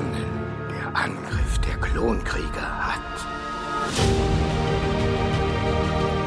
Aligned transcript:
begonnen. 0.00 0.26
Der 0.70 1.02
Angriff 1.02 1.58
der 1.58 1.76
Klonkrieger 1.76 2.70
hat. 2.78 3.00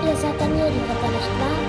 Ihr 0.05 0.15
seid 0.15 0.39
Daniel, 0.39 0.65
Ritter, 0.65 1.07
nicht 1.07 1.31
wahr? 1.39 1.59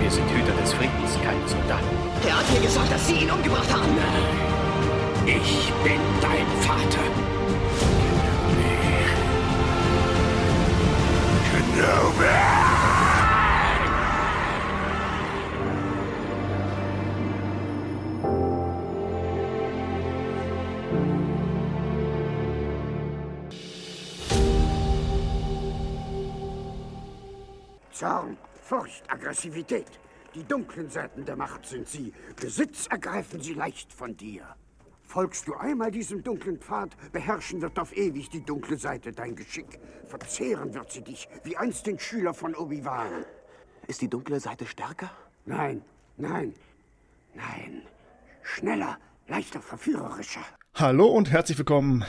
Wir 0.00 0.10
sind 0.10 0.30
Hüter 0.30 0.52
des 0.60 0.72
Friedens, 0.72 1.18
keine 1.24 1.48
Soldaten. 1.48 1.86
Er 2.26 2.38
hat 2.38 2.52
mir 2.52 2.60
gesagt, 2.60 2.92
dass 2.92 3.06
Sie 3.06 3.14
ihn 3.14 3.30
umgebracht 3.30 3.72
haben. 3.72 3.96
Ich 5.26 5.72
bin 5.82 6.00
dein 6.20 6.46
Vater. 6.60 7.06
Kenobi! 11.50 12.41
Zorn, 28.02 28.36
Furcht, 28.60 29.04
Aggressivität. 29.06 29.86
Die 30.34 30.42
dunklen 30.42 30.90
Seiten 30.90 31.24
der 31.24 31.36
Macht 31.36 31.64
sind 31.64 31.88
sie. 31.88 32.12
Besitz 32.34 32.88
ergreifen 32.88 33.40
sie 33.40 33.54
leicht 33.54 33.92
von 33.92 34.16
dir. 34.16 34.42
Folgst 35.04 35.46
du 35.46 35.54
einmal 35.54 35.92
diesem 35.92 36.24
dunklen 36.24 36.58
Pfad, 36.58 36.96
beherrschen 37.12 37.62
wird 37.62 37.78
auf 37.78 37.96
ewig 37.96 38.28
die 38.28 38.44
dunkle 38.44 38.76
Seite 38.76 39.12
dein 39.12 39.36
Geschick. 39.36 39.78
Verzehren 40.08 40.74
wird 40.74 40.90
sie 40.90 41.02
dich, 41.02 41.28
wie 41.44 41.56
einst 41.56 41.86
den 41.86 41.96
Schüler 42.00 42.34
von 42.34 42.56
Obi-Wan. 42.56 43.24
Ist 43.86 44.00
die 44.00 44.10
dunkle 44.10 44.40
Seite 44.40 44.66
stärker? 44.66 45.12
Nein, 45.46 45.84
nein, 46.16 46.54
nein. 47.34 47.82
Schneller, 48.42 48.98
leichter, 49.28 49.60
verführerischer. 49.60 50.42
Hallo 50.74 51.06
und 51.06 51.30
herzlich 51.30 51.56
willkommen 51.56 52.04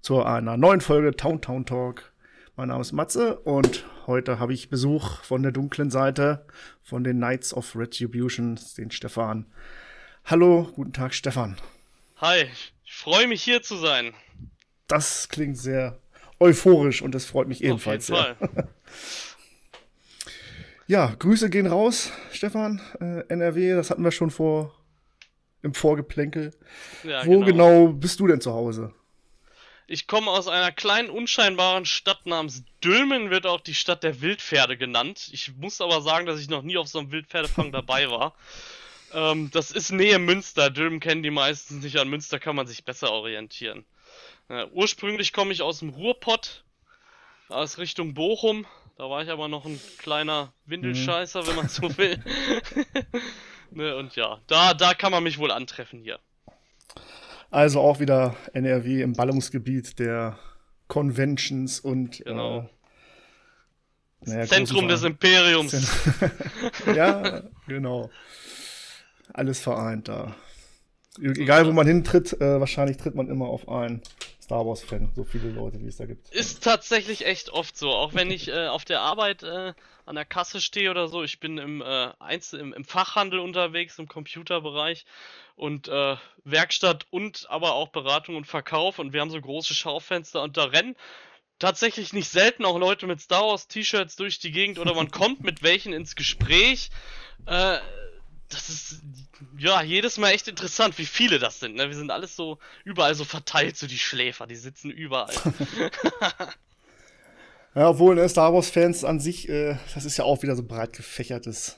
zu 0.00 0.22
einer 0.22 0.56
neuen 0.56 0.80
Folge 0.80 1.14
Town 1.14 1.42
Town 1.42 1.66
Talk. 1.66 2.14
Mein 2.56 2.68
Name 2.68 2.80
ist 2.80 2.92
Matze 2.92 3.38
und 3.40 3.84
heute 4.08 4.40
habe 4.40 4.52
ich 4.52 4.70
Besuch 4.70 5.22
von 5.22 5.44
der 5.44 5.52
dunklen 5.52 5.90
Seite, 5.90 6.44
von 6.82 7.04
den 7.04 7.18
Knights 7.18 7.54
of 7.54 7.76
Retribution, 7.76 8.58
den 8.76 8.90
Stefan. 8.90 9.46
Hallo, 10.24 10.68
guten 10.74 10.92
Tag, 10.92 11.14
Stefan. 11.14 11.56
Hi, 12.16 12.46
ich 12.84 12.94
freue 12.94 13.28
mich 13.28 13.44
hier 13.44 13.62
zu 13.62 13.76
sein. 13.76 14.14
Das 14.88 15.28
klingt 15.28 15.58
sehr 15.58 16.00
euphorisch 16.40 17.02
und 17.02 17.14
das 17.14 17.26
freut 17.26 17.46
mich 17.46 17.62
ebenfalls 17.62 18.10
Auf 18.10 18.18
jeden 18.18 18.36
sehr. 18.38 18.48
Fall. 18.48 18.68
Ja, 20.90 21.14
Grüße 21.18 21.50
gehen 21.50 21.66
raus, 21.66 22.10
Stefan. 22.32 22.80
Äh, 22.98 23.20
NRW, 23.28 23.74
das 23.74 23.90
hatten 23.90 24.02
wir 24.02 24.10
schon 24.10 24.30
vor 24.30 24.74
im 25.60 25.74
Vorgeplänkel. 25.74 26.54
Ja, 27.04 27.26
Wo 27.26 27.40
genau. 27.40 27.88
bist 27.88 28.20
du 28.20 28.26
denn 28.26 28.40
zu 28.40 28.54
Hause? 28.54 28.94
Ich 29.90 30.06
komme 30.06 30.30
aus 30.30 30.48
einer 30.48 30.70
kleinen, 30.70 31.08
unscheinbaren 31.08 31.86
Stadt 31.86 32.26
namens 32.26 32.62
Dülmen, 32.84 33.30
wird 33.30 33.46
auch 33.46 33.62
die 33.62 33.74
Stadt 33.74 34.02
der 34.02 34.20
Wildpferde 34.20 34.76
genannt. 34.76 35.30
Ich 35.32 35.56
muss 35.56 35.80
aber 35.80 36.02
sagen, 36.02 36.26
dass 36.26 36.38
ich 36.38 36.50
noch 36.50 36.60
nie 36.60 36.76
auf 36.76 36.88
so 36.88 36.98
einem 36.98 37.10
Wildpferdefang 37.10 37.72
dabei 37.72 38.10
war. 38.10 38.34
Ähm, 39.14 39.50
das 39.52 39.70
ist 39.70 39.90
Nähe 39.90 40.18
Münster. 40.18 40.68
Dülmen 40.68 41.00
kennen 41.00 41.22
die 41.22 41.30
meistens 41.30 41.82
nicht. 41.82 41.96
An 41.96 42.10
Münster 42.10 42.38
kann 42.38 42.54
man 42.54 42.66
sich 42.66 42.84
besser 42.84 43.10
orientieren. 43.10 43.86
Äh, 44.50 44.66
ursprünglich 44.72 45.32
komme 45.32 45.50
ich 45.54 45.62
aus 45.62 45.78
dem 45.78 45.88
Ruhrpott, 45.88 46.62
aus 47.48 47.78
Richtung 47.78 48.12
Bochum. 48.12 48.66
Da 48.98 49.08
war 49.08 49.22
ich 49.22 49.30
aber 49.30 49.48
noch 49.48 49.64
ein 49.64 49.80
kleiner 49.96 50.52
Windelscheißer, 50.66 51.46
wenn 51.46 51.56
man 51.56 51.70
so 51.70 51.96
will. 51.96 52.22
ne, 53.70 53.96
und 53.96 54.14
ja, 54.14 54.42
da, 54.46 54.74
da 54.74 54.92
kann 54.92 55.10
man 55.10 55.22
mich 55.22 55.38
wohl 55.38 55.52
antreffen 55.52 56.00
hier. 56.00 56.20
Also 57.50 57.80
auch 57.80 57.98
wieder 58.00 58.36
NRW 58.52 59.02
im 59.02 59.14
Ballungsgebiet 59.14 59.98
der 59.98 60.38
Conventions 60.86 61.80
und 61.80 62.22
Genau. 62.24 62.58
äh, 62.60 62.64
naja, 64.20 64.46
Zentrum 64.46 64.88
des 64.88 65.02
Imperiums. 65.04 65.74
ja, 66.94 67.42
genau. 67.66 68.10
Alles 69.32 69.60
vereint 69.60 70.08
da. 70.08 70.34
Egal, 71.20 71.66
wo 71.66 71.72
man 71.72 71.86
hintritt, 71.86 72.32
äh, 72.40 72.60
wahrscheinlich 72.60 72.96
tritt 72.96 73.14
man 73.14 73.28
immer 73.28 73.46
auf 73.46 73.68
einen 73.68 74.02
Star 74.42 74.64
Wars-Fan. 74.66 75.10
So 75.14 75.24
viele 75.24 75.50
Leute, 75.50 75.80
wie 75.80 75.88
es 75.88 75.96
da 75.96 76.06
gibt. 76.06 76.30
Ist 76.30 76.62
tatsächlich 76.64 77.26
echt 77.26 77.50
oft 77.50 77.76
so. 77.76 77.90
Auch 77.90 78.14
wenn 78.14 78.30
ich 78.30 78.48
äh, 78.48 78.68
auf 78.68 78.84
der 78.84 79.00
Arbeit 79.00 79.42
äh, 79.42 79.74
an 80.06 80.14
der 80.14 80.24
Kasse 80.24 80.60
stehe 80.60 80.90
oder 80.90 81.08
so. 81.08 81.22
Ich 81.22 81.38
bin 81.38 81.58
im, 81.58 81.82
äh, 81.82 82.10
Einzel 82.18 82.60
im, 82.60 82.72
im 82.72 82.84
Fachhandel 82.84 83.40
unterwegs, 83.40 83.98
im 83.98 84.08
Computerbereich 84.08 85.04
und 85.58 85.88
äh, 85.88 86.16
Werkstatt 86.44 87.06
und 87.10 87.46
aber 87.50 87.74
auch 87.74 87.88
Beratung 87.88 88.36
und 88.36 88.46
Verkauf. 88.46 88.98
Und 88.98 89.12
wir 89.12 89.20
haben 89.20 89.30
so 89.30 89.40
große 89.40 89.74
Schaufenster 89.74 90.42
und 90.42 90.56
da 90.56 90.64
rennen 90.64 90.96
tatsächlich 91.58 92.12
nicht 92.12 92.30
selten 92.30 92.64
auch 92.64 92.78
Leute 92.78 93.06
mit 93.06 93.20
Star 93.20 93.42
Wars 93.42 93.66
T-Shirts 93.66 94.16
durch 94.16 94.38
die 94.38 94.52
Gegend 94.52 94.78
oder 94.78 94.94
man 94.94 95.10
kommt 95.10 95.42
mit 95.42 95.62
welchen 95.62 95.92
ins 95.92 96.14
Gespräch. 96.14 96.90
Äh, 97.46 97.78
das 98.48 98.70
ist 98.70 99.02
ja 99.58 99.82
jedes 99.82 100.16
Mal 100.16 100.30
echt 100.30 100.48
interessant, 100.48 100.96
wie 100.96 101.04
viele 101.04 101.38
das 101.38 101.60
sind. 101.60 101.74
Ne? 101.74 101.88
Wir 101.88 101.96
sind 101.96 102.10
alles 102.10 102.34
so 102.34 102.58
überall 102.84 103.14
so 103.14 103.24
verteilt, 103.24 103.76
so 103.76 103.86
die 103.86 103.98
Schläfer, 103.98 104.46
die 104.46 104.56
sitzen 104.56 104.90
überall. 104.90 105.34
Ja, 107.74 107.90
obwohl 107.90 108.16
ne, 108.16 108.28
Star 108.28 108.52
Wars-Fans 108.52 109.04
an 109.04 109.20
sich, 109.20 109.48
äh, 109.48 109.76
das 109.94 110.04
ist 110.04 110.16
ja 110.16 110.24
auch 110.24 110.42
wieder 110.42 110.56
so 110.56 110.64
breit 110.64 110.94
gefächertes 110.94 111.76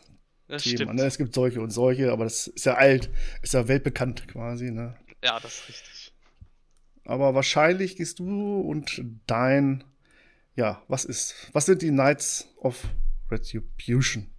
Das 0.50 0.62
Thema. 0.62 0.77
stimmt. 0.77 0.94
Ne? 0.94 1.05
Es 1.05 1.19
gibt 1.19 1.34
solche 1.34 1.61
und 1.61 1.71
solche, 1.71 2.12
aber 2.12 2.25
das 2.25 2.49
ist 2.49 2.66
ja 2.66 2.75
alt, 2.75 3.11
ist 3.43 3.55
ja 3.55 3.69
weltbekannt 3.69 4.28
quasi. 4.28 4.71
Ne? 4.71 4.97
Ja, 5.22 5.38
das 5.41 5.61
ist 5.61 5.69
richtig. 5.69 6.12
Aber 7.05 7.34
wahrscheinlich 7.34 7.97
gehst 7.97 8.19
du 8.19 8.60
und 8.60 9.03
dein, 9.27 9.84
ja, 10.55 10.83
was 10.89 11.05
ist, 11.05 11.34
was 11.53 11.66
sind 11.66 11.83
die 11.83 11.91
Knights 11.91 12.49
of 12.59 12.84
Retribution? 13.31 14.31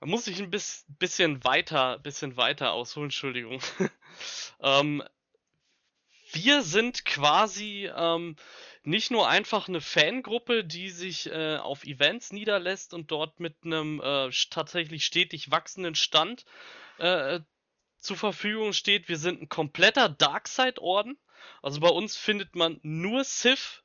Da 0.00 0.06
muss 0.06 0.26
ich 0.26 0.42
ein 0.42 0.50
bis, 0.50 0.84
bisschen 0.98 1.44
weiter, 1.44 1.98
bisschen 1.98 2.36
weiter 2.36 2.72
ausholen, 2.72 3.06
Entschuldigung. 3.06 3.60
ähm, 4.62 5.02
wir 6.32 6.62
sind 6.62 7.04
quasi 7.04 7.88
ähm, 7.96 8.36
nicht 8.84 9.10
nur 9.10 9.28
einfach 9.28 9.68
eine 9.68 9.80
Fangruppe, 9.80 10.64
die 10.64 10.90
sich 10.90 11.30
äh, 11.30 11.56
auf 11.56 11.84
Events 11.84 12.32
niederlässt 12.32 12.94
und 12.94 13.10
dort 13.10 13.40
mit 13.40 13.56
einem 13.64 14.00
äh, 14.00 14.30
tatsächlich 14.50 15.04
stetig 15.04 15.50
wachsenden 15.50 15.94
Stand 15.94 16.44
äh, 16.98 17.40
zur 17.98 18.16
Verfügung 18.16 18.72
steht. 18.72 19.08
Wir 19.08 19.16
sind 19.16 19.40
ein 19.40 19.48
kompletter 19.48 20.08
Darkseid-Orden. 20.08 21.18
Also 21.62 21.80
bei 21.80 21.88
uns 21.88 22.16
findet 22.16 22.54
man 22.54 22.78
nur 22.82 23.24
Sith 23.24 23.82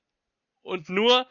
und 0.61 0.89
nur 0.89 1.27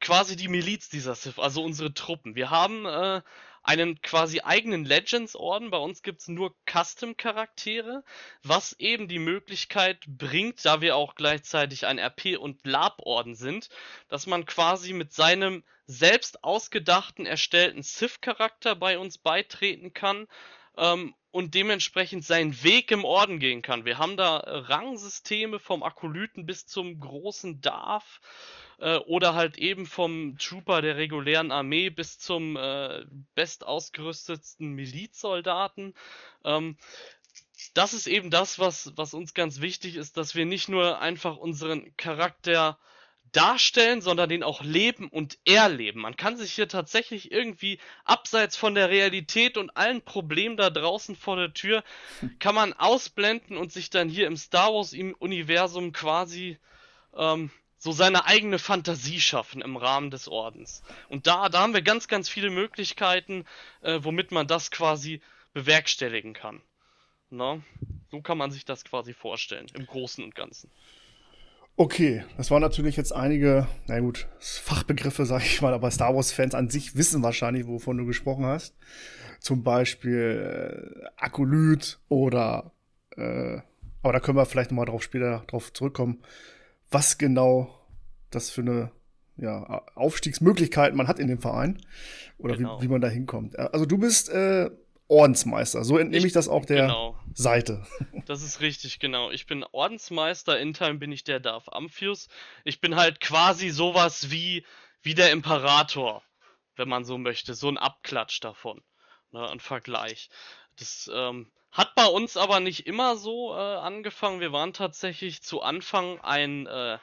quasi 0.00 0.36
die 0.36 0.48
Miliz 0.48 0.88
dieser 0.88 1.14
Sith, 1.14 1.38
also 1.38 1.62
unsere 1.62 1.92
Truppen. 1.94 2.36
Wir 2.36 2.50
haben 2.50 2.86
äh, 2.86 3.22
einen 3.64 4.00
quasi 4.02 4.40
eigenen 4.40 4.84
Legends-Orden. 4.84 5.70
Bei 5.70 5.78
uns 5.78 6.02
gibt's 6.02 6.28
nur 6.28 6.54
Custom-Charaktere, 6.70 8.04
was 8.42 8.74
eben 8.78 9.08
die 9.08 9.18
Möglichkeit 9.18 10.04
bringt, 10.06 10.64
da 10.64 10.82
wir 10.82 10.96
auch 10.96 11.14
gleichzeitig 11.14 11.86
ein 11.86 11.98
RP- 11.98 12.36
und 12.36 12.64
Lab-Orden 12.66 13.34
sind, 13.34 13.70
dass 14.08 14.26
man 14.26 14.44
quasi 14.44 14.92
mit 14.92 15.12
seinem 15.12 15.64
selbst 15.86 16.44
ausgedachten, 16.44 17.26
erstellten 17.26 17.82
Sith-Charakter 17.82 18.76
bei 18.76 18.98
uns 18.98 19.18
beitreten 19.18 19.94
kann 19.94 20.28
ähm, 20.76 21.14
und 21.30 21.54
dementsprechend 21.54 22.24
seinen 22.24 22.62
Weg 22.62 22.90
im 22.90 23.04
Orden 23.04 23.38
gehen 23.38 23.62
kann. 23.62 23.86
Wir 23.86 23.96
haben 23.96 24.16
da 24.18 24.36
Rangsysteme 24.36 25.58
vom 25.58 25.82
Akolyten 25.82 26.44
bis 26.44 26.66
zum 26.66 27.00
großen 27.00 27.62
Darth 27.62 28.20
äh, 28.78 28.96
oder 28.96 29.34
halt 29.34 29.58
eben 29.58 29.86
vom 29.86 30.36
Trooper 30.38 30.82
der 30.82 30.96
regulären 30.96 31.50
Armee 31.50 31.90
bis 31.90 32.18
zum 32.18 32.56
äh, 32.56 33.04
bestausgerüstetsten 33.34 34.72
Milizsoldaten. 34.72 35.94
Ähm, 36.44 36.76
das 37.74 37.94
ist 37.94 38.06
eben 38.06 38.30
das, 38.30 38.58
was, 38.58 38.92
was 38.96 39.14
uns 39.14 39.34
ganz 39.34 39.60
wichtig 39.60 39.96
ist, 39.96 40.16
dass 40.16 40.34
wir 40.34 40.44
nicht 40.44 40.68
nur 40.68 41.00
einfach 41.00 41.36
unseren 41.36 41.96
Charakter 41.96 42.78
darstellen, 43.34 44.00
sondern 44.00 44.28
den 44.28 44.42
auch 44.42 44.62
leben 44.62 45.08
und 45.08 45.38
erleben. 45.44 46.00
Man 46.00 46.16
kann 46.16 46.36
sich 46.36 46.52
hier 46.52 46.68
tatsächlich 46.68 47.32
irgendwie 47.32 47.78
abseits 48.04 48.56
von 48.56 48.74
der 48.74 48.90
Realität 48.90 49.56
und 49.56 49.76
allen 49.76 50.02
Problemen 50.02 50.56
da 50.56 50.70
draußen 50.70 51.16
vor 51.16 51.36
der 51.36 51.52
Tür, 51.52 51.82
kann 52.38 52.54
man 52.54 52.72
ausblenden 52.72 53.56
und 53.56 53.72
sich 53.72 53.90
dann 53.90 54.08
hier 54.08 54.26
im 54.26 54.36
Star 54.36 54.72
Wars 54.72 54.92
im 54.92 55.14
Universum 55.14 55.92
quasi 55.92 56.58
ähm, 57.16 57.50
so 57.84 57.92
seine 57.92 58.24
eigene 58.24 58.58
Fantasie 58.58 59.20
schaffen 59.20 59.60
im 59.60 59.76
Rahmen 59.76 60.10
des 60.10 60.26
Ordens. 60.26 60.82
Und 61.10 61.26
da, 61.26 61.50
da 61.50 61.60
haben 61.60 61.74
wir 61.74 61.82
ganz, 61.82 62.08
ganz 62.08 62.30
viele 62.30 62.48
Möglichkeiten, 62.48 63.44
äh, 63.82 63.98
womit 64.00 64.32
man 64.32 64.46
das 64.46 64.70
quasi 64.70 65.20
bewerkstelligen 65.52 66.32
kann. 66.32 66.62
Na? 67.28 67.60
So 68.10 68.22
kann 68.22 68.38
man 68.38 68.50
sich 68.50 68.64
das 68.64 68.84
quasi 68.84 69.12
vorstellen, 69.12 69.66
im 69.74 69.84
Großen 69.84 70.24
und 70.24 70.34
Ganzen. 70.34 70.70
Okay, 71.76 72.24
das 72.38 72.50
waren 72.50 72.62
natürlich 72.62 72.96
jetzt 72.96 73.12
einige, 73.12 73.68
na 73.86 74.00
gut, 74.00 74.28
Fachbegriffe, 74.38 75.26
sag 75.26 75.44
ich 75.44 75.60
mal, 75.60 75.74
aber 75.74 75.90
Star 75.90 76.14
Wars-Fans 76.14 76.54
an 76.54 76.70
sich 76.70 76.96
wissen 76.96 77.22
wahrscheinlich, 77.22 77.66
wovon 77.66 77.98
du 77.98 78.06
gesprochen 78.06 78.46
hast. 78.46 78.74
Zum 79.40 79.62
Beispiel 79.62 81.02
äh, 81.04 81.06
Akolyt 81.16 81.98
oder, 82.08 82.72
äh, 83.18 83.58
aber 84.02 84.12
da 84.14 84.20
können 84.20 84.38
wir 84.38 84.46
vielleicht 84.46 84.70
nochmal 84.70 84.86
drauf 84.86 85.02
später 85.02 85.44
drauf 85.48 85.70
zurückkommen, 85.74 86.22
was 86.94 87.18
genau 87.18 87.78
das 88.30 88.50
für 88.50 88.62
eine 88.62 88.92
ja, 89.36 89.84
Aufstiegsmöglichkeit 89.94 90.94
man 90.94 91.08
hat 91.08 91.18
in 91.18 91.28
dem 91.28 91.40
Verein 91.40 91.84
oder 92.38 92.56
genau. 92.56 92.78
wie, 92.78 92.84
wie 92.84 92.88
man 92.88 93.00
da 93.00 93.08
hinkommt. 93.08 93.58
Also 93.58 93.84
du 93.84 93.98
bist 93.98 94.28
äh, 94.28 94.70
Ordensmeister. 95.08 95.84
So 95.84 95.98
entnehme 95.98 96.20
ich, 96.20 96.26
ich, 96.26 96.32
das 96.32 96.48
auch 96.48 96.64
der 96.64 96.82
genau. 96.82 97.18
Seite. 97.34 97.86
Das 98.26 98.42
ist 98.42 98.62
richtig, 98.62 99.00
genau. 99.00 99.30
Ich 99.30 99.46
bin 99.46 99.66
Ordensmeister, 99.72 100.58
in 100.58 100.72
Time 100.72 100.94
bin 100.94 101.12
ich 101.12 101.24
der 101.24 101.40
Darth 101.40 101.70
Amphius. 101.70 102.28
Ich 102.64 102.80
bin 102.80 102.96
halt 102.96 103.20
quasi 103.20 103.68
sowas 103.68 104.30
wie, 104.30 104.64
wie 105.02 105.12
der 105.12 105.30
Imperator, 105.30 106.22
wenn 106.76 106.88
man 106.88 107.04
so 107.04 107.18
möchte. 107.18 107.52
So 107.52 107.68
ein 107.68 107.76
Abklatsch 107.76 108.40
davon. 108.40 108.82
Ne, 109.30 109.46
ein 109.50 109.60
Vergleich. 109.60 110.30
Das 110.78 111.10
ähm, 111.12 111.50
hat 111.74 111.94
bei 111.96 112.06
uns 112.06 112.36
aber 112.36 112.60
nicht 112.60 112.86
immer 112.86 113.16
so 113.16 113.52
äh, 113.52 113.58
angefangen. 113.58 114.40
Wir 114.40 114.52
waren 114.52 114.72
tatsächlich 114.72 115.42
zu 115.42 115.60
Anfang 115.60 116.20
ein, 116.20 116.66
äh, 116.66 116.98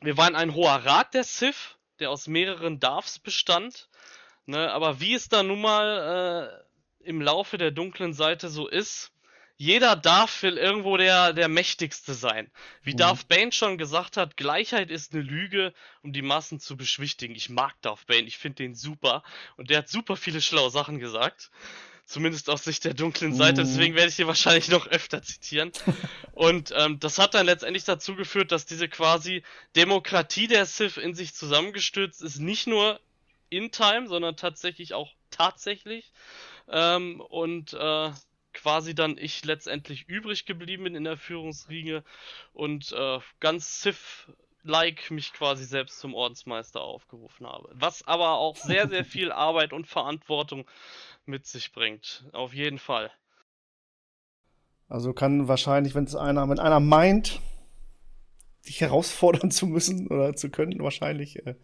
wir 0.00 0.16
waren 0.16 0.34
ein 0.34 0.54
hoher 0.54 0.84
Rat 0.84 1.12
der 1.14 1.24
Sith, 1.24 1.76
der 2.00 2.10
aus 2.10 2.26
mehreren 2.26 2.80
Darths 2.80 3.18
bestand. 3.18 3.88
Ne, 4.46 4.72
aber 4.72 4.98
wie 4.98 5.12
es 5.12 5.28
da 5.28 5.42
nun 5.42 5.60
mal 5.60 6.62
äh, 7.02 7.06
im 7.06 7.20
Laufe 7.20 7.58
der 7.58 7.70
dunklen 7.70 8.14
Seite 8.14 8.48
so 8.48 8.66
ist, 8.66 9.12
jeder 9.58 9.94
Darth 9.94 10.42
will 10.42 10.56
irgendwo 10.56 10.96
der, 10.96 11.34
der 11.34 11.48
Mächtigste 11.48 12.14
sein. 12.14 12.50
Wie 12.82 12.92
mhm. 12.92 12.98
Darth 12.98 13.28
Bane 13.28 13.52
schon 13.52 13.76
gesagt 13.76 14.16
hat, 14.16 14.38
Gleichheit 14.38 14.90
ist 14.90 15.12
eine 15.12 15.22
Lüge, 15.22 15.74
um 16.02 16.12
die 16.14 16.22
Massen 16.22 16.60
zu 16.60 16.76
beschwichtigen. 16.76 17.34
Ich 17.34 17.50
mag 17.50 17.74
Darth 17.82 18.06
Bane, 18.06 18.22
ich 18.26 18.38
finde 18.38 18.62
den 18.62 18.74
super. 18.74 19.22
Und 19.56 19.68
der 19.68 19.78
hat 19.78 19.88
super 19.88 20.16
viele 20.16 20.40
schlaue 20.40 20.70
Sachen 20.70 20.98
gesagt. 20.98 21.50
Zumindest 22.08 22.48
aus 22.48 22.64
Sicht 22.64 22.86
der 22.86 22.94
dunklen 22.94 23.34
Seite, 23.34 23.60
mhm. 23.60 23.66
deswegen 23.66 23.94
werde 23.94 24.08
ich 24.08 24.16
hier 24.16 24.26
wahrscheinlich 24.26 24.70
noch 24.70 24.86
öfter 24.86 25.22
zitieren. 25.22 25.72
Und 26.32 26.72
ähm, 26.74 26.98
das 27.00 27.18
hat 27.18 27.34
dann 27.34 27.44
letztendlich 27.44 27.84
dazu 27.84 28.16
geführt, 28.16 28.50
dass 28.50 28.64
diese 28.64 28.88
quasi 28.88 29.42
Demokratie 29.76 30.46
der 30.46 30.64
Sith 30.64 30.96
in 30.96 31.14
sich 31.14 31.34
zusammengestürzt 31.34 32.22
ist, 32.22 32.38
nicht 32.38 32.66
nur 32.66 32.98
in 33.50 33.72
Time, 33.72 34.08
sondern 34.08 34.36
tatsächlich 34.36 34.94
auch 34.94 35.12
tatsächlich. 35.30 36.10
Ähm, 36.66 37.20
und 37.20 37.74
äh, 37.74 38.10
quasi 38.54 38.94
dann 38.94 39.18
ich 39.18 39.44
letztendlich 39.44 40.08
übrig 40.08 40.46
geblieben 40.46 40.84
bin 40.84 40.94
in 40.94 41.04
der 41.04 41.18
Führungsriege 41.18 42.04
und 42.54 42.90
äh, 42.92 43.18
ganz 43.38 43.82
Sith-like 43.82 45.10
mich 45.10 45.34
quasi 45.34 45.64
selbst 45.64 46.00
zum 46.00 46.14
Ordensmeister 46.14 46.80
aufgerufen 46.80 47.46
habe. 47.46 47.68
Was 47.74 48.06
aber 48.06 48.38
auch 48.38 48.56
sehr, 48.56 48.88
sehr 48.88 49.04
viel 49.04 49.30
Arbeit 49.30 49.74
und 49.74 49.86
Verantwortung 49.86 50.66
mit 51.28 51.46
sich 51.46 51.72
bringt. 51.72 52.24
Auf 52.32 52.54
jeden 52.54 52.78
Fall. 52.78 53.10
Also 54.88 55.12
kann 55.12 55.48
wahrscheinlich, 55.48 55.94
wenn 55.94 56.04
es 56.04 56.16
einer, 56.16 56.48
wenn 56.48 56.58
einer 56.58 56.80
meint, 56.80 57.40
dich 58.66 58.80
herausfordern 58.80 59.50
zu 59.52 59.66
müssen 59.66 60.08
oder 60.08 60.34
zu 60.34 60.50
können, 60.50 60.82
wahrscheinlich 60.82 61.44
äh, 61.46 61.54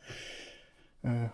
äh, 1.02 1.31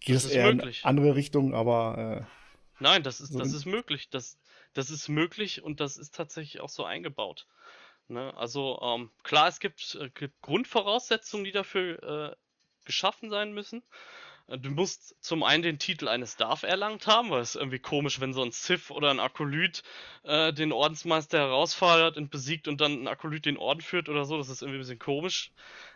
geht 0.00 0.16
es 0.16 0.26
eher 0.26 0.52
möglich. 0.52 0.80
in 0.82 0.88
andere 0.88 1.14
Richtungen, 1.14 1.54
aber 1.54 2.26
äh, 2.26 2.40
Nein, 2.80 3.02
das 3.02 3.20
ist, 3.20 3.38
das 3.38 3.52
ist 3.52 3.66
möglich. 3.66 4.08
Das, 4.08 4.38
das 4.72 4.90
ist 4.90 5.08
möglich 5.08 5.62
und 5.62 5.80
das 5.80 5.98
ist 5.98 6.14
tatsächlich 6.14 6.60
auch 6.60 6.70
so 6.70 6.84
eingebaut. 6.84 7.46
Ne? 8.08 8.34
Also 8.36 8.80
ähm, 8.82 9.10
klar, 9.22 9.48
es 9.48 9.60
gibt, 9.60 9.96
äh, 10.00 10.08
gibt, 10.10 10.40
Grundvoraussetzungen, 10.40 11.44
die 11.44 11.52
dafür 11.52 12.02
äh, 12.32 12.36
geschaffen 12.86 13.30
sein 13.30 13.52
müssen. 13.52 13.82
Du 14.58 14.70
musst 14.70 15.14
zum 15.22 15.44
einen 15.44 15.62
den 15.62 15.78
Titel 15.78 16.08
eines 16.08 16.36
Darf 16.36 16.64
erlangt 16.64 17.06
haben, 17.06 17.30
weil 17.30 17.40
es 17.40 17.54
irgendwie 17.54 17.78
komisch, 17.78 18.18
wenn 18.18 18.32
so 18.32 18.42
ein 18.42 18.50
Sith 18.50 18.90
oder 18.90 19.10
ein 19.10 19.20
Akolyt 19.20 19.84
äh, 20.24 20.52
den 20.52 20.72
Ordensmeister 20.72 21.38
herausfordert 21.38 22.16
und 22.16 22.32
besiegt 22.32 22.66
und 22.66 22.80
dann 22.80 23.04
ein 23.04 23.08
Akolyt 23.08 23.46
den 23.46 23.56
Orden 23.56 23.80
führt 23.80 24.08
oder 24.08 24.24
so. 24.24 24.38
Das 24.38 24.48
ist 24.48 24.62
irgendwie 24.62 24.78
ein 24.78 24.82
bisschen 24.82 24.98
komisch. 24.98 25.52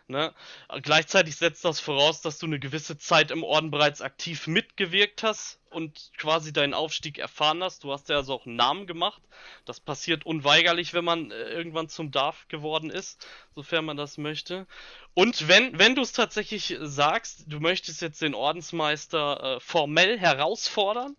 Ne? 0.07 0.35
Gleichzeitig 0.83 1.35
setzt 1.35 1.65
das 1.65 1.79
voraus, 1.79 2.21
dass 2.21 2.37
du 2.37 2.45
eine 2.45 2.59
gewisse 2.59 2.95
Zeit 2.97 3.31
im 3.31 3.43
Orden 3.43 3.71
bereits 3.71 4.01
aktiv 4.01 4.45
mitgewirkt 4.45 5.23
hast 5.23 5.59
und 5.71 6.11
quasi 6.17 6.53
deinen 6.53 6.75
Aufstieg 6.75 7.17
erfahren 7.17 7.63
hast. 7.63 7.83
Du 7.83 7.91
hast 7.91 8.09
ja 8.09 8.17
also 8.17 8.35
auch 8.35 8.45
einen 8.45 8.55
Namen 8.55 8.85
gemacht. 8.85 9.23
Das 9.65 9.79
passiert 9.79 10.23
unweigerlich, 10.23 10.93
wenn 10.93 11.05
man 11.05 11.31
äh, 11.31 11.49
irgendwann 11.49 11.89
zum 11.89 12.11
Darf 12.11 12.47
geworden 12.49 12.91
ist, 12.91 13.25
sofern 13.55 13.85
man 13.85 13.97
das 13.97 14.19
möchte. 14.19 14.67
Und 15.15 15.47
wenn, 15.47 15.79
wenn 15.79 15.95
du 15.95 16.03
es 16.03 16.11
tatsächlich 16.11 16.77
sagst, 16.81 17.45
du 17.47 17.59
möchtest 17.59 18.01
jetzt 18.03 18.21
den 18.21 18.35
Ordensmeister 18.35 19.55
äh, 19.55 19.59
formell 19.59 20.19
herausfordern 20.19 21.15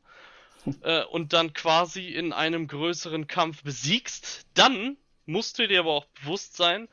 äh, 0.83 1.03
und 1.03 1.33
dann 1.33 1.55
quasi 1.55 2.07
in 2.09 2.33
einem 2.33 2.69
größeren 2.69 3.27
Kampf 3.27 3.65
besiegst, 3.65 4.47
dann 4.55 4.97
musst 5.25 5.59
du 5.59 5.67
dir 5.67 5.81
aber 5.81 5.91
auch 5.91 6.07
bewusst 6.21 6.57
sein, 6.57 6.89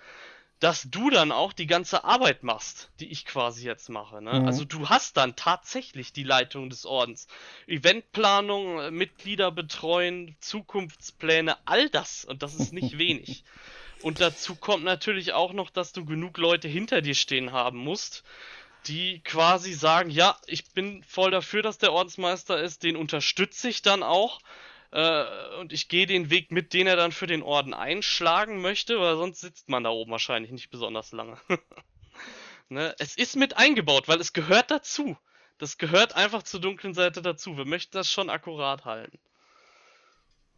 dass 0.63 0.87
du 0.89 1.09
dann 1.09 1.33
auch 1.33 1.51
die 1.51 1.67
ganze 1.67 2.05
Arbeit 2.05 2.43
machst, 2.43 2.89
die 3.01 3.11
ich 3.11 3.25
quasi 3.25 3.65
jetzt 3.65 3.89
mache. 3.89 4.21
Ne? 4.21 4.39
Mhm. 4.39 4.45
Also 4.45 4.63
du 4.63 4.87
hast 4.87 5.17
dann 5.17 5.35
tatsächlich 5.35 6.13
die 6.13 6.23
Leitung 6.23 6.69
des 6.69 6.85
Ordens. 6.85 7.27
Eventplanung, 7.67 8.79
äh, 8.79 8.89
Mitglieder 8.89 9.51
betreuen, 9.51 10.37
Zukunftspläne, 10.39 11.57
all 11.65 11.89
das. 11.89 12.23
Und 12.23 12.43
das 12.43 12.55
ist 12.55 12.71
nicht 12.71 12.97
wenig. 12.97 13.43
Und 14.03 14.21
dazu 14.21 14.55
kommt 14.55 14.85
natürlich 14.85 15.33
auch 15.33 15.51
noch, 15.51 15.69
dass 15.69 15.91
du 15.91 16.05
genug 16.05 16.37
Leute 16.37 16.69
hinter 16.69 17.01
dir 17.01 17.15
stehen 17.15 17.51
haben 17.51 17.79
musst, 17.79 18.23
die 18.87 19.19
quasi 19.19 19.73
sagen, 19.73 20.11
ja, 20.11 20.37
ich 20.45 20.71
bin 20.71 21.03
voll 21.03 21.31
dafür, 21.31 21.61
dass 21.61 21.77
der 21.77 21.91
Ordensmeister 21.91 22.61
ist, 22.61 22.83
den 22.83 22.95
unterstütze 22.95 23.67
ich 23.67 23.81
dann 23.81 24.01
auch 24.01 24.39
äh, 24.93 25.25
und 25.59 25.73
ich 25.73 25.89
gehe 25.89 26.05
den 26.05 26.29
Weg 26.29 26.51
mit, 26.51 26.73
den 26.73 26.85
er 26.85 26.95
dann 26.95 27.11
für 27.11 27.25
den 27.25 27.41
Orden 27.41 27.73
einschlagen 27.73 28.61
möchte, 28.61 28.99
weil 28.99 29.17
sonst 29.17 29.41
sitzt 29.41 29.67
man 29.67 29.83
da 29.83 29.89
oben 29.89 30.11
wahrscheinlich 30.11 30.51
nicht 30.51 30.69
besonders 30.69 31.11
lange. 31.11 31.37
ne? 32.69 32.93
Es 32.99 33.17
ist 33.17 33.35
mit 33.35 33.57
eingebaut, 33.57 34.07
weil 34.07 34.21
es 34.21 34.33
gehört 34.33 34.69
dazu. 34.69 35.17
Das 35.57 35.79
gehört 35.79 36.15
einfach 36.15 36.43
zur 36.43 36.61
dunklen 36.61 36.93
Seite 36.93 37.23
dazu. 37.23 37.57
Wir 37.57 37.65
möchten 37.65 37.97
das 37.97 38.11
schon 38.11 38.29
akkurat 38.29 38.85
halten. 38.85 39.17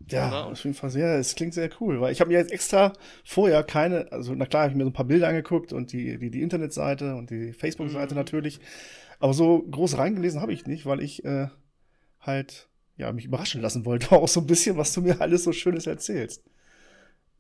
Ja, 0.09 0.27
Oder? 0.27 0.45
auf 0.47 0.63
jeden 0.63 0.75
Fall 0.75 0.89
sehr, 0.89 1.17
es 1.17 1.35
klingt 1.35 1.53
sehr 1.53 1.69
cool, 1.79 2.01
weil 2.01 2.11
ich 2.11 2.19
habe 2.19 2.27
mir 2.29 2.37
jetzt 2.37 2.51
extra 2.51 2.91
vorher 3.23 3.63
keine, 3.63 4.11
also 4.11 4.35
na 4.35 4.45
klar, 4.45 4.63
habe 4.63 4.71
ich 4.71 4.77
mir 4.77 4.83
so 4.83 4.89
ein 4.89 4.93
paar 4.93 5.05
Bilder 5.05 5.29
angeguckt 5.29 5.71
und 5.71 5.93
die, 5.93 6.17
die, 6.17 6.29
die 6.29 6.41
Internetseite 6.41 7.15
und 7.15 7.29
die 7.29 7.53
Facebook-Seite 7.53 8.13
mhm. 8.13 8.19
natürlich, 8.19 8.59
aber 9.19 9.33
so 9.33 9.63
groß 9.63 9.97
reingelesen 9.97 10.41
habe 10.41 10.51
ich 10.51 10.65
nicht, 10.65 10.85
weil 10.85 10.99
ich 10.99 11.23
äh, 11.23 11.47
halt 12.19 12.67
ja, 12.97 13.11
mich 13.11 13.25
überraschen 13.25 13.61
lassen 13.61 13.85
wollte, 13.85 14.11
auch 14.15 14.27
so 14.27 14.41
ein 14.41 14.47
bisschen, 14.47 14.77
was 14.77 14.93
du 14.93 15.01
mir 15.01 15.21
alles 15.21 15.43
so 15.43 15.51
Schönes 15.51 15.87
erzählst. 15.87 16.43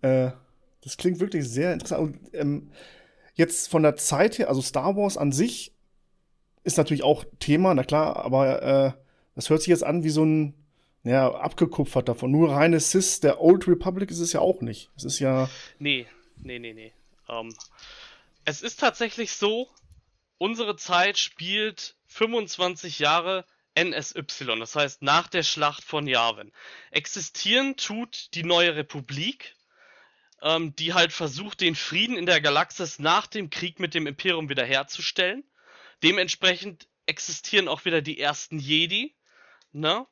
Äh, 0.01 0.31
das 0.81 0.97
klingt 0.97 1.19
wirklich 1.19 1.47
sehr 1.47 1.73
interessant. 1.73 2.01
Und 2.01 2.33
ähm, 2.33 2.71
jetzt 3.33 3.69
von 3.69 3.83
der 3.83 3.95
Zeit 3.95 4.37
her, 4.37 4.49
also 4.49 4.61
Star 4.61 4.95
Wars 4.95 5.17
an 5.17 5.31
sich 5.31 5.73
ist 6.63 6.77
natürlich 6.77 7.03
auch 7.03 7.25
Thema, 7.39 7.73
na 7.73 7.83
klar, 7.83 8.17
aber 8.17 8.61
äh, 8.61 8.91
das 9.35 9.49
hört 9.49 9.61
sich 9.61 9.69
jetzt 9.69 9.83
an 9.83 10.03
wie 10.03 10.09
so 10.09 10.25
ein, 10.25 10.53
ja, 11.03 11.31
abgekupfert 11.31 12.09
davon. 12.09 12.31
Nur 12.31 12.51
reine 12.51 12.79
Sis 12.79 13.19
der 13.19 13.41
Old 13.41 13.67
Republic 13.67 14.09
ist 14.09 14.19
es 14.19 14.33
ja 14.33 14.39
auch 14.39 14.61
nicht. 14.61 14.89
Es 14.95 15.03
ist 15.03 15.19
ja. 15.19 15.49
Nee, 15.77 16.07
nee, 16.37 16.57
nee, 16.57 16.73
nee. 16.73 16.93
Ähm, 17.29 17.53
es 18.45 18.61
ist 18.61 18.79
tatsächlich 18.79 19.33
so, 19.33 19.67
unsere 20.37 20.75
Zeit 20.75 21.17
spielt 21.17 21.95
25 22.07 22.99
Jahre 22.99 23.45
NSY, 23.75 24.59
das 24.59 24.75
heißt 24.75 25.01
nach 25.01 25.27
der 25.27 25.43
Schlacht 25.43 25.83
von 25.83 26.07
Yavin. 26.07 26.51
Existieren 26.91 27.75
tut 27.75 28.33
die 28.33 28.43
neue 28.43 28.75
Republik, 28.75 29.55
ähm, 30.41 30.75
die 30.75 30.93
halt 30.93 31.11
versucht, 31.11 31.61
den 31.61 31.75
Frieden 31.75 32.17
in 32.17 32.25
der 32.25 32.41
Galaxis 32.41 32.99
nach 32.99 33.27
dem 33.27 33.49
Krieg 33.49 33.79
mit 33.79 33.93
dem 33.93 34.07
Imperium 34.07 34.49
wiederherzustellen. 34.49 35.43
Dementsprechend 36.03 36.87
existieren 37.05 37.67
auch 37.67 37.85
wieder 37.85 38.01
die 38.01 38.19
ersten 38.19 38.59
Jedi. 38.59 39.15
Ne? 39.71 40.07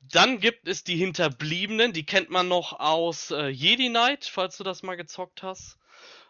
Dann 0.00 0.40
gibt 0.40 0.68
es 0.68 0.84
die 0.84 0.96
Hinterbliebenen, 0.96 1.92
die 1.92 2.06
kennt 2.06 2.30
man 2.30 2.48
noch 2.48 2.78
aus 2.78 3.30
äh, 3.30 3.48
Jedi 3.48 3.88
Knight, 3.88 4.24
falls 4.24 4.56
du 4.56 4.64
das 4.64 4.82
mal 4.82 4.96
gezockt 4.96 5.42
hast. 5.42 5.79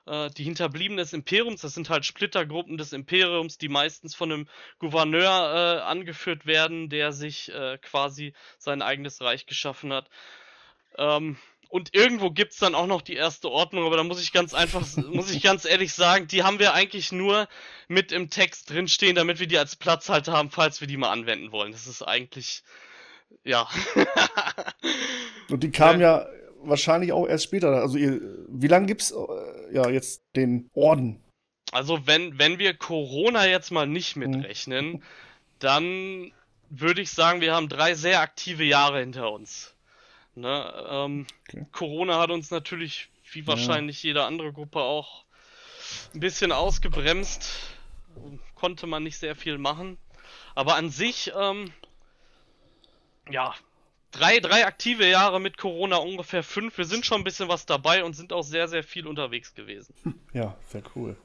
Äh, 0.06 0.30
die 0.30 0.44
Hinterbliebenen 0.44 0.98
des 0.98 1.12
Imperiums, 1.12 1.60
das 1.60 1.74
sind 1.74 1.90
halt 1.90 2.04
Splittergruppen 2.04 2.76
des 2.76 2.92
Imperiums, 2.92 3.58
die 3.58 3.68
meistens 3.68 4.14
von 4.14 4.32
einem 4.32 4.48
Gouverneur 4.78 5.78
äh, 5.78 5.82
angeführt 5.82 6.46
werden, 6.46 6.88
der 6.88 7.12
sich 7.12 7.52
äh, 7.52 7.78
quasi 7.78 8.32
sein 8.58 8.82
eigenes 8.82 9.20
Reich 9.20 9.46
geschaffen 9.46 9.92
hat. 9.92 10.08
Ähm, 10.98 11.36
und 11.68 11.94
irgendwo 11.94 12.30
gibt's 12.30 12.56
dann 12.56 12.74
auch 12.74 12.88
noch 12.88 13.00
die 13.00 13.14
erste 13.14 13.48
Ordnung, 13.48 13.86
aber 13.86 13.96
da 13.96 14.02
muss 14.02 14.20
ich 14.20 14.32
ganz 14.32 14.54
einfach, 14.54 14.84
muss 14.96 15.30
ich 15.30 15.40
ganz 15.40 15.64
ehrlich 15.64 15.92
sagen, 15.92 16.26
die 16.26 16.42
haben 16.42 16.58
wir 16.58 16.74
eigentlich 16.74 17.12
nur 17.12 17.48
mit 17.86 18.10
im 18.10 18.28
Text 18.28 18.70
drinstehen, 18.70 19.14
damit 19.14 19.38
wir 19.38 19.46
die 19.46 19.58
als 19.58 19.76
Platzhalter 19.76 20.32
haben, 20.32 20.50
falls 20.50 20.80
wir 20.80 20.88
die 20.88 20.96
mal 20.96 21.12
anwenden 21.12 21.52
wollen. 21.52 21.70
Das 21.70 21.86
ist 21.86 22.02
eigentlich, 22.02 22.64
ja. 23.44 23.68
und 25.48 25.62
die 25.62 25.70
kamen 25.70 26.00
ja 26.00 26.26
wahrscheinlich 26.62 27.12
auch 27.12 27.26
erst 27.26 27.44
später. 27.44 27.80
Also 27.80 27.98
ihr, 27.98 28.20
wie 28.48 28.68
lange 28.68 28.86
gibt's 28.86 29.12
äh, 29.12 29.74
ja 29.74 29.88
jetzt 29.88 30.22
den 30.36 30.70
Orden? 30.74 31.20
Also 31.72 32.06
wenn, 32.06 32.38
wenn 32.38 32.58
wir 32.58 32.74
Corona 32.74 33.46
jetzt 33.46 33.70
mal 33.70 33.86
nicht 33.86 34.16
Mhm. 34.16 34.30
mitrechnen, 34.30 35.04
dann 35.58 36.32
würde 36.68 37.00
ich 37.02 37.10
sagen, 37.10 37.40
wir 37.40 37.54
haben 37.54 37.68
drei 37.68 37.94
sehr 37.94 38.20
aktive 38.20 38.64
Jahre 38.64 39.00
hinter 39.00 39.30
uns. 39.32 39.74
Ne, 40.34 40.72
ähm, 40.88 41.26
Okay. 41.48 41.66
Corona 41.72 42.18
hat 42.20 42.30
uns 42.30 42.50
natürlich, 42.50 43.08
wie 43.32 43.46
wahrscheinlich 43.46 44.02
jede 44.02 44.24
andere 44.24 44.52
Gruppe 44.52 44.80
auch, 44.80 45.24
ein 46.14 46.20
bisschen 46.20 46.52
ausgebremst. 46.52 47.50
Konnte 48.54 48.86
man 48.86 49.02
nicht 49.02 49.18
sehr 49.18 49.34
viel 49.34 49.58
machen. 49.58 49.98
Aber 50.54 50.76
an 50.76 50.90
sich, 50.90 51.32
ähm, 51.36 51.72
ja, 53.28 53.54
drei, 54.10 54.40
drei 54.40 54.66
aktive 54.66 55.08
Jahre 55.08 55.40
mit 55.40 55.56
Corona, 55.56 55.96
ungefähr 55.96 56.42
fünf. 56.42 56.76
Wir 56.78 56.84
sind 56.84 57.06
schon 57.06 57.20
ein 57.20 57.24
bisschen 57.24 57.48
was 57.48 57.66
dabei 57.66 58.04
und 58.04 58.14
sind 58.14 58.32
auch 58.32 58.42
sehr, 58.42 58.68
sehr 58.68 58.82
viel 58.82 59.06
unterwegs 59.06 59.54
gewesen. 59.54 59.94
Ja, 60.32 60.56
sehr 60.68 60.82
cool. 60.94 61.16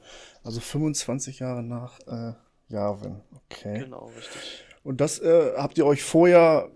Also 0.42 0.60
25 0.60 1.38
Jahre 1.38 1.62
nach 1.62 2.00
äh, 2.08 2.32
Jarvin. 2.68 3.20
Okay. 3.32 3.80
Genau, 3.80 4.06
richtig. 4.06 4.64
Und 4.82 5.00
das 5.00 5.18
äh, 5.20 5.52
habt 5.56 5.78
ihr 5.78 5.86
euch 5.86 6.02
vorher, 6.02 6.70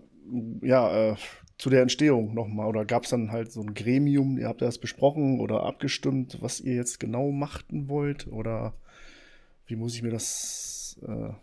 ja, 0.61 1.11
äh, 1.11 1.15
zu 1.57 1.69
der 1.69 1.81
Entstehung 1.81 2.33
nochmal, 2.33 2.67
oder 2.67 2.85
gab 2.85 3.03
es 3.03 3.11
dann 3.11 3.31
halt 3.31 3.51
so 3.51 3.61
ein 3.61 3.73
Gremium, 3.73 4.37
ihr 4.37 4.47
habt 4.47 4.61
das 4.61 4.79
besprochen 4.79 5.39
oder 5.39 5.63
abgestimmt, 5.63 6.37
was 6.41 6.59
ihr 6.59 6.73
jetzt 6.73 6.99
genau 6.99 7.31
machten 7.31 7.87
wollt? 7.87 8.27
Oder 8.27 8.73
wie 9.67 9.75
muss 9.75 9.93
ich 9.93 10.01
mir 10.01 10.09
das, 10.09 10.99
äh, 11.03 11.33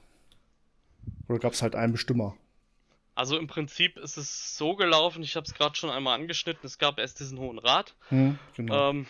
oder 1.28 1.38
gab 1.38 1.52
es 1.52 1.62
halt 1.62 1.76
einen 1.76 1.92
Bestimmer? 1.92 2.34
Also 3.18 3.37
im 3.37 3.48
Prinzip 3.48 3.96
ist 3.96 4.16
es 4.16 4.56
so 4.56 4.76
gelaufen, 4.76 5.25
ich 5.25 5.34
habe 5.34 5.44
es 5.44 5.52
gerade 5.52 5.75
schon 5.75 5.90
einmal 5.90 6.14
angeschnitten, 6.14 6.64
es 6.64 6.78
gab 6.78 7.00
erst 7.00 7.18
diesen 7.18 7.40
Hohen 7.40 7.58
Rat. 7.58 7.96
Hm, 8.10 8.38
genau. 8.54 8.90
Ähm, 8.90 9.08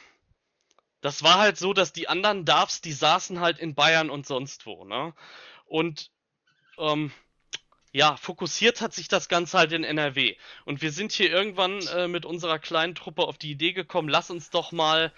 das 1.02 1.22
war 1.22 1.38
halt 1.38 1.58
so, 1.58 1.74
dass 1.74 1.92
die 1.92 2.08
anderen 2.08 2.46
Darfs, 2.46 2.80
die 2.80 2.94
saßen 2.94 3.38
halt 3.40 3.58
in 3.58 3.74
Bayern 3.74 4.08
und 4.08 4.26
sonst 4.26 4.64
wo, 4.64 4.86
ne? 4.86 5.12
Und 5.66 6.10
ähm, 6.78 7.12
ja, 7.92 8.16
fokussiert 8.16 8.80
hat 8.80 8.94
sich 8.94 9.08
das 9.08 9.28
Ganze 9.28 9.58
halt 9.58 9.72
in 9.72 9.84
NRW. 9.84 10.36
Und 10.64 10.80
wir 10.80 10.90
sind 10.90 11.12
hier 11.12 11.30
irgendwann 11.30 11.78
äh, 11.88 12.08
mit 12.08 12.24
unserer 12.24 12.58
kleinen 12.58 12.94
Truppe 12.94 13.24
auf 13.24 13.36
die 13.36 13.50
Idee 13.50 13.74
gekommen, 13.74 14.08
lass 14.08 14.30
uns 14.30 14.48
doch 14.48 14.72
mal 14.72 15.12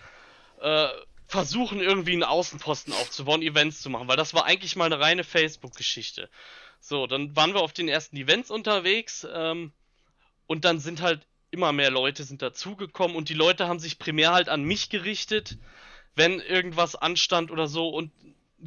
äh, 0.60 0.88
versuchen, 1.28 1.78
irgendwie 1.80 2.14
einen 2.14 2.24
Außenposten 2.24 2.92
aufzubauen, 2.94 3.42
Events 3.42 3.82
zu 3.82 3.88
machen, 3.88 4.08
weil 4.08 4.16
das 4.16 4.34
war 4.34 4.46
eigentlich 4.46 4.74
mal 4.74 4.86
eine 4.86 4.98
reine 4.98 5.22
Facebook-Geschichte. 5.22 6.28
So, 6.80 7.06
dann 7.06 7.36
waren 7.36 7.54
wir 7.54 7.60
auf 7.60 7.72
den 7.72 7.88
ersten 7.88 8.16
Events 8.16 8.50
unterwegs 8.50 9.26
ähm, 9.32 9.72
und 10.46 10.64
dann 10.64 10.80
sind 10.80 11.02
halt 11.02 11.26
immer 11.50 11.72
mehr 11.72 11.90
Leute 11.90 12.24
sind 12.24 12.42
dazugekommen 12.42 13.16
und 13.16 13.28
die 13.28 13.34
Leute 13.34 13.68
haben 13.68 13.78
sich 13.78 13.98
primär 13.98 14.32
halt 14.32 14.48
an 14.48 14.62
mich 14.62 14.88
gerichtet, 14.88 15.58
wenn 16.14 16.40
irgendwas 16.40 16.96
anstand 16.96 17.50
oder 17.50 17.66
so 17.66 17.88
und 17.88 18.12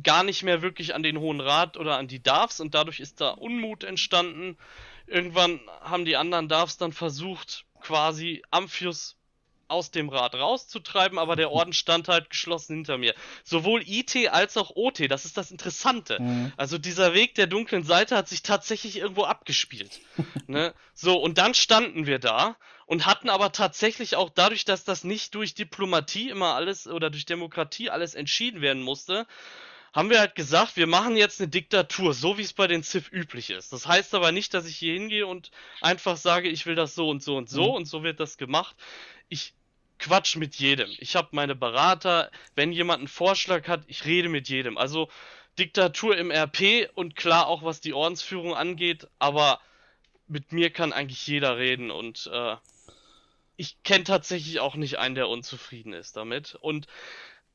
gar 0.01 0.23
nicht 0.23 0.43
mehr 0.43 0.61
wirklich 0.61 0.95
an 0.95 1.03
den 1.03 1.19
Hohen 1.19 1.39
Rat 1.39 1.77
oder 1.77 1.97
an 1.97 2.07
die 2.07 2.21
Darfs 2.21 2.59
und 2.59 2.73
dadurch 2.73 2.99
ist 2.99 3.21
da 3.21 3.29
Unmut 3.29 3.83
entstanden. 3.83 4.57
Irgendwann 5.07 5.59
haben 5.81 6.05
die 6.05 6.17
anderen 6.17 6.49
Darfs 6.49 6.77
dann 6.77 6.91
versucht, 6.91 7.65
quasi 7.79 8.41
Amphius 8.49 9.17
aus 9.73 9.91
dem 9.91 10.07
Rat 10.09 10.35
rauszutreiben, 10.35 11.19
aber 11.19 11.35
der 11.35 11.51
Orden 11.51 11.73
stand 11.73 12.07
halt 12.07 12.29
geschlossen 12.29 12.75
hinter 12.75 12.97
mir. 12.97 13.13
Sowohl 13.43 13.83
IT 13.85 14.15
als 14.31 14.55
auch 14.55 14.71
OT, 14.75 15.11
das 15.11 15.25
ist 15.25 15.35
das 15.35 15.51
Interessante. 15.51 16.21
Mhm. 16.21 16.53
Also 16.55 16.77
dieser 16.77 17.13
Weg 17.13 17.35
der 17.35 17.47
dunklen 17.47 17.83
Seite 17.83 18.15
hat 18.15 18.29
sich 18.29 18.43
tatsächlich 18.43 18.97
irgendwo 18.97 19.23
abgespielt. 19.23 19.99
ne? 20.47 20.73
So, 20.93 21.17
und 21.17 21.37
dann 21.37 21.53
standen 21.53 22.05
wir 22.05 22.19
da 22.19 22.55
und 22.85 23.05
hatten 23.05 23.29
aber 23.29 23.51
tatsächlich 23.51 24.15
auch 24.15 24.29
dadurch, 24.29 24.63
dass 24.63 24.83
das 24.85 25.03
nicht 25.03 25.35
durch 25.35 25.55
Diplomatie 25.55 26.29
immer 26.29 26.55
alles 26.55 26.87
oder 26.87 27.09
durch 27.09 27.25
Demokratie 27.25 27.89
alles 27.89 28.15
entschieden 28.15 28.61
werden 28.61 28.83
musste, 28.83 29.25
haben 29.93 30.09
wir 30.09 30.19
halt 30.19 30.33
gesagt, 30.33 30.75
wir 30.75 30.87
machen 30.87 31.15
jetzt 31.15 31.39
eine 31.39 31.49
Diktatur, 31.49 32.15
so 32.15 32.37
wie 32.39 32.41
es 32.41 32.53
bei 32.53 32.65
den 32.65 32.83
Civ 32.83 33.11
üblich 33.11 33.51
ist. 33.51 33.71
Das 33.71 33.87
heißt 33.87 34.15
aber 34.15 34.31
nicht, 34.31 34.53
dass 34.55 34.65
ich 34.65 34.75
hier 34.75 34.93
hingehe 34.93 35.27
und 35.27 35.51
einfach 35.81 36.17
sage, 36.17 36.49
ich 36.49 36.65
will 36.65 36.73
das 36.73 36.95
so 36.95 37.09
und 37.09 37.21
so 37.21 37.37
und 37.37 37.47
so 37.47 37.69
Mhm. 37.69 37.75
und 37.75 37.85
so 37.85 38.03
wird 38.03 38.19
das 38.19 38.37
gemacht. 38.37 38.75
Ich 39.29 39.53
quatsch 40.03 40.35
mit 40.35 40.55
jedem. 40.55 40.89
Ich 40.99 41.15
habe 41.15 41.29
meine 41.31 41.55
Berater, 41.55 42.29
wenn 42.55 42.73
jemand 42.73 42.99
einen 42.99 43.07
Vorschlag 43.07 43.67
hat, 43.69 43.83
ich 43.87 44.03
rede 44.03 44.27
mit 44.27 44.49
jedem. 44.49 44.77
Also 44.77 45.07
Diktatur 45.57 46.17
im 46.17 46.29
RP 46.29 46.89
und 46.93 47.15
klar 47.15 47.47
auch 47.47 47.63
was 47.63 47.79
die 47.79 47.93
Ordensführung 47.93 48.53
angeht, 48.53 49.07
aber 49.17 49.61
mit 50.27 50.51
mir 50.51 50.71
kann 50.71 50.91
eigentlich 50.91 51.25
jeder 51.25 51.57
reden 51.57 51.89
und 51.89 52.29
äh, 52.33 52.57
ich 53.55 53.81
kenne 53.83 54.03
tatsächlich 54.03 54.59
auch 54.59 54.75
nicht 54.75 54.97
einen, 54.99 55.15
der 55.15 55.29
unzufrieden 55.29 55.93
ist 55.93 56.17
damit. 56.17 56.55
Und 56.55 56.87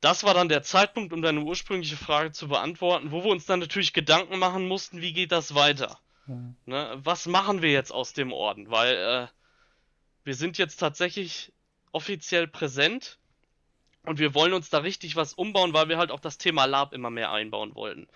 das 0.01 0.25
war 0.25 0.33
dann 0.33 0.49
der 0.49 0.63
Zeitpunkt, 0.63 1.13
um 1.13 1.23
deine 1.23 1.41
ursprüngliche 1.41 1.97
Frage 1.97 2.33
zu 2.33 2.49
beantworten, 2.49 3.11
wo 3.11 3.25
wir 3.25 3.31
uns 3.31 3.47
dann 3.47 3.61
natürlich 3.61 3.93
Gedanken 3.93 4.39
machen 4.39 4.69
mussten, 4.69 5.03
wie 5.03 5.13
geht 5.13 5.33
das 5.33 5.55
weiter? 5.55 5.99
Mhm. 6.27 6.57
Ne? 6.65 6.99
Was 7.03 7.27
machen 7.27 7.61
wir 7.63 7.73
jetzt 7.73 7.91
aus 7.93 8.15
dem 8.15 8.33
Orden? 8.33 8.71
Weil 8.71 8.95
äh, 8.95 9.27
wir 10.25 10.35
sind 10.35 10.57
jetzt 10.57 10.77
tatsächlich 10.77 11.53
offiziell 11.93 12.47
präsent 12.47 13.19
und 14.09 14.19
wir 14.19 14.35
wollen 14.35 14.55
uns 14.55 14.71
da 14.71 14.79
richtig 14.79 15.17
was 15.17 15.35
umbauen, 15.35 15.75
weil 15.75 15.91
wir 15.91 15.99
halt 15.99 16.11
auch 16.11 16.21
das 16.21 16.39
Thema 16.39 16.65
Lab 16.65 16.95
immer 16.95 17.11
mehr 17.11 17.31
einbauen 17.31 17.75
wollten. 17.75 18.09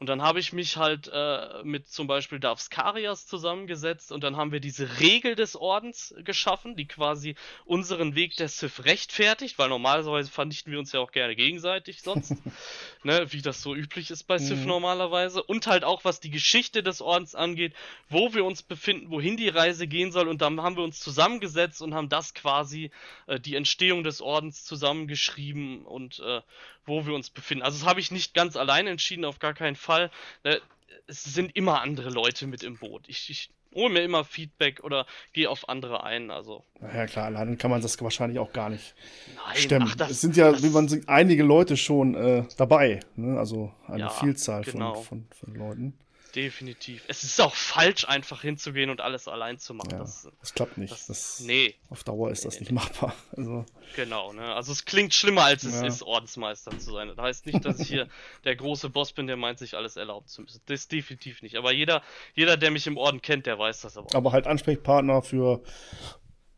Und 0.00 0.08
dann 0.08 0.20
habe 0.20 0.40
ich 0.40 0.52
mich 0.52 0.76
halt 0.76 1.08
äh, 1.12 1.62
mit 1.62 1.88
zum 1.88 2.08
Beispiel 2.08 2.40
Davskarias 2.40 3.28
zusammengesetzt 3.28 4.10
und 4.10 4.24
dann 4.24 4.36
haben 4.36 4.50
wir 4.50 4.58
diese 4.58 4.98
Regel 4.98 5.36
des 5.36 5.54
Ordens 5.54 6.14
geschaffen, 6.18 6.74
die 6.74 6.88
quasi 6.88 7.36
unseren 7.64 8.16
Weg 8.16 8.36
der 8.36 8.48
Sith 8.48 8.84
rechtfertigt, 8.84 9.56
weil 9.58 9.68
normalerweise 9.68 10.30
vernichten 10.30 10.72
wir 10.72 10.80
uns 10.80 10.90
ja 10.90 10.98
auch 10.98 11.12
gerne 11.12 11.36
gegenseitig 11.36 12.02
sonst, 12.02 12.34
ne, 13.06 13.32
wie 13.32 13.40
das 13.40 13.62
so 13.62 13.74
üblich 13.74 14.10
ist 14.10 14.24
bei 14.24 14.36
Sith 14.36 14.58
Mhm. 14.60 14.66
normalerweise. 14.66 15.42
Und 15.42 15.66
halt 15.66 15.84
auch 15.84 16.04
was 16.04 16.20
die 16.20 16.30
Geschichte 16.30 16.82
des 16.82 17.00
Ordens 17.00 17.34
angeht, 17.34 17.72
wo 18.10 18.34
wir 18.34 18.44
uns 18.44 18.62
befinden, 18.62 19.10
wohin 19.10 19.36
die 19.36 19.48
Reise 19.48 19.86
gehen 19.86 20.12
soll. 20.12 20.28
Und 20.28 20.42
dann 20.42 20.60
haben 20.60 20.76
wir 20.76 20.82
uns 20.84 21.00
zusammengesetzt 21.00 21.80
und 21.80 21.94
haben 21.94 22.08
das 22.10 22.34
quasi 22.34 22.90
äh, 23.26 23.40
die 23.40 23.54
Entstehung 23.54 24.02
des 24.04 24.20
Ordens 24.20 24.64
zusammengeschrieben 24.64 25.86
und 25.86 26.18
äh, 26.18 26.42
wo 26.84 27.06
wir 27.06 27.14
uns 27.14 27.30
befinden. 27.30 27.62
Also 27.64 27.78
das 27.78 27.88
habe 27.88 28.00
ich 28.00 28.10
nicht 28.10 28.34
ganz 28.34 28.56
allein 28.56 28.86
entschieden, 28.86 29.24
auf 29.24 29.38
gar 29.38 29.54
keinen 29.54 29.76
Fall. 29.76 30.10
Äh, 30.42 30.58
es 31.06 31.22
sind 31.22 31.54
immer 31.54 31.80
andere 31.80 32.10
Leute 32.10 32.46
mit 32.46 32.64
im 32.64 32.76
Boot. 32.76 33.04
Ich, 33.06 33.30
ich 33.30 33.50
hole 33.76 33.92
mir 33.92 34.02
immer 34.02 34.24
Feedback 34.24 34.82
oder 34.82 35.06
gehe 35.32 35.48
auf 35.50 35.68
andere 35.68 36.02
ein. 36.04 36.32
Also 36.32 36.64
Na 36.80 36.94
Ja, 36.94 37.06
klar, 37.06 37.26
allein 37.26 37.58
kann 37.58 37.70
man 37.70 37.80
das 37.82 38.00
wahrscheinlich 38.02 38.38
auch 38.38 38.52
gar 38.52 38.70
nicht 38.70 38.94
nein, 39.34 39.56
stemmen. 39.56 39.88
ach, 39.88 39.96
das, 39.96 40.10
es 40.10 40.20
sind 40.20 40.36
ja, 40.36 40.52
das, 40.52 40.62
wie 40.62 40.70
man 40.70 40.88
sieht, 40.88 41.08
einige 41.08 41.42
Leute 41.44 41.76
schon 41.76 42.14
äh, 42.14 42.44
dabei. 42.56 43.00
Ne? 43.16 43.38
Also 43.38 43.72
eine 43.86 44.00
Ja, 44.00 44.08
Vielzahl 44.10 44.64
genau. 44.64 44.94
von, 44.94 45.26
von, 45.30 45.54
von 45.54 45.54
Leuten. 45.54 45.98
Definitiv. 46.36 47.02
Es 47.08 47.24
ist 47.24 47.40
auch 47.40 47.54
falsch, 47.54 48.06
einfach 48.06 48.42
hinzugehen 48.42 48.90
und 48.90 49.00
alles 49.00 49.26
allein 49.26 49.58
zu 49.58 49.74
machen. 49.74 49.90
Ja, 49.92 49.98
Das, 49.98 50.28
das 50.40 50.54
klappt 50.54 50.76
nicht. 50.78 50.92
das, 50.92 51.06
Das, 51.06 51.40
nee, 51.40 51.74
Auf 51.88 52.04
Dauer 52.04 52.30
ist 52.30 52.44
das 52.44 52.60
nicht 52.60 52.70
machbar. 52.72 53.14
Also, 53.36 53.64
Genau, 53.96 54.32
ne? 54.32 54.54
Also 54.54 54.72
es 54.72 54.84
klingt 54.84 55.14
schlimmer, 55.14 55.44
als 55.44 55.64
es 55.64 55.80
Ja. 55.80 55.86
ist, 55.86 56.02
Ordensmeister 56.02 56.76
zu 56.78 56.92
sein. 56.92 57.08
Das 57.08 57.16
heißt 57.18 57.46
nicht, 57.46 57.64
dass 57.64 57.80
ich 57.80 57.88
hier 57.88 58.08
der 58.44 58.54
große 58.56 58.90
Boss 58.90 59.12
bin, 59.12 59.26
der 59.26 59.36
meint, 59.36 59.58
sich 59.58 59.74
alles 59.76 59.96
erlauben 59.96 60.26
zu 60.26 60.42
müssen. 60.42 60.60
Das 60.66 60.88
definitiv 60.88 61.40
nicht. 61.42 61.56
Aber 61.56 61.72
jeder, 61.72 62.02
jeder, 62.34 62.56
der 62.56 62.70
mich 62.70 62.86
im 62.86 62.98
Orden 62.98 63.22
kennt, 63.22 63.46
der 63.46 63.58
weiß 63.58 63.80
das 63.80 63.96
aber 63.96 64.08
auch. 64.10 64.14
aber 64.14 64.32
halt 64.32 64.46
Ansprechpartner 64.46 65.22
für 65.22 65.62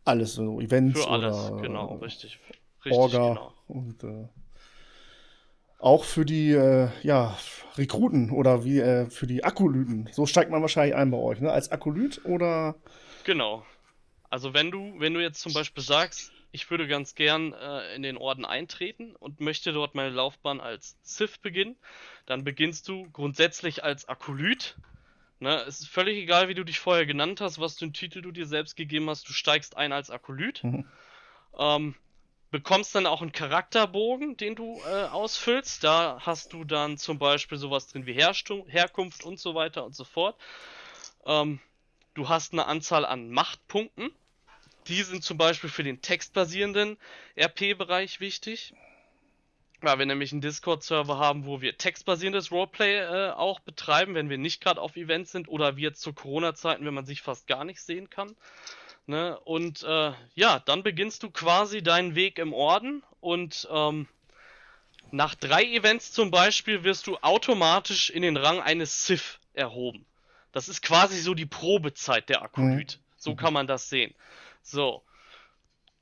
alles, 0.05 0.35
so 0.35 0.61
Events 0.61 1.01
Für 1.01 1.09
alles, 1.11 1.37
oder 1.51 1.63
genau, 1.63 1.97
äh, 1.99 2.05
richtig. 2.05 2.39
Richtig, 2.85 2.93
Orga 2.99 3.29
genau. 3.35 3.53
und 3.69 4.03
äh, 4.05 4.29
auch 5.79 6.05
für 6.05 6.25
die 6.25 6.53
äh, 6.53 6.89
ja, 7.03 7.39
Rekruten 7.77 8.31
oder 8.31 8.65
wie 8.65 8.81
äh, 8.81 9.09
für 9.11 9.27
die 9.27 9.45
Akolyten. 9.45 10.09
So 10.13 10.27
steigt 10.27 10.51
man 10.51 10.61
wahrscheinlich 10.61 10.97
ein 10.97 11.11
bei 11.11 11.19
euch, 11.19 11.41
ne? 11.41 11.53
Als 11.53 11.71
Akolyt 11.71 12.21
oder 12.25 12.75
Genau. 13.25 13.65
Also 14.31 14.55
wenn 14.55 14.71
du, 14.71 14.95
wenn 14.99 15.15
du 15.15 15.21
jetzt 15.21 15.41
zum 15.41 15.53
Beispiel 15.53 15.83
sagst, 15.83 16.33
ich 16.51 16.71
würde 16.71 16.89
ganz 16.89 17.15
gern 17.15 17.53
äh, 17.53 17.95
in 17.95 18.03
den 18.03 18.17
Orden 18.17 18.45
eintreten 18.45 19.15
und 19.17 19.41
möchte 19.41 19.73
dort 19.73 19.95
meine 19.95 20.11
Laufbahn 20.11 20.61
als 20.61 20.97
Sith 21.03 21.39
beginnen, 21.39 21.77
dann 22.27 22.45
beginnst 22.45 22.89
du 22.89 23.09
grundsätzlich 23.13 23.85
als 23.85 24.09
Akolyt. 24.09 24.77
Ne, 25.41 25.63
es 25.69 25.81
ist 25.81 25.89
völlig 25.89 26.19
egal, 26.19 26.49
wie 26.49 26.55
du 26.55 26.65
dich 26.65 26.81
vorher 26.81 27.07
genannt 27.07 27.41
hast, 27.41 27.61
was 27.61 27.79
für 27.79 27.85
einen 27.85 27.93
Titel 27.93 28.23
du 28.23 28.33
dir 28.33 28.47
selbst 28.47 28.77
gegeben 28.77 29.09
hast, 29.09 29.29
du 29.29 29.33
steigst 29.33 29.77
ein 29.77 29.93
als 29.93 30.11
Akolyt. 30.11 30.65
Mhm. 30.65 30.87
Ähm, 31.57 31.95
bekommst 32.51 32.95
dann 32.95 33.07
auch 33.07 33.21
einen 33.21 33.33
Charakterbogen, 33.33 34.37
den 34.37 34.55
du 34.55 34.81
äh, 34.87 35.05
ausfüllst. 35.05 35.85
Da 35.85 36.19
hast 36.21 36.53
du 36.53 36.65
dann 36.65 36.99
zum 36.99 37.19
Beispiel 37.19 37.59
sowas 37.59 37.89
drin 37.89 38.07
wie 38.07 38.15
Herstu 38.15 38.65
Herkunft 38.69 39.25
und 39.25 39.39
so 39.39 39.55
weiter 39.55 39.85
und 39.85 39.95
so 39.95 40.05
fort. 40.05 40.37
Ähm, 41.27 41.61
du 42.15 42.29
hast 42.29 42.53
eine 42.53 42.67
Anzahl 42.67 43.05
an 43.05 43.31
Machtpunkten. 43.31 44.11
Die 44.87 45.03
sind 45.03 45.23
zum 45.23 45.37
Beispiel 45.37 45.69
für 45.69 45.83
den 45.83 46.01
textbasierenden 46.01 46.97
RP-Bereich 47.37 48.21
wichtig. 48.21 48.75
Weil 49.81 49.99
wir 50.01 50.07
nämlich 50.07 50.33
einen 50.33 50.41
Discord-Server 50.41 51.19
haben, 51.19 51.47
wo 51.47 51.61
wir 51.61 51.77
textbasierendes 51.77 52.51
Roleplay 52.51 52.97
äh, 52.97 53.31
auch 53.31 53.61
betreiben, 53.61 54.15
wenn 54.15 54.29
wir 54.29 54.39
nicht 54.39 54.61
gerade 54.61 54.81
auf 54.81 54.97
Events 54.97 55.31
sind 55.31 55.49
oder 55.49 55.77
wie 55.77 55.83
jetzt 55.83 56.01
zu 56.01 56.13
Corona-Zeiten, 56.13 56.85
wenn 56.85 56.95
man 56.95 57.07
sich 57.07 57.23
fast 57.23 57.47
gar 57.47 57.65
nicht 57.65 57.81
sehen 57.81 58.11
kann. 58.11 58.35
Ne? 59.09 59.39
Und 59.41 59.83
äh, 59.83 60.13
ja, 60.35 60.61
dann 60.61 60.83
beginnst 60.85 61.23
du 61.25 61.31
quasi 61.31 61.83
deinen 61.83 62.15
Weg 62.15 62.39
im 62.39 62.53
Orden 62.53 63.03
und 63.21 63.67
ähm, 63.73 64.07
Nach 65.11 65.35
drei 65.35 65.65
Events 65.65 66.13
zum 66.13 66.31
Beispiel 66.31 66.85
wirst 66.85 67.07
du 67.07 67.17
automatisch 67.19 68.11
in 68.11 68.23
den 68.23 68.37
Rang 68.37 68.61
eines 68.61 69.07
Sith 69.07 69.39
erhoben. 69.55 70.07
Das 70.53 70.69
ist 70.69 70.83
quasi 70.83 71.21
so 71.21 71.35
die 71.35 71.47
Probezeit 71.47 72.29
der 72.29 72.43
Akolyt. 72.43 73.01
So 73.17 73.35
kann 73.35 73.55
man 73.55 73.67
das 73.67 73.89
sehen. 73.89 74.15
So. 74.63 75.03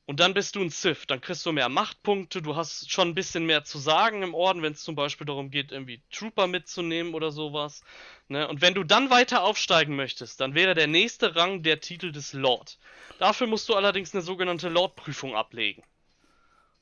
Und 0.06 0.20
dann 0.20 0.34
bist 0.34 0.54
du 0.54 0.60
ein 0.60 0.70
Sith, 0.70 1.08
dann 1.08 1.20
kriegst 1.20 1.44
du 1.44 1.50
mehr 1.50 1.68
Machtpunkte, 1.68 2.40
du 2.40 2.54
hast 2.54 2.92
schon 2.92 3.08
ein 3.08 3.14
bisschen 3.16 3.44
mehr 3.44 3.64
zu 3.64 3.78
sagen 3.78 4.22
im 4.22 4.34
Orden, 4.34 4.62
wenn 4.62 4.72
es 4.72 4.84
zum 4.84 4.94
Beispiel 4.94 5.26
darum 5.26 5.50
geht, 5.50 5.72
irgendwie 5.72 6.00
Trooper 6.12 6.46
mitzunehmen 6.46 7.12
oder 7.12 7.32
sowas. 7.32 7.82
Ne? 8.28 8.46
Und 8.46 8.60
wenn 8.60 8.74
du 8.74 8.84
dann 8.84 9.10
weiter 9.10 9.42
aufsteigen 9.42 9.96
möchtest, 9.96 10.40
dann 10.40 10.54
wäre 10.54 10.74
der 10.74 10.86
nächste 10.86 11.34
Rang 11.34 11.64
der 11.64 11.80
Titel 11.80 12.12
des 12.12 12.32
Lord. 12.34 12.78
Dafür 13.18 13.48
musst 13.48 13.68
du 13.68 13.74
allerdings 13.74 14.14
eine 14.14 14.22
sogenannte 14.22 14.68
Lord-Prüfung 14.68 15.34
ablegen. 15.34 15.82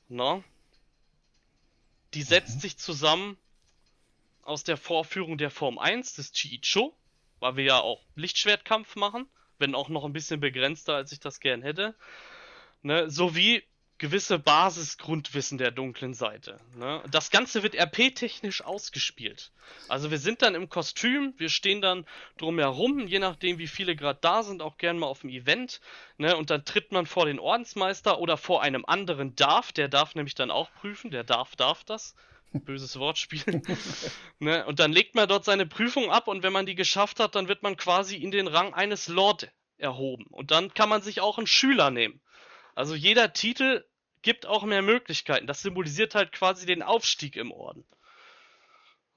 Na? 0.07 0.43
Die 2.13 2.21
setzt 2.21 2.61
sich 2.61 2.77
zusammen 2.77 3.39
aus 4.43 4.63
der 4.63 4.77
Vorführung 4.77 5.39
der 5.39 5.49
Form 5.49 5.79
1 5.79 6.13
des 6.13 6.31
Chiicho, 6.31 6.95
weil 7.39 7.55
wir 7.55 7.63
ja 7.63 7.79
auch 7.79 8.03
Lichtschwertkampf 8.13 8.95
machen, 8.95 9.27
wenn 9.57 9.73
auch 9.73 9.89
noch 9.89 10.05
ein 10.05 10.13
bisschen 10.13 10.39
begrenzter, 10.39 10.93
als 10.93 11.11
ich 11.11 11.19
das 11.19 11.39
gern 11.39 11.63
hätte 11.63 11.95
ne, 12.85 13.09
sowie 13.09 13.63
gewisse 13.97 14.37
Basisgrundwissen 14.37 15.57
der 15.57 15.71
dunklen 15.71 16.13
Seite. 16.13 16.59
Ne? 16.75 17.01
Das 17.09 17.31
Ganze 17.31 17.63
wird 17.63 17.75
RP-technisch 17.75 18.61
ausgespielt. 18.61 19.51
Also 19.87 20.11
wir 20.11 20.19
sind 20.19 20.41
dann 20.41 20.53
im 20.53 20.69
Kostüm, 20.69 21.33
wir 21.37 21.49
stehen 21.49 21.81
dann 21.81 22.05
drumherum, 22.37 23.07
je 23.07 23.19
nachdem 23.19 23.57
wie 23.57 23.67
viele 23.67 23.95
gerade 23.95 24.19
da 24.21 24.43
sind, 24.43 24.61
auch 24.61 24.77
gern 24.77 24.99
mal 24.99 25.07
auf 25.07 25.21
dem 25.21 25.29
Event. 25.29 25.79
Ne? 26.17 26.35
Und 26.35 26.49
dann 26.49 26.65
tritt 26.65 26.91
man 26.91 27.05
vor 27.05 27.25
den 27.25 27.39
Ordensmeister 27.39 28.19
oder 28.19 28.37
vor 28.37 28.61
einem 28.61 28.85
anderen 28.85 29.35
Darf, 29.35 29.71
der 29.71 29.87
darf 29.87 30.13
nämlich 30.13 30.35
dann 30.35 30.51
auch 30.51 30.71
prüfen, 30.73 31.09
der 31.09 31.23
darf, 31.23 31.55
darf 31.55 31.83
das. 31.85 32.15
Böses 32.53 32.99
Wortspiel. 32.99 33.61
ne? 34.39 34.65
Und 34.65 34.79
dann 34.79 34.93
legt 34.93 35.15
man 35.15 35.27
dort 35.27 35.43
seine 35.43 35.65
Prüfung 35.65 36.11
ab 36.11 36.27
und 36.27 36.43
wenn 36.43 36.53
man 36.53 36.65
die 36.65 36.75
geschafft 36.75 37.19
hat, 37.19 37.35
dann 37.35 37.47
wird 37.47 37.63
man 37.63 37.77
quasi 37.77 38.15
in 38.17 38.31
den 38.31 38.47
Rang 38.47 38.73
eines 38.73 39.07
Lord 39.07 39.49
erhoben. 39.77 40.27
Und 40.29 40.51
dann 40.51 40.73
kann 40.73 40.89
man 40.89 41.01
sich 41.01 41.21
auch 41.21 41.37
einen 41.37 41.47
Schüler 41.47 41.91
nehmen. 41.91 42.21
Also 42.75 42.93
jeder 42.93 43.33
Titel 43.33 43.83
gibt 44.21 44.45
auch 44.45 44.63
mehr 44.63 44.81
Möglichkeiten. 44.81 45.47
Das 45.47 45.61
symbolisiert 45.61 46.13
halt 46.13 46.31
quasi 46.31 46.65
den 46.65 46.83
Aufstieg 46.83 47.35
im 47.35 47.51
Orden. 47.51 47.85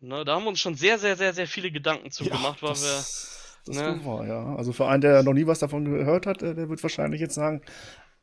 Ne, 0.00 0.24
da 0.24 0.36
haben 0.36 0.44
wir 0.44 0.50
uns 0.50 0.60
schon 0.60 0.76
sehr, 0.76 0.98
sehr, 0.98 1.16
sehr, 1.16 1.34
sehr 1.34 1.48
viele 1.48 1.72
Gedanken 1.72 2.12
zu 2.12 2.24
ja, 2.24 2.36
gemacht, 2.36 2.62
weil 2.62 2.70
das, 2.70 3.64
wir. 3.66 3.74
Das 3.74 3.82
ne? 3.82 4.00
war, 4.04 4.26
ja. 4.26 4.54
Also 4.54 4.72
für 4.72 4.86
einen, 4.86 5.00
der 5.00 5.24
noch 5.24 5.32
nie 5.32 5.46
was 5.46 5.58
davon 5.58 5.84
gehört 5.84 6.26
hat, 6.26 6.42
äh, 6.42 6.54
der 6.54 6.68
wird 6.68 6.82
wahrscheinlich 6.82 7.20
jetzt 7.20 7.34
sagen, 7.34 7.62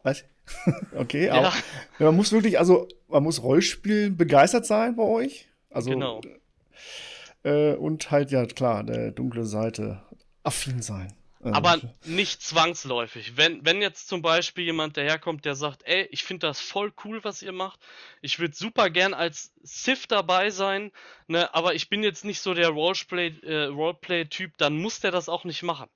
was? 0.01 0.23
okay, 0.95 1.29
aber 1.29 1.51
ja. 1.99 2.05
man 2.05 2.15
muss 2.15 2.31
wirklich, 2.31 2.59
also 2.59 2.87
man 3.09 3.23
muss 3.23 3.43
Rollspielen 3.43 4.15
begeistert 4.15 4.65
sein 4.65 4.95
bei 4.95 5.03
euch. 5.03 5.49
Also, 5.69 5.89
genau. 5.89 6.21
Äh, 7.43 7.73
und 7.73 8.09
halt, 8.09 8.31
ja 8.31 8.45
klar, 8.45 8.83
der 8.83 9.11
dunkle 9.11 9.45
Seite 9.45 10.01
affin 10.43 10.81
sein. 10.81 11.13
Aber 11.53 11.79
nicht 12.05 12.41
zwangsläufig. 12.41 13.37
Wenn, 13.37 13.63
wenn 13.63 13.81
jetzt 13.81 14.07
zum 14.07 14.21
Beispiel 14.21 14.65
jemand 14.65 14.97
daherkommt, 14.97 15.45
der 15.45 15.55
sagt, 15.55 15.83
ey, 15.83 16.07
ich 16.11 16.23
finde 16.23 16.47
das 16.47 16.59
voll 16.59 16.91
cool, 17.03 17.23
was 17.23 17.41
ihr 17.43 17.51
macht. 17.51 17.79
Ich 18.21 18.39
würde 18.39 18.55
super 18.55 18.89
gern 18.89 19.13
als 19.13 19.51
Sith 19.61 20.07
dabei 20.07 20.49
sein, 20.49 20.91
ne, 21.27 21.53
aber 21.53 21.75
ich 21.75 21.89
bin 21.89 22.03
jetzt 22.03 22.25
nicht 22.25 22.41
so 22.41 22.53
der 22.53 22.69
Roleplay-Typ, 22.69 23.43
äh, 23.43 23.65
Roleplay 23.65 24.27
dann 24.57 24.77
muss 24.77 25.01
der 25.01 25.11
das 25.11 25.29
auch 25.29 25.43
nicht 25.43 25.61
machen. 25.61 25.89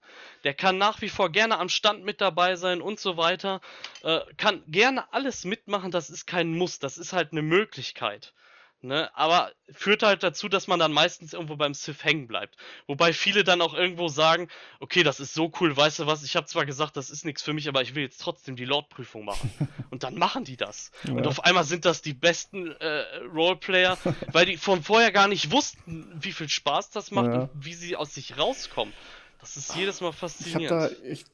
Der 0.44 0.54
kann 0.54 0.78
nach 0.78 1.02
wie 1.02 1.10
vor 1.10 1.32
gerne 1.32 1.58
am 1.58 1.70
Stand 1.70 2.04
mit 2.06 2.22
dabei 2.22 2.56
sein 2.56 2.82
und 2.82 3.00
so 3.00 3.18
weiter. 3.18 3.62
Äh, 4.04 4.20
kann 4.38 4.64
gerne 4.68 5.12
alles 5.12 5.46
mitmachen, 5.46 5.90
das 5.90 6.10
ist 6.10 6.28
kein 6.28 6.56
Muss, 6.56 6.80
das 6.80 6.98
ist 6.98 7.14
halt 7.14 7.32
eine 7.32 7.42
Möglichkeit. 7.42 8.34
Ne, 8.82 9.10
aber 9.14 9.52
führt 9.70 10.04
halt 10.04 10.24
dazu, 10.24 10.48
dass 10.48 10.68
man 10.68 10.80
dann 10.80 10.94
meistens 10.94 11.34
irgendwo 11.34 11.58
beim 11.58 11.74
Sith 11.74 12.02
hängen 12.02 12.28
bleibt. 12.28 12.56
Wobei 12.88 13.12
viele 13.12 13.44
dann 13.44 13.62
auch 13.62 13.74
irgendwo 13.74 14.08
sagen, 14.08 14.48
okay, 14.80 15.04
das 15.04 15.20
ist 15.20 15.34
so 15.34 15.52
cool, 15.60 15.76
weißt 15.76 16.00
du 16.00 16.08
was, 16.08 16.24
ich 16.24 16.38
habe 16.38 16.46
zwar 16.48 16.66
gesagt, 16.66 16.96
das 16.96 17.10
ist 17.10 17.26
nichts 17.26 17.44
für 17.44 17.52
mich, 17.52 17.68
aber 17.68 17.82
ich 17.82 17.94
will 17.94 18.04
jetzt 18.04 18.22
trotzdem 18.22 18.56
die 18.56 18.64
Lord-Prüfung 18.64 19.26
machen. 19.26 19.52
Und 19.92 20.04
dann 20.04 20.16
machen 20.16 20.46
die 20.46 20.56
das. 20.56 20.92
Ja. 21.04 21.12
Und 21.12 21.28
auf 21.28 21.44
einmal 21.44 21.66
sind 21.66 21.84
das 21.84 22.02
die 22.02 22.14
besten 22.14 22.72
äh, 22.72 23.04
Roleplayer, 23.34 23.98
weil 24.32 24.46
die 24.46 24.56
von 24.56 24.82
vorher 24.82 25.12
gar 25.12 25.28
nicht 25.28 25.52
wussten, 25.52 26.10
wie 26.18 26.32
viel 26.32 26.48
Spaß 26.48 26.90
das 26.92 27.12
macht 27.12 27.34
ja. 27.34 27.42
und 27.42 27.50
wie 27.54 27.74
sie 27.74 27.98
aus 27.98 28.14
sich 28.14 28.38
rauskommen. 28.38 28.94
Das 29.42 29.58
ist 29.58 29.76
jedes 29.76 30.00
Mal 30.00 30.14
faszinierend. 30.14 30.94
Ich 30.94 30.98
da, 30.98 31.06
ich, 31.06 31.26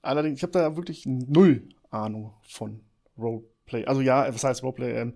allerdings, 0.00 0.38
ich 0.38 0.42
habe 0.42 0.52
da 0.52 0.74
wirklich 0.74 1.04
null 1.04 1.68
Ahnung 1.90 2.32
von 2.48 2.80
Roleplay. 3.18 3.84
Also 3.84 4.00
ja, 4.00 4.32
was 4.32 4.42
heißt 4.42 4.62
Roleplay? 4.62 5.00
Ähm, 5.02 5.14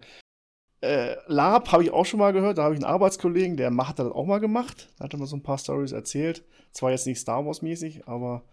äh, 0.81 1.17
Lab 1.27 1.73
habe 1.73 1.83
ich 1.83 1.91
auch 1.91 2.07
schon 2.07 2.21
mal 2.21 2.33
gehört, 2.33 2.59
da 2.59 2.65
habe 2.65 2.75
ich 2.75 2.83
einen 2.83 2.93
Arbeitskollegen, 2.93 3.57
der 3.57 3.75
hat 3.77 3.99
das 3.99 4.13
auch 4.13 4.27
mal 4.27 4.39
gemacht. 4.39 4.89
Da 4.99 5.05
hat 5.05 5.13
er 5.13 5.19
mal 5.19 5.27
so 5.27 5.37
ein 5.37 5.43
paar 5.43 5.59
Stories 5.59 5.93
erzählt. 5.93 6.45
Zwar 6.73 6.91
jetzt 6.91 7.07
nicht 7.07 7.19
Star 7.19 7.45
Wars-mäßig, 7.45 8.07
aber 8.07 8.45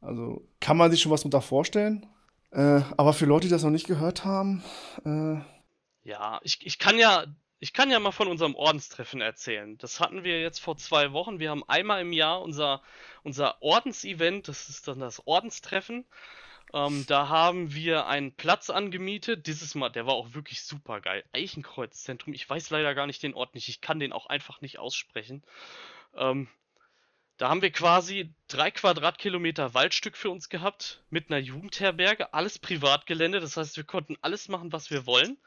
also 0.00 0.46
kann 0.60 0.76
man 0.76 0.90
sich 0.90 1.00
schon 1.00 1.12
was 1.12 1.24
unter 1.24 1.40
vorstellen. 1.40 2.06
Äh, 2.50 2.82
aber 2.96 3.12
für 3.12 3.26
Leute, 3.26 3.46
die 3.46 3.52
das 3.52 3.62
noch 3.62 3.70
nicht 3.70 3.86
gehört 3.86 4.24
haben, 4.24 4.62
äh, 5.04 5.40
ja, 6.08 6.38
ich, 6.42 6.64
ich 6.64 6.78
kann 6.78 6.98
ja, 6.98 7.24
ich 7.58 7.72
kann 7.72 7.90
ja 7.90 7.98
mal 7.98 8.12
von 8.12 8.28
unserem 8.28 8.54
Ordenstreffen 8.54 9.20
erzählen. 9.20 9.76
Das 9.78 9.98
hatten 9.98 10.22
wir 10.22 10.40
jetzt 10.40 10.60
vor 10.60 10.76
zwei 10.76 11.12
Wochen. 11.12 11.40
Wir 11.40 11.50
haben 11.50 11.64
einmal 11.68 12.00
im 12.00 12.12
Jahr 12.12 12.42
unser, 12.42 12.82
unser 13.24 13.60
Ordensevent, 13.60 14.46
das 14.46 14.68
ist 14.68 14.86
dann 14.86 15.00
das 15.00 15.26
Ordenstreffen. 15.26 16.04
Ähm, 16.72 17.04
da 17.06 17.28
haben 17.28 17.74
wir 17.74 18.06
einen 18.06 18.32
Platz 18.32 18.70
angemietet. 18.70 19.46
Dieses 19.46 19.74
Mal, 19.74 19.90
der 19.90 20.06
war 20.06 20.14
auch 20.14 20.34
wirklich 20.34 20.62
super 20.62 21.00
geil. 21.00 21.24
Eichenkreuzzentrum. 21.32 22.34
Ich 22.34 22.48
weiß 22.48 22.70
leider 22.70 22.94
gar 22.94 23.06
nicht 23.06 23.22
den 23.22 23.34
Ort 23.34 23.54
nicht. 23.54 23.68
Ich 23.68 23.80
kann 23.80 24.00
den 24.00 24.12
auch 24.12 24.26
einfach 24.26 24.60
nicht 24.60 24.78
aussprechen. 24.78 25.42
Ähm, 26.14 26.48
da 27.36 27.50
haben 27.50 27.62
wir 27.62 27.70
quasi 27.70 28.34
drei 28.48 28.70
Quadratkilometer 28.70 29.74
Waldstück 29.74 30.16
für 30.16 30.30
uns 30.30 30.48
gehabt 30.48 31.02
mit 31.10 31.30
einer 31.30 31.38
Jugendherberge, 31.38 32.32
alles 32.32 32.58
Privatgelände. 32.58 33.40
Das 33.40 33.56
heißt, 33.56 33.76
wir 33.76 33.84
konnten 33.84 34.16
alles 34.22 34.48
machen, 34.48 34.72
was 34.72 34.90
wir 34.90 35.06
wollen. 35.06 35.38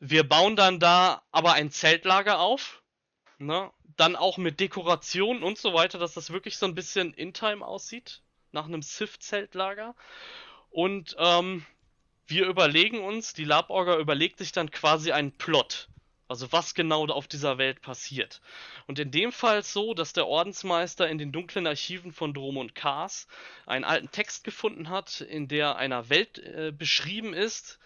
Wir 0.00 0.28
bauen 0.28 0.54
dann 0.54 0.78
da 0.78 1.22
aber 1.32 1.54
ein 1.54 1.70
Zeltlager 1.70 2.38
auf. 2.38 2.82
Ne? 3.38 3.70
Dann 3.96 4.16
auch 4.16 4.36
mit 4.36 4.60
Dekoration 4.60 5.42
und 5.42 5.58
so 5.58 5.74
weiter, 5.74 5.98
dass 5.98 6.14
das 6.14 6.30
wirklich 6.30 6.58
so 6.58 6.66
ein 6.66 6.74
bisschen 6.74 7.14
in-time 7.14 7.66
aussieht 7.66 8.22
nach 8.52 8.66
einem 8.66 8.82
Sith-Zeltlager. 8.82 9.94
Und 10.70 11.16
ähm, 11.18 11.64
wir 12.26 12.46
überlegen 12.46 13.00
uns, 13.00 13.32
die 13.32 13.44
Laborga 13.44 13.98
überlegt 13.98 14.38
sich 14.38 14.52
dann 14.52 14.70
quasi 14.70 15.12
einen 15.12 15.32
Plot. 15.32 15.88
Also 16.28 16.52
was 16.52 16.74
genau 16.74 17.06
auf 17.06 17.26
dieser 17.26 17.56
Welt 17.56 17.80
passiert. 17.80 18.42
Und 18.86 18.98
in 18.98 19.10
dem 19.10 19.32
Fall 19.32 19.62
so, 19.64 19.94
dass 19.94 20.12
der 20.12 20.26
Ordensmeister 20.26 21.08
in 21.08 21.16
den 21.16 21.32
dunklen 21.32 21.66
Archiven 21.66 22.12
von 22.12 22.34
Drom 22.34 22.58
und 22.58 22.74
Kars 22.74 23.26
einen 23.64 23.84
alten 23.84 24.10
Text 24.10 24.44
gefunden 24.44 24.90
hat, 24.90 25.22
in 25.22 25.48
der 25.48 25.76
einer 25.76 26.10
Welt 26.10 26.38
äh, 26.38 26.70
beschrieben 26.70 27.32
ist, 27.32 27.78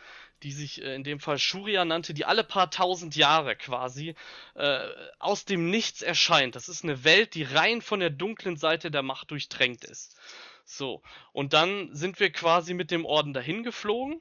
die 0.42 0.51
sich 0.51 0.83
äh, 0.83 0.96
in 0.96 1.05
dem 1.05 1.20
Fall 1.20 1.38
Shuria 1.38 1.85
nannte, 1.85 2.14
die 2.14 2.25
alle 2.25 2.42
paar 2.42 2.68
tausend 2.68 3.14
Jahre 3.14 3.55
quasi 3.55 4.16
äh, 4.55 4.88
aus 5.20 5.44
dem 5.44 5.70
Nichts 5.70 6.03
erscheint. 6.03 6.57
Das 6.57 6.68
ist 6.68 6.83
eine 6.83 7.05
Welt, 7.05 7.35
die 7.37 7.44
rein 7.44 7.81
von 7.81 8.01
der 8.01 8.11
dunklen 8.11 8.57
Seite 8.57 8.90
der 8.90 9.03
Macht 9.03 9.31
durchtränkt 9.31 9.85
ist. 9.85 10.16
So, 10.64 11.03
und 11.33 11.53
dann 11.53 11.94
sind 11.94 12.20
wir 12.20 12.31
quasi 12.31 12.75
mit 12.75 12.90
dem 12.90 13.05
Orden 13.05 13.33
dahin 13.33 13.62
geflogen. 13.62 14.20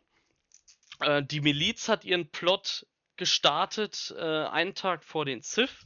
Äh, 0.99 1.23
die 1.23 1.41
Miliz 1.41 1.87
hat 1.87 2.05
ihren 2.05 2.29
Plot 2.29 2.85
gestartet, 3.17 4.13
äh, 4.17 4.21
einen 4.21 4.75
Tag 4.75 5.03
vor 5.03 5.25
den 5.25 5.41
Sith. 5.41 5.85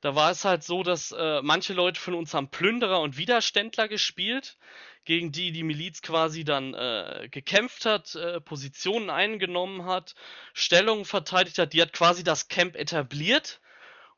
Da 0.00 0.14
war 0.14 0.30
es 0.30 0.44
halt 0.44 0.62
so, 0.62 0.82
dass 0.82 1.12
äh, 1.12 1.40
manche 1.40 1.72
Leute 1.72 1.98
von 1.98 2.14
uns 2.14 2.34
haben 2.34 2.50
Plünderer 2.50 3.00
und 3.00 3.16
Widerständler 3.16 3.88
gespielt, 3.88 4.58
gegen 5.04 5.32
die 5.32 5.50
die 5.50 5.62
Miliz 5.62 6.02
quasi 6.02 6.44
dann 6.44 6.74
äh, 6.74 7.28
gekämpft 7.30 7.86
hat, 7.86 8.14
äh, 8.14 8.40
Positionen 8.40 9.08
eingenommen 9.08 9.86
hat, 9.86 10.14
Stellungen 10.52 11.06
verteidigt 11.06 11.58
hat. 11.58 11.72
Die 11.72 11.80
hat 11.80 11.92
quasi 11.92 12.22
das 12.22 12.48
Camp 12.48 12.76
etabliert 12.76 13.60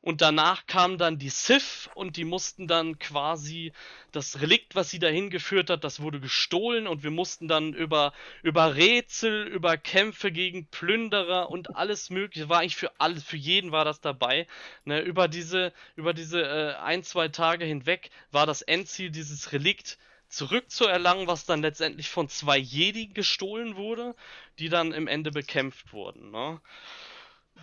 und 0.07 0.21
danach 0.21 0.67
kamen 0.67 0.97
dann 0.97 1.17
die 1.17 1.27
Sith 1.27 1.89
und 1.93 2.15
die 2.15 2.23
mussten 2.23 2.65
dann 2.65 2.97
quasi 2.97 3.73
das 4.13 4.39
Relikt, 4.39 4.73
was 4.73 4.89
sie 4.89 4.99
dahin 4.99 5.29
geführt 5.29 5.69
hat, 5.69 5.83
das 5.83 5.99
wurde 5.99 6.21
gestohlen 6.21 6.87
und 6.87 7.03
wir 7.03 7.11
mussten 7.11 7.49
dann 7.49 7.73
über, 7.73 8.13
über 8.41 8.77
Rätsel, 8.77 9.45
über 9.47 9.75
Kämpfe 9.75 10.31
gegen 10.31 10.65
Plünderer 10.67 11.49
und 11.49 11.75
alles 11.75 12.09
mögliche, 12.09 12.47
war 12.47 12.59
eigentlich 12.59 12.77
für 12.77 12.97
alles, 13.01 13.25
für 13.25 13.35
jeden 13.35 13.73
war 13.73 13.83
das 13.83 13.99
dabei. 13.99 14.47
Ne, 14.85 15.01
über 15.01 15.27
diese, 15.27 15.73
über 15.97 16.13
diese 16.13 16.41
äh, 16.41 16.75
ein, 16.75 17.03
zwei 17.03 17.27
Tage 17.27 17.65
hinweg 17.65 18.09
war 18.31 18.45
das 18.45 18.61
Endziel 18.61 19.09
dieses 19.09 19.51
Relikt 19.51 19.97
zurückzuerlangen, 20.29 21.27
was 21.27 21.45
dann 21.45 21.61
letztendlich 21.61 22.07
von 22.07 22.29
zwei 22.29 22.57
Jedi 22.57 23.07
gestohlen 23.07 23.75
wurde, 23.75 24.15
die 24.57 24.69
dann 24.69 24.93
im 24.93 25.07
Ende 25.07 25.31
bekämpft 25.31 25.91
wurden. 25.91 26.31
Ne? 26.31 26.61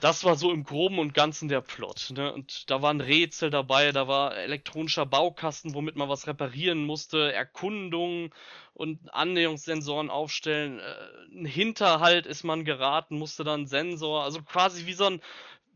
Das 0.01 0.25
war 0.25 0.37
so 0.37 0.51
im 0.53 0.65
Groben 0.65 0.99
und 0.99 1.15
Ganzen 1.15 1.49
der 1.49 1.61
Plot. 1.61 2.13
Ne? 2.15 2.33
Und 2.33 2.71
da 2.71 2.83
waren 2.83 3.01
Rätsel 3.01 3.51
dabei, 3.51 3.93
da 3.93 4.09
war 4.09 4.37
elektronischer 4.37 5.07
Baukasten, 5.07 5.75
womit 5.75 5.97
man 5.97 6.09
was 6.09 6.27
reparieren 6.27 6.85
musste, 6.85 7.33
Erkundungen 7.33 8.31
und 8.75 9.15
Annäherungssensoren 9.15 10.11
aufstellen. 10.11 10.81
Äh, 10.81 11.39
ein 11.39 11.47
Hinterhalt 11.47 12.27
ist 12.27 12.45
man 12.45 12.65
geraten, 12.65 13.19
musste 13.19 13.45
dann 13.45 13.67
Sensor, 13.67 14.25
also 14.25 14.43
quasi 14.43 14.87
wie 14.87 14.95
so 14.95 15.07
ein 15.07 15.21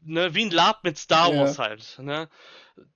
ne, 0.03 0.35
wie 0.35 0.45
ein 0.45 0.51
Lab 0.51 0.85
mit 0.85 0.99
Star 0.99 1.33
Ja. 1.33 1.41
Wars 1.41 1.59
halt, 1.59 1.99
ne? 2.01 2.29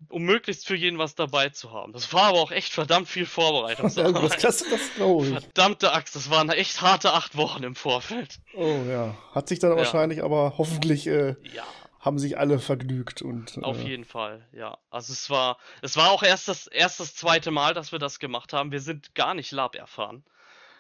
Um 0.09 0.23
möglichst 0.23 0.67
für 0.67 0.77
jeden 0.77 0.99
was 0.99 1.17
dabei 1.17 1.49
zu 1.49 1.73
haben. 1.73 1.93
Das 1.93 2.12
war 2.12 2.25
aber 2.25 2.38
auch 2.38 2.53
echt 2.53 2.73
verdammt 2.73 3.09
viel 3.09 3.23
Ja, 3.25 3.29
Vorbereitungsarbeit. 3.29 4.23
das, 4.45 4.59
das, 4.61 4.69
das 4.71 4.95
glaube 4.95 5.27
ich. 5.27 5.33
Verdammte 5.33 5.93
Axt, 5.93 6.15
das 6.15 6.31
waren 6.31 6.51
echt 6.51 6.81
harte 6.83 7.12
acht 7.12 7.37
Wochen 7.37 7.65
im 7.65 7.75
Vorfeld. 7.75 8.38
Oh 8.55 8.85
ja. 8.88 9.17
Hat 9.35 9.49
sich 9.49 9.59
dann 9.59 9.73
Ja. 9.73 9.79
wahrscheinlich 9.79 10.23
aber 10.23 10.55
hoffentlich 10.59 11.07
äh, 11.09 11.35
Ja, 11.53 11.65
haben 11.99 12.19
sich 12.21 12.38
alle 12.38 12.59
vergnügt 12.61 13.23
und 13.23 13.59
auf 13.62 13.79
äh, 13.79 13.88
jeden 13.88 14.05
Fall, 14.05 14.47
ja. 14.53 14.79
Also 14.91 15.12
es 15.12 15.31
war, 15.31 15.59
es 15.83 15.97
war 15.97 16.11
auch 16.12 16.23
erst 16.23 16.47
das, 16.49 16.67
erst 16.69 17.01
das 17.01 17.15
zweite 17.17 17.51
Mal, 17.51 17.75
dass 17.75 17.91
wir 17.93 17.99
das 17.99 18.19
gemacht 18.21 18.53
haben. 18.53 18.71
Wir 18.73 18.81
sind 18.81 19.15
gar 19.17 19.35
nicht 19.35 19.51
Lab 19.51 19.75
erfahren. 19.75 20.25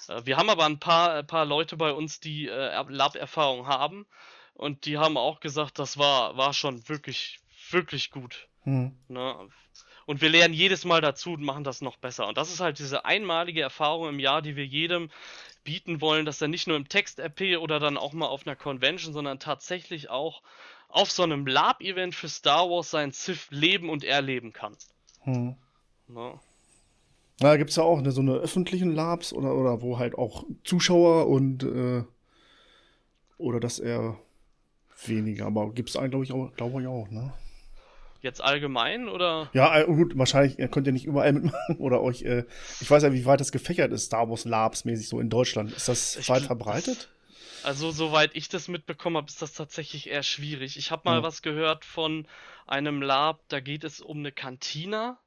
Äh, 0.08 0.22
Wir 0.24 0.36
haben 0.36 0.50
aber 0.50 0.64
ein 0.66 0.78
paar, 0.78 1.14
ein 1.14 1.26
paar 1.26 1.44
Leute 1.44 1.76
bei 1.76 1.90
uns, 1.92 2.20
die 2.20 2.46
äh, 2.48 2.84
Lab-Erfahrung 2.88 3.66
haben. 3.66 4.06
Und 4.54 4.86
die 4.86 4.98
haben 4.98 5.16
auch 5.16 5.40
gesagt, 5.40 5.78
das 5.78 5.98
war, 5.98 6.36
war 6.36 6.52
schon 6.52 6.88
wirklich, 6.88 7.40
wirklich 7.70 8.10
gut. 8.10 8.48
hm. 8.64 8.92
Ne? 9.08 9.48
Und 10.04 10.20
wir 10.20 10.28
lernen 10.28 10.52
jedes 10.52 10.84
Mal 10.84 11.00
dazu 11.00 11.32
und 11.32 11.42
machen 11.42 11.64
das 11.64 11.80
noch 11.80 11.96
besser. 11.96 12.26
Und 12.26 12.36
das 12.36 12.52
ist 12.52 12.60
halt 12.60 12.78
diese 12.78 13.04
einmalige 13.04 13.60
Erfahrung 13.60 14.08
im 14.08 14.18
Jahr, 14.18 14.42
die 14.42 14.56
wir 14.56 14.66
jedem 14.66 15.10
bieten 15.64 16.00
wollen, 16.00 16.26
dass 16.26 16.42
er 16.42 16.48
nicht 16.48 16.66
nur 16.66 16.76
im 16.76 16.88
Text-RP 16.88 17.58
oder 17.58 17.78
dann 17.78 17.96
auch 17.96 18.12
mal 18.12 18.26
auf 18.26 18.46
einer 18.46 18.56
Convention, 18.56 19.12
sondern 19.12 19.38
tatsächlich 19.38 20.10
auch 20.10 20.42
auf 20.88 21.10
so 21.10 21.22
einem 21.22 21.46
Lab-Event 21.46 22.14
für 22.14 22.28
Star 22.28 22.68
Wars 22.68 22.90
sein 22.90 23.12
Sith 23.12 23.46
leben 23.50 23.88
und 23.88 24.04
erleben 24.04 24.52
kann. 24.52 24.76
Hm. 25.20 25.54
Ne? 26.08 26.40
Na, 27.40 27.56
gibt 27.56 27.70
es 27.70 27.76
ja 27.76 27.82
auch 27.82 28.00
ne, 28.00 28.12
so 28.12 28.20
eine 28.20 28.34
öffentlichen 28.34 28.94
Labs 28.94 29.32
oder, 29.32 29.54
oder 29.54 29.82
wo 29.82 29.98
halt 29.98 30.16
auch 30.16 30.44
Zuschauer 30.64 31.28
und 31.28 31.62
äh, 31.62 32.04
oder 33.38 33.58
das 33.58 33.78
eher 33.78 34.18
weniger, 35.08 35.46
aber 35.46 35.72
gibt 35.72 35.90
es 35.90 35.96
eigentlich, 35.96 36.10
glaube 36.10 36.24
ich, 36.24 36.32
auch, 36.32 36.56
glaube 36.56 36.82
ich 36.82 36.88
auch, 36.88 37.08
ne? 37.10 37.32
Jetzt 38.20 38.40
allgemein 38.40 39.08
oder? 39.08 39.50
Ja, 39.52 39.76
äh, 39.76 39.84
gut, 39.84 40.16
wahrscheinlich 40.16 40.56
könnt 40.70 40.86
ihr 40.86 40.92
nicht 40.92 41.06
überall 41.06 41.32
mitmachen 41.32 41.76
oder 41.78 42.00
euch, 42.02 42.22
äh, 42.22 42.44
ich 42.80 42.88
weiß 42.88 43.02
ja, 43.02 43.12
wie 43.12 43.24
weit 43.26 43.40
das 43.40 43.50
gefächert 43.50 43.90
ist, 43.92 44.04
Star 44.04 44.30
Wars 44.30 44.44
Labs 44.44 44.84
mäßig 44.84 45.08
so 45.08 45.18
in 45.18 45.28
Deutschland. 45.28 45.72
Ist 45.72 45.88
das 45.88 46.16
Ich 46.16 46.28
weit 46.28 46.42
verbreitet? 46.42 47.08
Also, 47.64 47.90
soweit 47.90 48.30
ich 48.34 48.48
das 48.48 48.68
mitbekommen 48.68 49.16
habe, 49.16 49.28
ist 49.28 49.42
das 49.42 49.52
tatsächlich 49.54 50.08
eher 50.08 50.22
schwierig. 50.22 50.76
Ich 50.76 50.90
habe 50.90 51.02
mal 51.04 51.16
Hm. 51.18 51.22
was 51.22 51.42
gehört 51.42 51.84
von 51.84 52.26
einem 52.66 53.02
Lab, 53.02 53.40
da 53.48 53.60
geht 53.60 53.84
es 53.84 54.00
um 54.00 54.18
eine 54.18 54.32
Kantina. 54.32 55.18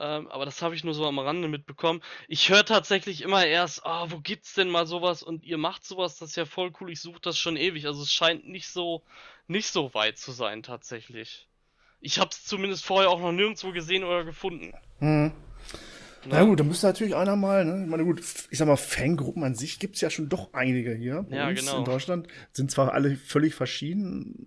Ähm, 0.00 0.28
aber 0.28 0.44
das 0.44 0.60
habe 0.60 0.74
ich 0.74 0.82
nur 0.82 0.94
so 0.94 1.06
am 1.06 1.18
Rande 1.18 1.46
mitbekommen. 1.48 2.02
Ich 2.26 2.48
höre 2.48 2.64
tatsächlich 2.64 3.22
immer 3.22 3.46
erst, 3.46 3.86
ah, 3.86 4.06
wo 4.10 4.18
gibt's 4.18 4.54
denn 4.54 4.68
mal 4.68 4.86
sowas 4.86 5.22
und 5.22 5.44
ihr 5.44 5.58
macht 5.58 5.84
sowas, 5.84 6.18
das 6.18 6.30
ist 6.30 6.36
ja 6.36 6.46
voll 6.46 6.72
cool, 6.80 6.90
ich 6.90 7.00
suche 7.00 7.20
das 7.22 7.38
schon 7.38 7.56
ewig. 7.56 7.86
Also 7.86 8.02
es 8.02 8.12
scheint 8.12 8.48
nicht 8.48 8.68
so, 8.68 9.02
nicht 9.46 9.68
so 9.68 9.94
weit 9.94 10.18
zu 10.18 10.32
sein 10.32 10.62
tatsächlich. 10.62 11.46
Ich 12.00 12.18
habe 12.18 12.30
es 12.30 12.44
zumindest 12.44 12.84
vorher 12.84 13.08
auch 13.10 13.20
noch 13.20 13.32
nirgendwo 13.32 13.70
gesehen 13.72 14.04
oder 14.04 14.24
gefunden. 14.24 14.72
Hm. 14.98 15.32
Na 16.26 16.40
Ne? 16.40 16.46
gut, 16.46 16.58
da 16.60 16.64
müsste 16.64 16.86
natürlich 16.86 17.14
einer 17.14 17.36
mal, 17.36 17.64
ne? 17.64 17.84
Ich 17.84 17.90
meine, 17.90 18.04
gut, 18.04 18.20
ich 18.50 18.58
sag 18.58 18.66
mal, 18.66 18.76
Fangruppen 18.76 19.44
an 19.44 19.54
sich 19.54 19.78
gibt 19.78 19.94
es 19.96 20.00
ja 20.00 20.10
schon 20.10 20.28
doch 20.28 20.52
einige 20.54 20.94
hier 20.94 21.24
bei 21.28 21.36
Ja, 21.36 21.48
uns 21.48 21.60
genau. 21.60 21.78
in 21.78 21.84
Deutschland. 21.84 22.28
Sind 22.52 22.70
zwar 22.70 22.92
alle 22.94 23.16
völlig 23.16 23.54
verschieden. 23.54 24.46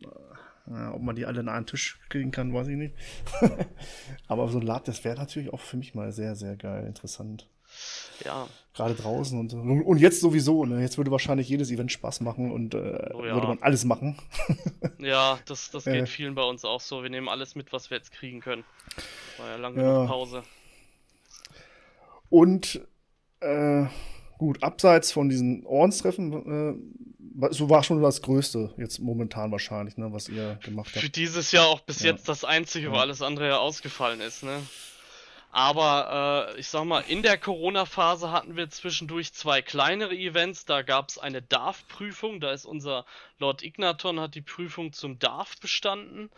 Ja, 0.69 0.93
ob 0.93 1.01
man 1.01 1.15
die 1.15 1.25
alle 1.25 1.39
an 1.39 1.49
einen 1.49 1.65
Tisch 1.65 1.99
kriegen 2.09 2.31
kann, 2.31 2.53
weiß 2.53 2.67
ich 2.67 2.75
nicht. 2.77 2.93
Aber 4.27 4.47
so 4.49 4.59
ein 4.59 4.65
Lab, 4.65 4.83
das 4.85 5.03
wäre 5.03 5.15
natürlich 5.15 5.53
auch 5.53 5.61
für 5.61 5.77
mich 5.77 5.95
mal 5.95 6.11
sehr, 6.11 6.35
sehr 6.35 6.55
geil, 6.57 6.85
interessant. 6.85 7.47
Ja, 8.25 8.47
Gerade 8.73 8.93
draußen 8.95 9.39
und 9.39 9.49
so. 9.49 9.57
Und 9.59 9.97
jetzt 9.97 10.19
sowieso, 10.21 10.65
ne? 10.65 10.81
Jetzt 10.81 10.97
würde 10.97 11.11
wahrscheinlich 11.11 11.49
jedes 11.49 11.69
Event 11.71 11.91
Spaß 11.91 12.21
machen 12.21 12.51
und 12.51 12.73
äh, 12.73 13.11
Oh 13.13 13.25
ja. 13.25 13.33
würde 13.33 13.47
man 13.47 13.61
alles 13.61 13.85
machen. 13.85 14.17
ja, 14.99 15.37
das, 15.45 15.71
das 15.71 15.85
Äh. 15.87 15.93
geht 15.99 16.09
vielen 16.09 16.35
bei 16.35 16.43
uns 16.43 16.63
auch 16.65 16.79
so. 16.81 17.01
Wir 17.03 17.09
nehmen 17.09 17.27
alles 17.29 17.55
mit, 17.55 17.73
was 17.73 17.89
wir 17.89 17.97
jetzt 17.97 18.11
kriegen 18.11 18.39
können. 18.39 18.63
War 19.37 19.49
ja 19.49 19.55
lange 19.57 19.81
Ja. 19.83 20.05
Pause. 20.05 20.43
Und 22.29 22.81
äh, 23.39 23.85
gut, 24.37 24.63
abseits 24.63 25.11
von 25.11 25.29
diesen 25.29 25.65
Ordenstreffen, 25.65 26.33
äh, 26.33 27.16
so 27.51 27.69
war 27.69 27.83
schon 27.83 28.01
das 28.01 28.21
Größte 28.21 28.73
jetzt 28.77 28.99
momentan 28.99 29.51
wahrscheinlich, 29.51 29.97
ne, 29.97 30.11
was 30.11 30.27
ihr 30.29 30.59
gemacht 30.63 30.89
Für 30.91 31.01
habt. 31.01 31.15
dieses 31.15 31.51
Jahr 31.51 31.67
auch 31.67 31.81
bis 31.81 32.01
Ja. 32.01 32.11
jetzt 32.11 32.27
das 32.29 32.43
einzige, 32.43 32.91
wo 32.91 32.95
Ja. 32.95 33.01
alles 33.01 33.21
andere 33.21 33.47
ja 33.47 33.57
ausgefallen 33.57 34.21
ist, 34.21 34.43
ne? 34.43 34.61
Aber 35.51 36.53
äh, 36.55 36.59
ich 36.59 36.67
sag 36.67 36.83
mal, 36.85 36.99
in 37.07 37.23
der 37.23 37.37
Corona-Phase 37.37 38.31
hatten 38.31 38.55
wir 38.57 38.69
zwischendurch 38.69 39.33
zwei 39.33 39.61
kleinere 39.61 40.13
Events. 40.15 40.65
Da 40.65 40.81
gab 40.81 41.09
es 41.09 41.17
eine 41.17 41.41
DARF-Prüfung. 41.41 42.39
Da 42.41 42.51
ist 42.51 42.65
unser 42.65 43.05
Lord 43.39 43.63
Ignaton 43.63 44.19
hat 44.19 44.35
die 44.35 44.41
Prüfung 44.41 44.91
zum 44.93 45.17
DARF 45.19 45.57
bestanden. 45.59 46.29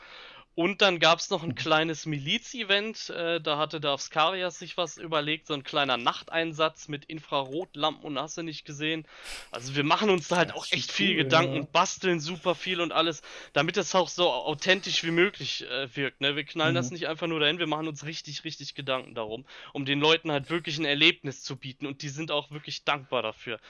Und 0.60 0.82
dann 0.82 1.00
gab 1.00 1.20
es 1.20 1.30
noch 1.30 1.44
ein 1.44 1.56
kleines 1.56 2.06
Miliz-Event. 2.06 3.12
Äh, 3.12 3.40
da 3.40 3.58
hatte 3.58 3.80
Darth 3.80 4.02
Skarias 4.02 4.60
sich 4.60 4.76
was 4.76 4.98
überlegt. 4.98 5.48
So 5.48 5.54
ein 5.54 5.64
kleiner 5.64 5.96
Nachteinsatz 5.96 6.90
mit 6.90 7.06
Infrarotlampen 7.06 8.04
und 8.04 8.20
hast 8.20 8.38
du 8.38 8.42
nicht 8.44 8.66
gesehen. 8.66 9.08
Also 9.52 9.78
wir 9.78 9.86
machen 9.86 10.10
uns 10.10 10.28
da 10.28 10.36
halt 10.36 10.50
Das 10.50 10.58
auch 10.58 10.66
echt 10.70 10.90
cool, 10.90 10.96
viel 10.96 11.16
Gedanken 11.16 11.56
ja. 11.56 11.68
basteln 11.72 12.20
super 12.20 12.56
viel 12.56 12.82
und 12.82 12.92
alles, 12.92 13.22
damit 13.54 13.78
es 13.78 13.96
auch 13.96 14.10
so 14.10 14.30
authentisch 14.30 15.06
wie 15.06 15.12
möglich 15.12 15.66
äh, 15.66 15.96
wirkt. 15.96 16.20
Ne? 16.20 16.36
Wir 16.36 16.44
knallen 16.44 16.76
das 16.76 16.90
Mhm. 16.90 16.94
nicht 16.96 17.08
einfach 17.08 17.28
nur 17.28 17.40
dahin, 17.40 17.60
wir 17.60 17.68
machen 17.68 17.88
uns 17.88 18.04
richtig, 18.04 18.44
richtig 18.44 18.76
Gedanken 18.76 19.16
darum, 19.16 19.46
um 19.72 19.86
den 19.86 20.02
Leuten 20.02 20.30
halt 20.30 20.50
wirklich 20.50 20.78
ein 20.78 20.84
Erlebnis 20.84 21.42
zu 21.42 21.56
bieten 21.56 21.86
und 21.86 22.02
die 22.02 22.10
sind 22.10 22.32
auch 22.32 22.52
wirklich 22.52 22.84
dankbar 22.84 23.22
dafür. 23.22 23.62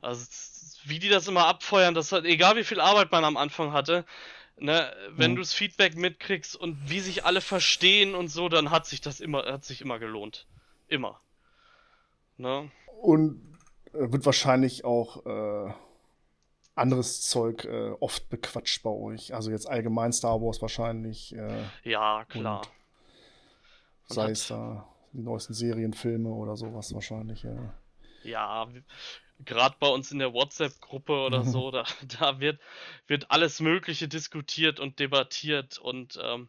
Also 0.00 0.24
wie 0.84 0.98
die 0.98 1.10
das 1.10 1.28
immer 1.28 1.46
abfeuern, 1.46 1.94
das 1.94 2.10
hat, 2.12 2.24
egal 2.24 2.56
wie 2.56 2.64
viel 2.64 2.80
Arbeit 2.80 3.12
man 3.12 3.24
am 3.24 3.36
Anfang 3.36 3.72
hatte, 3.74 4.06
ne, 4.60 4.92
wenn 5.10 5.32
Mhm. 5.32 5.36
du 5.36 5.42
das 5.42 5.54
Feedback 5.54 5.96
mitkriegst 5.96 6.56
und 6.56 6.76
wie 6.90 7.00
sich 7.00 7.24
alle 7.24 7.40
verstehen 7.40 8.14
und 8.14 8.28
so, 8.28 8.48
dann 8.48 8.70
hat 8.70 8.86
sich 8.86 9.00
das 9.00 9.20
immer, 9.20 9.44
hat 9.44 9.64
sich 9.64 9.80
immer 9.80 9.98
gelohnt. 9.98 10.46
Immer. 10.88 11.20
Ne? 12.36 12.70
Und 13.02 13.56
äh, 13.92 14.12
wird 14.12 14.24
wahrscheinlich 14.26 14.84
auch 14.84 15.24
äh, 15.26 15.72
anderes 16.74 17.22
Zeug 17.22 17.64
äh, 17.64 17.90
oft 18.00 18.28
bequatscht 18.28 18.82
bei 18.82 18.90
euch. 18.90 19.34
Also 19.34 19.50
jetzt 19.50 19.68
allgemein 19.68 20.12
Star 20.12 20.40
Wars 20.40 20.62
wahrscheinlich, 20.62 21.34
äh, 21.34 21.64
Ja, 21.82 22.24
klar. 22.26 22.62
Und 24.08 24.14
sei 24.14 24.30
es 24.30 24.46
da 24.48 24.88
die 25.12 25.20
neuesten 25.22 25.54
Serienfilme 25.54 26.30
oder 26.30 26.56
sowas 26.56 26.94
wahrscheinlich, 26.94 27.42
ja. 27.42 27.74
Gerade 29.44 29.76
bei 29.78 29.88
uns 29.88 30.10
in 30.10 30.18
der 30.18 30.32
WhatsApp-Gruppe 30.32 31.12
oder 31.12 31.44
so, 31.44 31.70
da, 31.72 31.84
da 32.18 32.40
wird, 32.40 32.60
wird 33.06 33.30
alles 33.30 33.60
Mögliche 33.60 34.08
diskutiert 34.08 34.80
und 34.80 34.98
debattiert 34.98 35.78
und 35.78 36.18
ähm, 36.22 36.48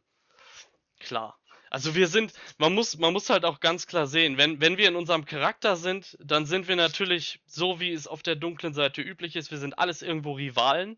klar. 0.99 1.37
Also 1.71 1.93
wir 1.93 2.07
sind, 2.07 2.33
man 2.57 2.73
muss, 2.73 2.97
man 2.97 3.13
muss 3.13 3.29
halt 3.29 3.45
auch 3.45 3.59
ganz 3.59 3.85
klar 3.85 4.07
sehen, 4.07 4.37
wenn, 4.37 4.59
wenn 4.59 4.77
wir 4.77 4.87
in 4.87 4.95
unserem 4.95 5.25
Charakter 5.25 5.75
sind, 5.75 6.17
dann 6.19 6.47
sind 6.47 6.67
wir 6.67 6.75
natürlich 6.75 7.41
so, 7.45 7.79
wie 7.79 7.91
es 7.91 8.07
auf 8.07 8.23
der 8.23 8.35
dunklen 8.35 8.73
Seite 8.73 9.01
üblich 9.01 9.35
ist, 9.35 9.51
wir 9.51 9.59
sind 9.59 9.77
alles 9.77 10.01
irgendwo 10.01 10.33
Rivalen. 10.33 10.97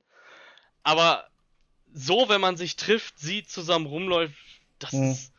Aber 0.83 1.29
so, 1.93 2.29
wenn 2.29 2.39
man 2.39 2.55
sich 2.55 2.77
trifft, 2.77 3.19
sieht, 3.19 3.49
zusammen 3.49 3.85
rumläuft, 3.85 4.33
das 4.79 4.93
Mhm. 4.93 5.11
ist, 5.11 5.30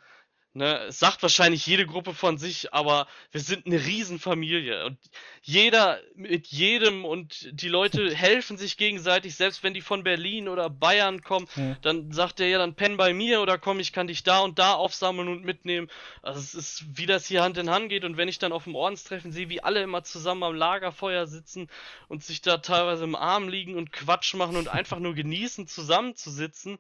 ne, 0.55 0.85
es 0.85 0.99
sagt 0.99 1.23
wahrscheinlich 1.23 1.67
jede 1.67 1.87
Gruppe 1.87 2.15
von 2.15 2.39
sich, 2.39 2.73
aber 2.73 3.07
wir 3.31 3.41
sind 3.41 3.67
eine 3.67 3.85
Riesenfamilie 3.85 4.85
und 4.87 4.99
jeder 5.43 6.01
mit 6.15 6.47
jedem 6.49 7.05
und 7.05 7.49
die 7.53 7.69
Leute 7.69 8.15
helfen 8.15 8.57
sich 8.57 8.77
gegenseitig, 8.77 9.35
selbst 9.35 9.63
wenn 9.63 9.75
die 9.75 9.81
von 9.81 10.05
Berlin 10.05 10.49
oder 10.49 10.71
Bayern 10.71 11.23
kommen, 11.23 11.47
Mhm. 11.57 11.77
dann 11.83 12.13
sagt 12.13 12.39
der 12.39 12.49
ja, 12.49 12.59
dann 12.59 12.75
penn 12.75 12.97
bei 12.97 13.13
mir 13.13 13.41
oder 13.41 13.59
komm, 13.59 13.81
ich 13.81 13.93
kann 13.93 14.07
dich 14.07 14.23
da 14.23 14.41
und 14.41 14.59
da 14.59 14.75
aufsammeln 14.75 15.29
und 15.29 15.45
mitnehmen. 15.45 15.89
Also 16.23 16.41
es 16.41 16.55
ist, 16.55 16.85
wie 16.97 17.07
das 17.07 17.27
hier 17.27 17.43
Hand 17.43 17.59
in 17.59 17.71
Hand 17.71 17.89
geht 17.89 18.05
und 18.05 18.17
wenn 18.17 18.29
ich 18.29 18.39
dann 18.39 18.53
auf 18.53 18.65
dem 18.65 18.75
Ordenstreffen 18.75 19.33
sehe, 19.33 19.49
wie 19.49 19.63
alle 19.63 19.83
immer 19.83 20.05
zusammen 20.05 20.43
am 20.45 20.55
Lagerfeuer 20.55 21.27
sitzen 21.27 21.69
und 22.09 22.23
sich 22.23 22.43
da 22.43 22.59
teilweise 22.59 23.05
im 23.05 23.17
Arm 23.17 23.49
liegen 23.49 23.77
und 23.77 23.93
Quatsch 23.93 24.35
machen 24.35 24.57
und 24.57 24.69
einfach 24.69 24.99
nur 24.99 25.15
genießen, 25.15 25.67
zusammenzusitzen, 25.67 26.79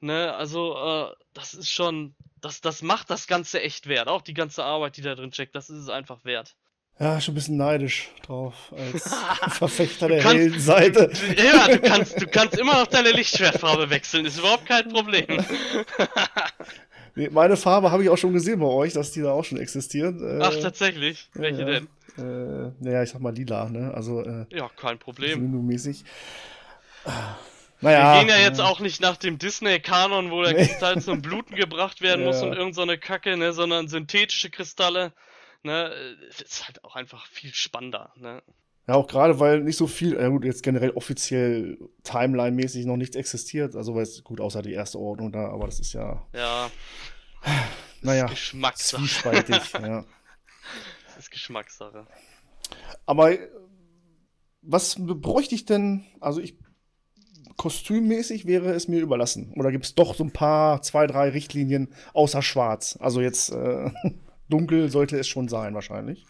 ne, 0.00 0.34
also 0.34 0.76
äh, 0.76 1.31
das 1.34 1.54
ist 1.54 1.70
schon, 1.70 2.14
das, 2.40 2.60
das 2.60 2.82
macht 2.82 3.10
das 3.10 3.26
Ganze 3.26 3.60
echt 3.62 3.86
wert. 3.88 4.08
Auch 4.08 4.22
die 4.22 4.34
ganze 4.34 4.64
Arbeit, 4.64 4.96
die 4.96 5.02
da 5.02 5.14
drin 5.14 5.32
steckt, 5.32 5.54
das 5.54 5.70
ist 5.70 5.78
es 5.78 5.88
einfach 5.88 6.24
wert. 6.24 6.54
Ja, 6.98 7.20
schon 7.20 7.32
ein 7.32 7.36
bisschen 7.36 7.56
neidisch 7.56 8.10
drauf 8.26 8.54
als 8.76 9.08
Verfechter 9.56 10.08
der 10.08 10.20
kannst- 10.20 10.36
hellen 10.36 10.60
Seite. 10.60 11.10
Ja, 11.36 11.66
du 11.68 11.80
kannst, 11.80 12.20
du 12.20 12.26
kannst 12.26 12.58
immer 12.58 12.74
noch 12.74 12.86
deine 12.86 13.12
Lichtschwertfarbe 13.12 13.88
wechseln, 13.90 14.26
ist 14.26 14.38
überhaupt 14.38 14.66
kein 14.66 14.88
Problem. 14.88 15.26
Nee, 17.14 17.28
meine 17.30 17.58
Farbe 17.58 17.90
habe 17.90 18.02
ich 18.02 18.08
auch 18.08 18.16
schon 18.16 18.32
gesehen 18.32 18.58
bei 18.60 18.66
euch, 18.66 18.94
dass 18.94 19.10
die 19.12 19.20
da 19.20 19.32
auch 19.32 19.44
schon 19.44 19.58
existiert. 19.58 20.18
Äh, 20.22 20.38
Ach, 20.40 20.54
tatsächlich? 20.62 21.28
Welche 21.34 21.60
ja. 21.60 21.66
denn? 21.66 21.88
Äh, 22.16 22.72
naja, 22.80 23.02
ich 23.02 23.10
sag 23.10 23.20
mal 23.20 23.34
lila, 23.34 23.68
ne? 23.68 23.92
Also, 23.92 24.22
äh, 24.24 24.46
Ja, 24.48 24.70
kein 24.70 24.98
Problem. 24.98 25.66
mäßig. 25.66 26.04
Wir 27.04 27.12
Naja. 27.82 28.18
gehen 28.20 28.28
ja 28.28 28.38
jetzt 28.38 28.60
auch 28.60 28.80
nicht 28.80 29.00
nach 29.00 29.16
dem 29.16 29.38
Disney-Kanon, 29.38 30.30
wo 30.30 30.42
der 30.42 30.52
Nee. 30.54 30.66
Kristall 30.66 31.00
zum 31.02 31.20
Bluten 31.22 31.54
gebracht 31.56 32.00
werden 32.00 32.24
muss 32.26 32.40
Ja. 32.40 32.46
und 32.48 32.52
irgend 32.54 32.74
so 32.74 32.82
eine 32.82 32.96
Kacke, 32.98 33.36
ne, 33.36 33.52
sondern 33.52 33.88
synthetische 33.88 34.50
Kristalle, 34.50 35.12
ne, 35.62 35.92
ist 36.42 36.66
halt 36.66 36.82
auch 36.84 36.96
einfach 36.96 37.26
viel 37.26 37.52
spannender, 37.52 38.12
ne. 38.16 38.42
Ja, 38.88 38.94
auch 38.94 39.06
gerade, 39.06 39.38
weil 39.38 39.60
nicht 39.60 39.76
so 39.76 39.86
viel, 39.86 40.14
ja 40.14 40.26
gut, 40.28 40.44
jetzt 40.44 40.64
generell 40.64 40.90
offiziell 40.90 41.78
Timeline-mäßig 42.02 42.84
noch 42.84 42.96
nichts 42.96 43.14
existiert. 43.14 43.76
Also, 43.76 43.94
weil 43.94 44.02
es 44.02 44.24
gut, 44.24 44.40
außer 44.40 44.60
die 44.60 44.72
erste 44.72 44.98
Ordnung 44.98 45.30
da, 45.30 45.50
aber 45.50 45.66
das 45.66 45.78
ist 45.78 45.92
ja. 45.92 46.26
Ja. 46.34 46.68
naja, 48.00 48.26
Geschmackssache. 48.26 49.02
zwiespaltig, 49.02 49.72
ja. 49.74 50.04
Das 51.06 51.16
ist 51.16 51.30
Geschmackssache. 51.30 52.06
Aber 53.06 53.30
äh, 53.32 53.48
was 54.62 54.96
bräuchte 54.98 55.54
ich 55.54 55.64
denn? 55.64 56.04
Also, 56.20 56.40
ich. 56.40 56.56
Kostümmäßig 57.56 58.46
wäre 58.46 58.72
es 58.72 58.88
mir 58.88 59.00
überlassen. 59.00 59.52
Oder 59.56 59.70
gibt 59.70 59.84
es 59.84 59.94
doch 59.94 60.14
so 60.14 60.24
ein 60.24 60.32
paar, 60.32 60.82
zwei, 60.82 61.06
drei 61.06 61.28
Richtlinien 61.30 61.88
außer 62.14 62.42
Schwarz? 62.42 62.98
Also 63.00 63.20
jetzt 63.20 63.50
äh, 63.50 63.90
dunkel 64.48 64.90
sollte 64.90 65.18
es 65.18 65.28
schon 65.28 65.48
sein, 65.48 65.74
wahrscheinlich. 65.74 66.24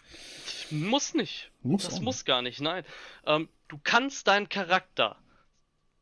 Muss 0.71 1.15
nicht. 1.15 1.51
Muss 1.63 1.85
das 1.85 2.01
muss 2.01 2.25
gar 2.25 2.43
nicht, 2.43 2.61
nein. 2.61 2.85
Ähm, 3.27 3.49
du 3.69 3.79
kannst 3.83 4.27
deinen 4.29 4.49
Charakter 4.49 5.17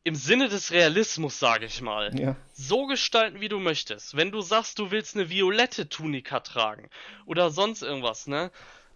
im 0.03 0.15
Sinne 0.15 0.49
des 0.49 0.71
Realismus, 0.71 1.37
sage 1.39 1.65
ich 1.65 1.81
mal, 1.81 2.17
Ja. 2.19 2.35
so 2.53 2.87
gestalten, 2.87 3.39
wie 3.39 3.49
du 3.49 3.59
möchtest. 3.59 4.15
Wenn 4.17 4.31
du 4.31 4.41
sagst, 4.41 4.79
du 4.79 4.89
willst 4.89 5.15
eine 5.15 5.29
violette 5.29 5.89
Tunika 5.89 6.39
tragen 6.39 6.89
oder 7.25 7.51
sonst 7.51 7.83
irgendwas, 7.83 8.25
ne, 8.27 8.51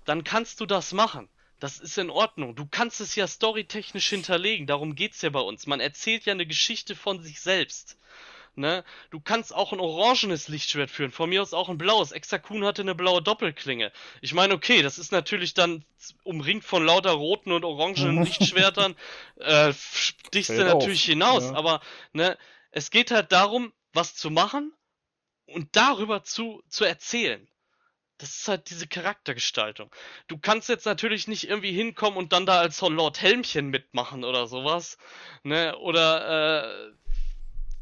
dann 0.06 0.24
kannst 0.24 0.60
du 0.62 0.66
das 0.66 0.94
machen. 0.94 1.28
Das 1.66 1.80
ist 1.80 1.98
in 1.98 2.12
Ordnung. 2.12 2.54
Du 2.54 2.68
kannst 2.68 3.02
es 3.02 3.16
ja 3.16 3.26
storytechnisch 3.26 4.08
hinterlegen. 4.10 4.68
Darum 4.68 4.94
geht's 4.94 5.24
ja 5.24 5.32
bei 5.32 5.40
uns. 5.40 5.66
Man 5.66 5.80
erzählt 5.80 6.26
ja 6.26 6.34
eine 6.34 6.46
Geschichte 6.46 6.96
von 6.96 7.24
sich 7.24 7.42
selbst. 7.42 7.98
Ne? 8.54 8.84
Du 9.10 9.20
kannst 9.20 9.52
auch 9.52 9.74
ein 9.74 9.80
orangenes 9.80 10.48
Lichtschwert 10.48 10.92
führen, 10.92 11.10
von 11.10 11.28
mir 11.28 11.42
aus 11.42 11.56
auch 11.56 11.68
ein 11.68 11.80
blaues. 11.80 12.12
Exakun 12.12 12.64
hatte 12.66 12.84
eine 12.84 12.94
blaue 12.94 13.24
Doppelklinge. 13.24 13.92
Ich 14.22 14.36
meine, 14.36 14.54
okay, 14.54 14.84
das 14.84 15.00
ist 15.00 15.12
natürlich 15.12 15.56
dann 15.56 15.84
umringt 16.22 16.64
von 16.64 16.86
lauter 16.86 17.14
roten 17.14 17.52
und 17.52 17.66
orangenen 17.66 18.24
Lichtschwertern, 18.24 18.96
äh, 19.38 19.74
stichst 19.74 20.52
du 20.52 20.58
Fällt 20.58 20.68
auf, 20.68 20.74
natürlich 20.82 21.06
hinaus. 21.06 21.46
ja. 21.46 21.56
Aber 21.56 21.82
ne, 22.14 22.38
es 22.70 22.92
geht 22.92 23.10
halt 23.10 23.32
darum, 23.32 23.74
was 23.92 24.14
zu 24.14 24.30
machen 24.30 24.72
und 25.48 25.76
darüber 25.76 26.24
zu, 26.24 26.62
zu 26.70 26.86
erzählen. 26.86 27.48
Das 28.26 28.38
ist 28.38 28.48
halt 28.48 28.72
diese 28.72 28.88
Charaktergestaltung. 28.88 29.92
Du 30.28 30.40
kannst 30.40 30.68
jetzt 30.68 30.88
natürlich 30.88 31.28
nicht 31.28 31.48
irgendwie 31.48 31.72
hinkommen 31.72 32.18
und 32.18 32.34
dann 32.34 32.48
da 32.48 32.58
als 32.58 32.82
Lord 32.82 33.22
Helmchen 33.22 33.70
mitmachen 33.70 34.24
oder 34.24 34.48
sowas. 34.48 34.98
Ne? 35.44 35.78
Oder 35.78 36.64
äh, 36.64 36.94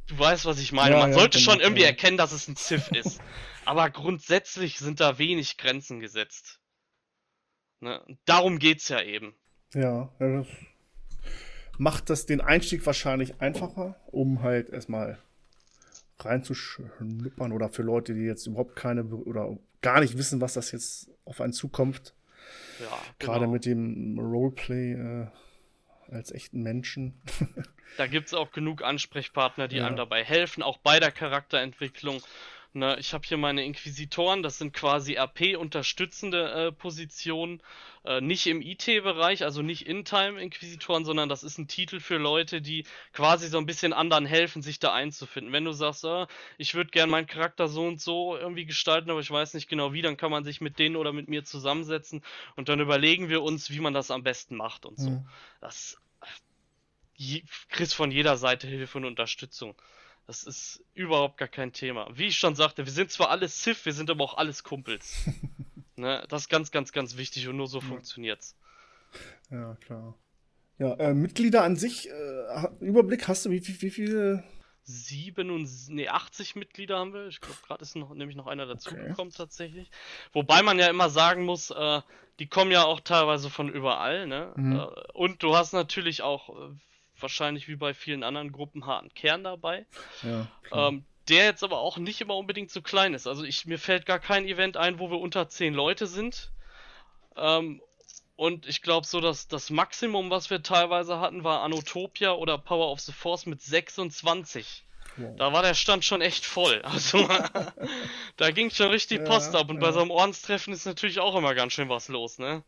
du 0.08 0.20
weißt, 0.20 0.44
was 0.44 0.60
ich 0.60 0.74
meine. 0.74 0.96
Ja, 0.96 1.02
Man 1.02 1.12
ja, 1.12 1.18
sollte 1.18 1.38
genau, 1.38 1.50
schon 1.50 1.62
irgendwie 1.62 1.84
ja. 1.84 1.88
erkennen, 1.88 2.18
dass 2.18 2.34
es 2.34 2.50
ein 2.50 2.58
Sith 2.58 2.90
ist. 2.92 3.22
Aber 3.64 3.90
grundsätzlich 3.90 4.80
sind 4.80 5.00
da 5.00 5.18
wenig 5.18 5.56
Grenzen 5.56 6.02
gesetzt. 6.02 6.60
Ne? 7.80 8.06
Darum 8.26 8.60
geht's 8.60 8.90
ja 8.90 9.02
eben. 9.02 9.34
Ja, 9.74 10.12
ja, 10.20 10.40
das 10.40 10.48
macht 11.78 12.10
das 12.10 12.26
den 12.26 12.42
Einstieg 12.42 12.86
wahrscheinlich 12.86 13.40
einfacher, 13.40 13.96
um 14.08 14.42
halt 14.42 14.68
erstmal 14.68 15.20
reinzuschnuppern 16.20 17.52
oder 17.52 17.70
für 17.70 17.82
Leute, 17.84 18.14
die 18.14 18.22
jetzt 18.22 18.48
überhaupt 18.48 18.76
keine 18.76 19.04
oder 19.06 19.58
gar 19.82 20.00
nicht 20.00 20.18
wissen, 20.18 20.42
was 20.42 20.54
das 20.54 20.72
jetzt 20.72 21.10
auf 21.26 21.42
einen 21.42 21.54
zukommt. 21.54 22.14
Ja, 22.80 22.88
Gerade 23.20 23.42
genau. 23.42 23.52
mit 23.54 23.66
dem 23.66 24.18
Roleplay 24.20 24.94
äh, 24.94 25.28
als 26.12 26.32
echten 26.32 26.62
Menschen. 26.62 27.22
Da 27.98 28.08
gibt's 28.08 28.34
auch 28.34 28.52
genug 28.52 28.84
Ansprechpartner, 28.84 29.68
die 29.68 29.78
Ja. 29.78 29.88
einem 29.88 29.96
dabei 29.96 30.24
helfen, 30.24 30.64
auch 30.64 30.78
bei 30.78 31.00
der 31.00 31.12
Charakterentwicklung. 31.12 32.22
Ne, 32.76 32.98
ich 33.00 33.14
habe 33.14 33.24
hier 33.28 33.38
meine 33.38 33.64
Inquisitoren, 33.64 34.42
das 34.42 34.58
sind 34.58 34.74
quasi 34.74 35.14
RP-unterstützende 35.14 36.52
äh, 36.52 36.72
Positionen, 36.72 37.62
äh, 38.04 38.20
nicht 38.20 38.48
im 38.48 38.64
IT-Bereich, 38.64 39.44
also 39.44 39.62
nicht 39.62 39.86
In-Time-Inquisitoren, 39.86 41.06
sondern 41.06 41.30
das 41.30 41.44
ist 41.44 41.60
ein 41.60 41.68
Titel 41.68 42.00
für 42.00 42.18
Leute, 42.18 42.64
die 42.64 42.88
quasi 43.14 43.48
so 43.48 43.60
ein 43.60 43.68
bisschen 43.68 43.94
anderen 43.94 44.26
helfen, 44.26 44.64
sich 44.64 44.80
da 44.80 44.92
einzufinden. 44.92 45.54
Wenn 45.54 45.66
du 45.66 45.72
sagst, 45.72 46.04
äh, 46.04 46.26
ich 46.58 46.74
würde 46.74 46.90
gern 46.90 47.12
meinen 47.12 47.28
Charakter 47.28 47.68
so 47.68 47.86
und 47.86 48.02
so 48.02 48.36
irgendwie 48.36 48.66
gestalten, 48.66 49.12
aber 49.12 49.20
ich 49.20 49.30
weiß 49.30 49.54
nicht 49.54 49.70
genau 49.70 49.94
wie, 49.94 50.02
dann 50.02 50.18
kann 50.18 50.32
man 50.32 50.44
sich 50.44 50.60
mit 50.60 50.80
denen 50.80 50.96
oder 50.96 51.14
mit 51.14 51.30
mir 51.30 51.44
zusammensetzen 51.44 52.24
und 52.56 52.70
dann 52.70 52.80
überlegen 52.80 53.30
wir 53.30 53.44
uns, 53.44 53.70
wie 53.70 53.82
man 53.82 53.94
das 53.94 54.10
am 54.10 54.24
besten 54.24 54.56
macht 54.56 54.88
und 54.88 54.98
so. 54.98 55.12
Mhm. 55.12 55.30
Das 55.62 56.02
je, 57.16 57.44
kriegst 57.70 57.94
von 57.94 58.10
jeder 58.10 58.38
Seite 58.38 58.68
Hilfe 58.68 58.98
und 58.98 59.06
Unterstützung. 59.06 59.76
Das 60.26 60.44
ist 60.44 60.84
überhaupt 60.94 61.38
gar 61.38 61.50
kein 61.50 61.74
Thema. 61.74 62.08
Wie 62.14 62.28
ich 62.28 62.38
schon 62.38 62.56
sagte, 62.56 62.86
wir 62.86 62.94
sind 62.94 63.12
zwar 63.12 63.30
alles 63.30 63.64
Sith, 63.64 63.86
wir 63.86 63.94
sind 63.94 64.10
aber 64.10 64.24
auch 64.24 64.38
alles 64.38 64.64
Kumpels. 64.64 65.26
ne? 65.96 66.26
Das 66.30 66.44
ist 66.44 66.50
ganz, 66.50 66.72
ganz, 66.72 66.92
ganz 66.92 67.18
wichtig 67.18 67.48
und 67.48 67.58
nur 67.58 67.68
so 67.68 67.82
funktioniert's. 67.82 68.56
Ja, 69.52 69.76
klar. 69.76 70.16
Ja, 70.80 70.94
äh, 70.96 71.14
Mitglieder 71.14 71.64
an 71.64 71.76
sich, 71.76 72.10
äh, 72.10 72.68
Überblick 72.80 73.28
hast 73.28 73.46
du, 73.46 73.52
wie, 73.52 73.66
wie, 73.68 73.82
wie 73.82 73.92
viele? 73.92 74.44
Sieben 74.86 75.50
und 75.50 75.70
nee, 75.90 76.10
80 76.10 76.56
Mitglieder 76.56 77.00
haben 77.00 77.14
wir. 77.14 77.28
Ich 77.28 77.40
glaube, 77.40 77.58
gerade 77.66 77.84
ist 77.84 77.96
noch, 77.96 78.14
nämlich 78.14 78.36
noch 78.36 78.48
einer 78.48 78.64
Okay. 78.64 78.74
dazugekommen 78.74 79.34
tatsächlich. 79.34 79.92
Wobei 80.34 80.62
man 80.62 80.80
ja 80.80 80.88
immer 80.88 81.10
sagen 81.10 81.46
muss, 81.46 81.70
äh, 81.70 82.02
die 82.40 82.48
kommen 82.48 82.72
ja 82.72 82.84
auch 82.84 83.00
teilweise 83.00 83.50
von 83.50 83.70
überall, 83.70 84.28
ne? 84.28 84.52
Mhm. 84.56 84.80
Äh, 84.80 84.88
und 85.14 85.44
du 85.44 85.56
hast 85.56 85.72
natürlich 85.74 86.22
auch 86.22 86.50
äh, 86.50 86.76
wahrscheinlich 87.20 87.68
wie 87.68 87.76
bei 87.76 87.94
vielen 87.94 88.24
anderen 88.24 88.52
Gruppen 88.52 88.86
harten 88.86 89.14
Kern 89.14 89.44
dabei. 89.44 89.86
Ja. 90.22 90.48
Ähm, 90.72 91.06
der 91.30 91.46
jetzt 91.46 91.64
aber 91.64 91.80
auch 91.80 91.98
nicht 91.98 92.20
immer 92.22 92.36
unbedingt 92.36 92.72
so 92.72 92.82
klein 92.82 93.14
ist. 93.14 93.28
Also 93.28 93.44
ich, 93.44 93.66
mir 93.66 93.80
fällt 93.80 94.06
gar 94.06 94.20
kein 94.20 94.46
Event 94.46 94.78
ein, 94.78 95.00
wo 95.00 95.10
wir 95.10 95.20
unter 95.20 95.48
10 95.48 95.74
Leute 95.74 96.08
sind. 96.08 96.52
Ähm, 97.38 97.82
und 98.36 98.68
ich 98.68 98.82
glaube 98.82 99.08
so, 99.08 99.22
dass 99.22 99.48
das 99.48 99.70
Maximum, 99.70 100.30
was 100.30 100.50
wir 100.50 100.64
teilweise 100.64 101.20
hatten, 101.20 101.44
war 101.44 101.62
Anotopia 101.62 102.34
oder 102.34 102.58
Power 102.58 102.92
of 102.92 103.00
the 103.00 103.14
Force 103.14 103.46
mit 103.46 103.62
26. 103.62 104.84
Wow. 105.16 105.36
Da 105.38 105.54
war 105.54 105.62
der 105.62 105.76
Stand 105.76 106.04
schon 106.04 106.22
echt 106.22 106.46
voll. 106.46 106.82
Also 106.86 107.30
da 108.38 108.52
ging 108.52 108.70
schon 108.72 108.90
richtig 108.90 109.20
Ja, 109.20 109.26
Post 109.26 109.56
ab. 109.56 109.70
Und 109.70 109.80
bei 109.80 109.88
ja. 109.88 109.94
so 109.94 110.02
einem 110.02 110.12
Ordenstreffen 110.12 110.74
ist 110.74 110.86
natürlich 110.86 111.20
auch 111.20 111.36
immer 111.36 111.54
ganz 111.54 111.74
schön 111.74 111.90
was 111.90 112.08
los, 112.08 112.40
ne? 112.40 112.64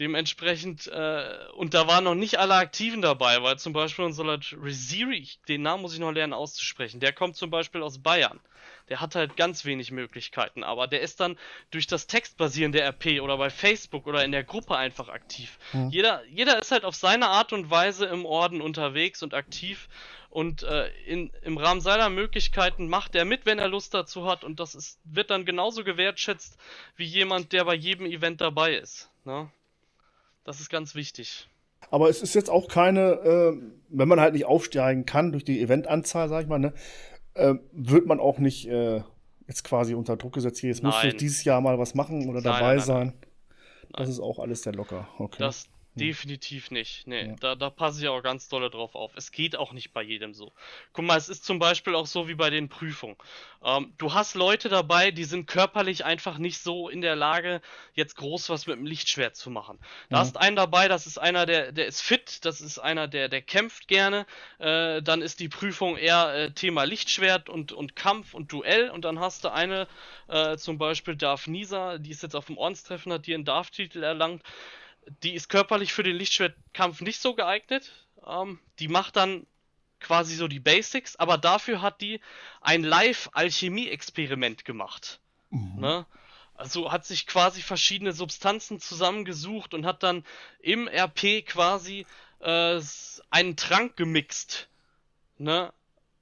Dementsprechend, 0.00 0.86
äh, 0.86 1.36
und 1.56 1.74
da 1.74 1.86
waren 1.86 2.04
noch 2.04 2.14
nicht 2.14 2.38
alle 2.38 2.54
Aktiven 2.54 3.02
dabei, 3.02 3.42
weil 3.42 3.58
zum 3.58 3.74
Beispiel 3.74 4.06
unser 4.06 4.24
Lord 4.24 4.56
Reziri, 4.58 5.28
den 5.46 5.60
Namen 5.60 5.82
muss 5.82 5.92
ich 5.92 6.00
noch 6.00 6.10
lernen 6.10 6.32
auszusprechen, 6.32 7.00
der 7.00 7.12
kommt 7.12 7.36
zum 7.36 7.50
Beispiel 7.50 7.82
aus 7.82 7.98
Bayern. 7.98 8.40
Der 8.88 9.02
hat 9.02 9.14
halt 9.14 9.36
ganz 9.36 9.66
wenig 9.66 9.90
Möglichkeiten, 9.90 10.64
aber 10.64 10.86
der 10.86 11.02
ist 11.02 11.20
dann 11.20 11.36
durch 11.70 11.86
das 11.86 12.06
textbasierende 12.06 12.80
RP 12.80 13.20
oder 13.20 13.36
bei 13.36 13.50
Facebook 13.50 14.06
oder 14.06 14.24
in 14.24 14.32
der 14.32 14.42
Gruppe 14.42 14.74
einfach 14.74 15.10
aktiv. 15.10 15.58
Mhm. 15.74 15.90
Jeder, 15.90 16.24
jeder 16.30 16.58
ist 16.58 16.72
halt 16.72 16.86
auf 16.86 16.94
seine 16.94 17.28
Art 17.28 17.52
und 17.52 17.70
Weise 17.70 18.06
im 18.06 18.24
Orden 18.24 18.62
unterwegs 18.62 19.22
und 19.22 19.34
aktiv 19.34 19.90
und 20.30 20.62
äh, 20.62 20.88
in, 21.04 21.30
im 21.42 21.58
Rahmen 21.58 21.82
seiner 21.82 22.08
Möglichkeiten 22.08 22.88
macht 22.88 23.14
er 23.14 23.26
mit, 23.26 23.44
wenn 23.44 23.58
er 23.58 23.68
Lust 23.68 23.92
dazu 23.92 24.24
hat 24.24 24.44
und 24.44 24.60
das 24.60 24.74
ist, 24.74 24.98
wird 25.04 25.28
dann 25.28 25.44
genauso 25.44 25.84
gewertschätzt 25.84 26.58
wie 26.96 27.04
jemand, 27.04 27.52
der 27.52 27.66
bei 27.66 27.74
jedem 27.74 28.06
Event 28.06 28.40
dabei 28.40 28.76
ist. 28.76 29.10
Ne? 29.26 29.50
Das 30.44 30.60
ist 30.60 30.70
ganz 30.70 30.94
wichtig. 30.94 31.48
Aber 31.90 32.08
es 32.08 32.22
ist 32.22 32.34
jetzt 32.34 32.50
auch 32.50 32.68
keine, 32.68 33.12
äh, 33.12 33.56
wenn 33.88 34.08
man 34.08 34.20
halt 34.20 34.34
nicht 34.34 34.44
aufsteigen 34.44 35.06
kann 35.06 35.32
durch 35.32 35.44
die 35.44 35.60
Eventanzahl, 35.60 36.28
sag 36.28 36.42
ich 36.42 36.48
mal, 36.48 36.58
ne, 36.58 36.74
äh, 37.34 37.54
wird 37.72 38.06
man 38.06 38.20
auch 38.20 38.38
nicht 38.38 38.68
äh, 38.68 39.02
jetzt 39.46 39.64
quasi 39.64 39.94
unter 39.94 40.16
Druck 40.16 40.34
gesetzt, 40.34 40.60
hier, 40.60 40.70
jetzt 40.70 40.82
musst 40.82 41.02
du 41.02 41.08
Nein. 41.08 41.16
dieses 41.16 41.44
Jahr 41.44 41.60
mal 41.60 41.78
was 41.78 41.94
machen 41.94 42.28
oder 42.28 42.40
Nein, 42.40 42.44
dabei 42.44 42.60
nein, 42.60 42.76
nein, 42.76 42.86
sein. 42.86 43.12
Das 43.92 44.08
ist 44.08 44.20
auch 44.20 44.38
alles 44.38 44.62
sehr 44.62 44.72
locker. 44.72 45.08
Okay. 45.18 45.38
Das 45.40 45.68
definitiv 45.94 46.70
nicht. 46.70 47.06
Nee, 47.06 47.26
Ja. 47.26 47.36
da, 47.40 47.54
da 47.54 47.70
passe 47.70 48.00
ich 48.00 48.08
auch 48.08 48.22
ganz 48.22 48.48
dolle 48.48 48.70
drauf 48.70 48.94
auf. 48.94 49.12
Es 49.16 49.32
geht 49.32 49.56
auch 49.56 49.72
nicht 49.72 49.92
bei 49.92 50.02
jedem 50.02 50.34
so. 50.34 50.52
Guck 50.92 51.04
mal, 51.04 51.16
es 51.18 51.28
ist 51.28 51.44
zum 51.44 51.58
Beispiel 51.58 51.94
auch 51.94 52.06
so 52.06 52.28
wie 52.28 52.34
bei 52.34 52.50
den 52.50 52.68
Prüfungen. 52.68 53.16
Ähm, 53.62 53.92
du 53.98 54.14
hast 54.14 54.34
Leute 54.34 54.68
dabei, 54.68 55.10
die 55.10 55.24
sind 55.24 55.46
körperlich 55.46 56.04
einfach 56.04 56.38
nicht 56.38 56.58
so 56.58 56.88
in 56.88 57.00
der 57.00 57.16
Lage, 57.16 57.60
jetzt 57.94 58.16
groß 58.16 58.48
was 58.48 58.66
mit 58.66 58.76
dem 58.76 58.86
Lichtschwert 58.86 59.36
zu 59.36 59.50
machen. 59.50 59.78
Da 60.08 60.16
Ja. 60.16 60.20
hast 60.22 60.36
einen 60.36 60.56
dabei, 60.56 60.88
das 60.88 61.06
ist 61.06 61.18
einer, 61.18 61.44
der, 61.44 61.72
der 61.72 61.86
ist 61.86 62.00
fit, 62.00 62.44
das 62.44 62.60
ist 62.60 62.78
einer, 62.78 63.08
der, 63.08 63.28
der 63.28 63.42
kämpft 63.42 63.88
gerne. 63.88 64.26
Äh, 64.58 65.02
dann 65.02 65.20
ist 65.22 65.40
die 65.40 65.48
Prüfung 65.48 65.96
eher 65.96 66.34
äh, 66.34 66.50
Thema 66.52 66.84
Lichtschwert 66.84 67.48
und, 67.48 67.72
und 67.72 67.96
Kampf 67.96 68.32
und 68.34 68.52
Duell. 68.52 68.90
Und 68.90 69.04
dann 69.04 69.18
hast 69.18 69.44
du 69.44 69.52
eine, 69.52 69.86
äh, 70.28 70.56
zum 70.56 70.78
Beispiel 70.78 71.16
Darth 71.16 71.46
Nisa, 71.48 71.98
die 71.98 72.10
ist 72.10 72.22
jetzt 72.22 72.36
auf 72.36 72.46
dem 72.46 72.56
Ordenstreffen, 72.58 73.12
hat 73.12 73.26
die 73.26 73.34
einen 73.34 73.44
Darth-Titel 73.44 74.02
erlangt 74.02 74.42
die 75.22 75.34
ist 75.34 75.48
körperlich 75.48 75.92
für 75.92 76.02
den 76.02 76.16
Lichtschwertkampf 76.16 77.00
nicht 77.00 77.20
so 77.20 77.34
geeignet. 77.34 77.92
Ähm, 78.26 78.58
die 78.78 78.88
macht 78.88 79.16
dann 79.16 79.46
quasi 80.00 80.34
so 80.34 80.48
die 80.48 80.60
Basics, 80.60 81.16
aber 81.16 81.38
dafür 81.38 81.82
hat 81.82 82.00
die 82.00 82.20
ein 82.60 82.82
Live-Alchemie-Experiment 82.82 84.64
gemacht. 84.64 85.20
Ne? 85.80 86.06
Also 86.54 86.92
hat 86.92 87.06
sich 87.06 87.26
quasi 87.26 87.62
verschiedene 87.62 88.12
Substanzen 88.12 88.80
zusammengesucht 88.80 89.74
und 89.74 89.86
hat 89.86 90.02
dann 90.02 90.24
im 90.60 90.88
RP 90.88 91.44
quasi 91.46 92.06
äh, 92.40 92.80
einen 93.30 93.56
Trank 93.56 93.96
gemixt. 93.96 94.68
Ne? 95.38 95.72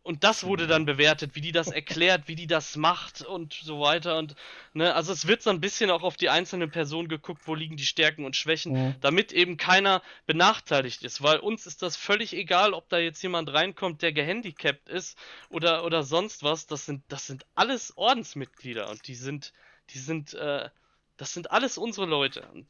Und 0.08 0.24
das 0.24 0.44
wurde 0.44 0.66
dann 0.66 0.86
bewertet, 0.86 1.34
wie 1.34 1.42
die 1.42 1.52
das 1.52 1.68
erklärt, 1.68 2.28
wie 2.28 2.34
die 2.34 2.46
das 2.46 2.76
macht 2.76 3.20
und 3.20 3.52
so 3.52 3.78
weiter. 3.78 4.16
Und 4.16 4.36
ne, 4.72 4.94
also 4.94 5.12
es 5.12 5.26
wird 5.26 5.42
so 5.42 5.50
ein 5.50 5.60
bisschen 5.60 5.90
auch 5.90 6.02
auf 6.02 6.16
die 6.16 6.30
einzelne 6.30 6.66
Person 6.66 7.08
geguckt, 7.08 7.42
wo 7.44 7.54
liegen 7.54 7.76
die 7.76 7.84
Stärken 7.84 8.24
und 8.24 8.34
Schwächen, 8.34 8.72
mhm. 8.72 8.94
damit 9.02 9.32
eben 9.32 9.58
keiner 9.58 10.00
benachteiligt 10.24 11.02
ist. 11.02 11.22
Weil 11.22 11.40
uns 11.40 11.66
ist 11.66 11.82
das 11.82 11.98
völlig 11.98 12.32
egal, 12.32 12.72
ob 12.72 12.88
da 12.88 12.96
jetzt 12.96 13.22
jemand 13.22 13.52
reinkommt, 13.52 14.00
der 14.00 14.14
gehandicapt 14.14 14.88
ist 14.88 15.18
oder, 15.50 15.84
oder 15.84 16.02
sonst 16.02 16.42
was. 16.42 16.66
Das 16.66 16.86
sind, 16.86 17.04
das 17.08 17.26
sind 17.26 17.44
alles 17.54 17.94
Ordensmitglieder 17.94 18.88
und 18.88 19.06
die 19.08 19.14
sind, 19.14 19.52
die 19.90 19.98
sind, 19.98 20.32
äh, 20.32 20.70
das 21.18 21.34
sind 21.34 21.50
alles 21.50 21.76
unsere 21.76 22.06
Leute. 22.06 22.48
Und 22.54 22.66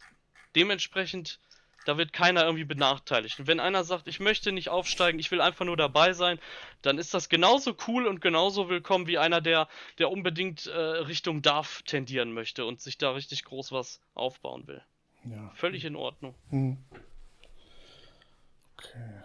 dementsprechend 0.56 1.38
da 1.88 1.96
wird 1.96 2.12
keiner 2.12 2.44
irgendwie 2.44 2.66
benachteiligt. 2.66 3.40
Und 3.40 3.46
wenn 3.46 3.60
einer 3.60 3.82
sagt, 3.82 4.08
ich 4.08 4.20
möchte 4.20 4.52
nicht 4.52 4.68
aufsteigen, 4.68 5.18
ich 5.18 5.30
will 5.30 5.40
einfach 5.40 5.64
nur 5.64 5.76
dabei 5.78 6.12
sein, 6.12 6.38
dann 6.82 6.98
ist 6.98 7.14
das 7.14 7.30
genauso 7.30 7.74
cool 7.86 8.06
und 8.06 8.20
genauso 8.20 8.68
willkommen 8.68 9.06
wie 9.06 9.16
einer, 9.16 9.40
der, 9.40 9.68
der 9.98 10.10
unbedingt 10.10 10.66
äh, 10.66 10.78
Richtung 10.78 11.40
Darf 11.40 11.80
tendieren 11.84 12.34
möchte 12.34 12.66
und 12.66 12.82
sich 12.82 12.98
da 12.98 13.12
richtig 13.12 13.42
groß 13.44 13.72
was 13.72 14.02
aufbauen 14.14 14.66
will. 14.66 14.82
Ja. 15.24 15.50
Völlig 15.54 15.86
in 15.86 15.96
Ordnung. 15.96 16.34
Hm. 16.50 16.76
Okay. 18.76 19.22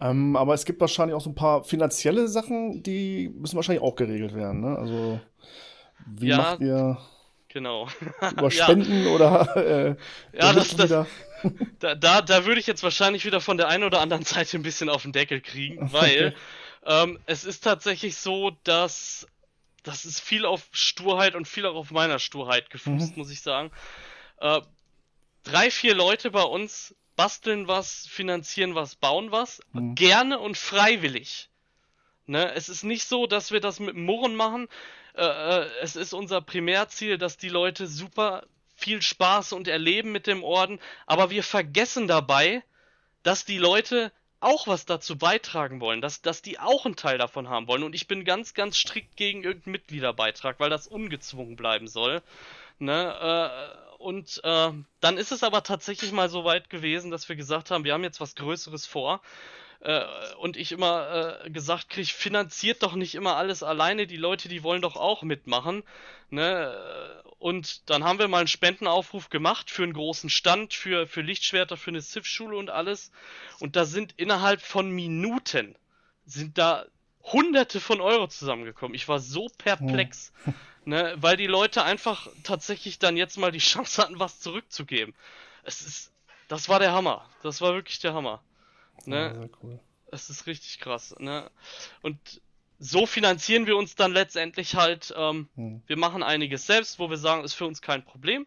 Ähm, 0.00 0.34
aber 0.34 0.54
es 0.54 0.64
gibt 0.64 0.80
wahrscheinlich 0.80 1.14
auch 1.14 1.20
so 1.20 1.28
ein 1.28 1.34
paar 1.34 1.62
finanzielle 1.62 2.26
Sachen, 2.28 2.82
die 2.82 3.28
müssen 3.34 3.56
wahrscheinlich 3.56 3.82
auch 3.82 3.96
geregelt 3.96 4.34
werden. 4.34 4.62
Ne? 4.62 4.78
Also, 4.78 5.20
wie 6.06 6.28
ja, 6.28 6.38
macht 6.38 6.60
ihr. 6.60 6.96
Genau. 7.58 7.88
Über 8.30 8.50
Spenden 8.52 9.04
ja. 9.04 9.10
oder. 9.10 9.56
Äh, 9.56 9.96
ja, 10.32 10.52
das, 10.52 10.76
das, 10.76 10.90
da, 11.80 11.96
da, 11.96 12.22
da 12.22 12.44
würde 12.44 12.60
ich 12.60 12.68
jetzt 12.68 12.84
wahrscheinlich 12.84 13.24
wieder 13.24 13.40
von 13.40 13.56
der 13.56 13.66
einen 13.66 13.82
oder 13.82 14.00
anderen 14.00 14.24
Seite 14.24 14.56
ein 14.56 14.62
bisschen 14.62 14.88
auf 14.88 15.02
den 15.02 15.10
Deckel 15.10 15.40
kriegen, 15.40 15.92
weil 15.92 16.36
ähm, 16.86 17.18
es 17.26 17.44
ist 17.44 17.64
tatsächlich 17.64 18.16
so, 18.16 18.52
dass 18.62 19.26
das 19.82 20.04
ist 20.04 20.20
viel 20.20 20.46
auf 20.46 20.68
Sturheit 20.70 21.34
und 21.34 21.48
viel 21.48 21.66
auch 21.66 21.74
auf 21.74 21.90
meiner 21.90 22.20
Sturheit 22.20 22.70
gefußt, 22.70 23.16
mhm. 23.16 23.18
muss 23.18 23.30
ich 23.32 23.40
sagen. 23.40 23.72
Äh, 24.40 24.60
drei, 25.42 25.72
vier 25.72 25.96
Leute 25.96 26.30
bei 26.30 26.42
uns 26.42 26.94
basteln 27.16 27.66
was, 27.66 28.06
finanzieren 28.06 28.76
was, 28.76 28.94
bauen 28.94 29.32
was, 29.32 29.60
mhm. 29.72 29.96
gerne 29.96 30.38
und 30.38 30.56
freiwillig. 30.56 31.48
Ne? 32.26 32.52
Es 32.54 32.68
ist 32.68 32.84
nicht 32.84 33.04
so, 33.04 33.26
dass 33.26 33.50
wir 33.50 33.58
das 33.58 33.80
mit 33.80 33.96
Murren 33.96 34.36
machen. 34.36 34.68
Äh, 35.18 35.62
äh, 35.62 35.70
es 35.82 35.96
ist 35.96 36.12
unser 36.12 36.40
Primärziel, 36.40 37.18
dass 37.18 37.36
die 37.36 37.48
Leute 37.48 37.88
super 37.88 38.44
viel 38.76 39.02
Spaß 39.02 39.52
und 39.52 39.66
Erleben 39.66 40.12
mit 40.12 40.28
dem 40.28 40.44
Orden, 40.44 40.78
aber 41.06 41.30
wir 41.30 41.42
vergessen 41.42 42.06
dabei, 42.06 42.62
dass 43.24 43.44
die 43.44 43.58
Leute 43.58 44.12
auch 44.38 44.68
was 44.68 44.86
dazu 44.86 45.18
beitragen 45.18 45.80
wollen, 45.80 46.00
dass, 46.00 46.22
dass 46.22 46.42
die 46.42 46.60
auch 46.60 46.86
einen 46.86 46.94
Teil 46.94 47.18
davon 47.18 47.48
haben 47.48 47.66
wollen. 47.66 47.82
Und 47.82 47.96
ich 47.96 48.06
bin 48.06 48.24
ganz, 48.24 48.54
ganz 48.54 48.76
strikt 48.76 49.16
gegen 49.16 49.42
irgendeinen 49.42 49.72
Mitgliederbeitrag, 49.72 50.60
weil 50.60 50.70
das 50.70 50.86
ungezwungen 50.86 51.56
bleiben 51.56 51.88
soll. 51.88 52.22
Ne? 52.78 53.12
Äh, 53.20 53.98
und 54.00 54.40
äh, 54.44 54.70
dann 55.00 55.18
ist 55.18 55.32
es 55.32 55.42
aber 55.42 55.64
tatsächlich 55.64 56.12
mal 56.12 56.28
so 56.28 56.44
weit 56.44 56.70
gewesen, 56.70 57.10
dass 57.10 57.28
wir 57.28 57.34
gesagt 57.34 57.72
haben, 57.72 57.82
wir 57.82 57.94
haben 57.94 58.04
jetzt 58.04 58.20
was 58.20 58.36
Größeres 58.36 58.86
vor. 58.86 59.20
Äh, 59.80 60.04
und 60.38 60.56
ich 60.56 60.72
immer 60.72 61.42
äh, 61.44 61.50
gesagt 61.50 61.88
kriege, 61.90 62.08
finanziert 62.08 62.82
doch 62.82 62.94
nicht 62.94 63.14
immer 63.14 63.36
alles 63.36 63.62
alleine, 63.62 64.06
die 64.06 64.16
Leute, 64.16 64.48
die 64.48 64.62
wollen 64.62 64.82
doch 64.82 64.96
auch 64.96 65.22
mitmachen. 65.22 65.84
Ne? 66.30 67.22
Und 67.38 67.88
dann 67.88 68.02
haben 68.02 68.18
wir 68.18 68.26
mal 68.26 68.38
einen 68.38 68.48
Spendenaufruf 68.48 69.30
gemacht 69.30 69.70
für 69.70 69.84
einen 69.84 69.92
großen 69.92 70.28
Stand, 70.28 70.74
für, 70.74 71.06
für 71.06 71.20
Lichtschwerter, 71.20 71.76
für 71.76 71.90
eine 71.90 72.00
Sith-Schule 72.00 72.56
und 72.56 72.70
alles. 72.70 73.12
Und 73.60 73.76
da 73.76 73.84
sind 73.84 74.14
innerhalb 74.16 74.60
von 74.60 74.90
Minuten, 74.90 75.76
sind 76.26 76.58
da 76.58 76.86
hunderte 77.22 77.80
von 77.80 78.00
Euro 78.00 78.26
zusammengekommen. 78.26 78.94
Ich 78.94 79.06
war 79.06 79.20
so 79.20 79.48
perplex, 79.58 80.32
oh. 80.46 80.52
ne, 80.84 81.14
weil 81.18 81.36
die 81.36 81.46
Leute 81.46 81.84
einfach 81.84 82.26
tatsächlich 82.42 82.98
dann 82.98 83.16
jetzt 83.16 83.36
mal 83.36 83.52
die 83.52 83.58
Chance 83.58 84.02
hatten, 84.02 84.18
was 84.18 84.40
zurückzugeben. 84.40 85.14
Es 85.62 85.82
ist, 85.82 86.12
das 86.48 86.68
war 86.68 86.80
der 86.80 86.92
Hammer. 86.92 87.28
Das 87.42 87.60
war 87.60 87.74
wirklich 87.74 88.00
der 88.00 88.14
Hammer. 88.14 88.42
Ne? 89.08 89.34
Ja, 89.34 89.58
cool. 89.62 89.80
Es 90.10 90.30
ist 90.30 90.46
richtig 90.46 90.78
krass, 90.80 91.14
ne? 91.18 91.50
Und 92.02 92.40
so 92.78 93.06
finanzieren 93.06 93.66
wir 93.66 93.76
uns 93.76 93.94
dann 93.96 94.12
letztendlich 94.12 94.76
halt. 94.76 95.12
Ähm, 95.16 95.48
hm. 95.56 95.82
Wir 95.86 95.96
machen 95.96 96.22
einiges 96.22 96.66
selbst, 96.66 96.98
wo 96.98 97.10
wir 97.10 97.16
sagen, 97.16 97.44
ist 97.44 97.54
für 97.54 97.66
uns 97.66 97.82
kein 97.82 98.04
Problem. 98.04 98.46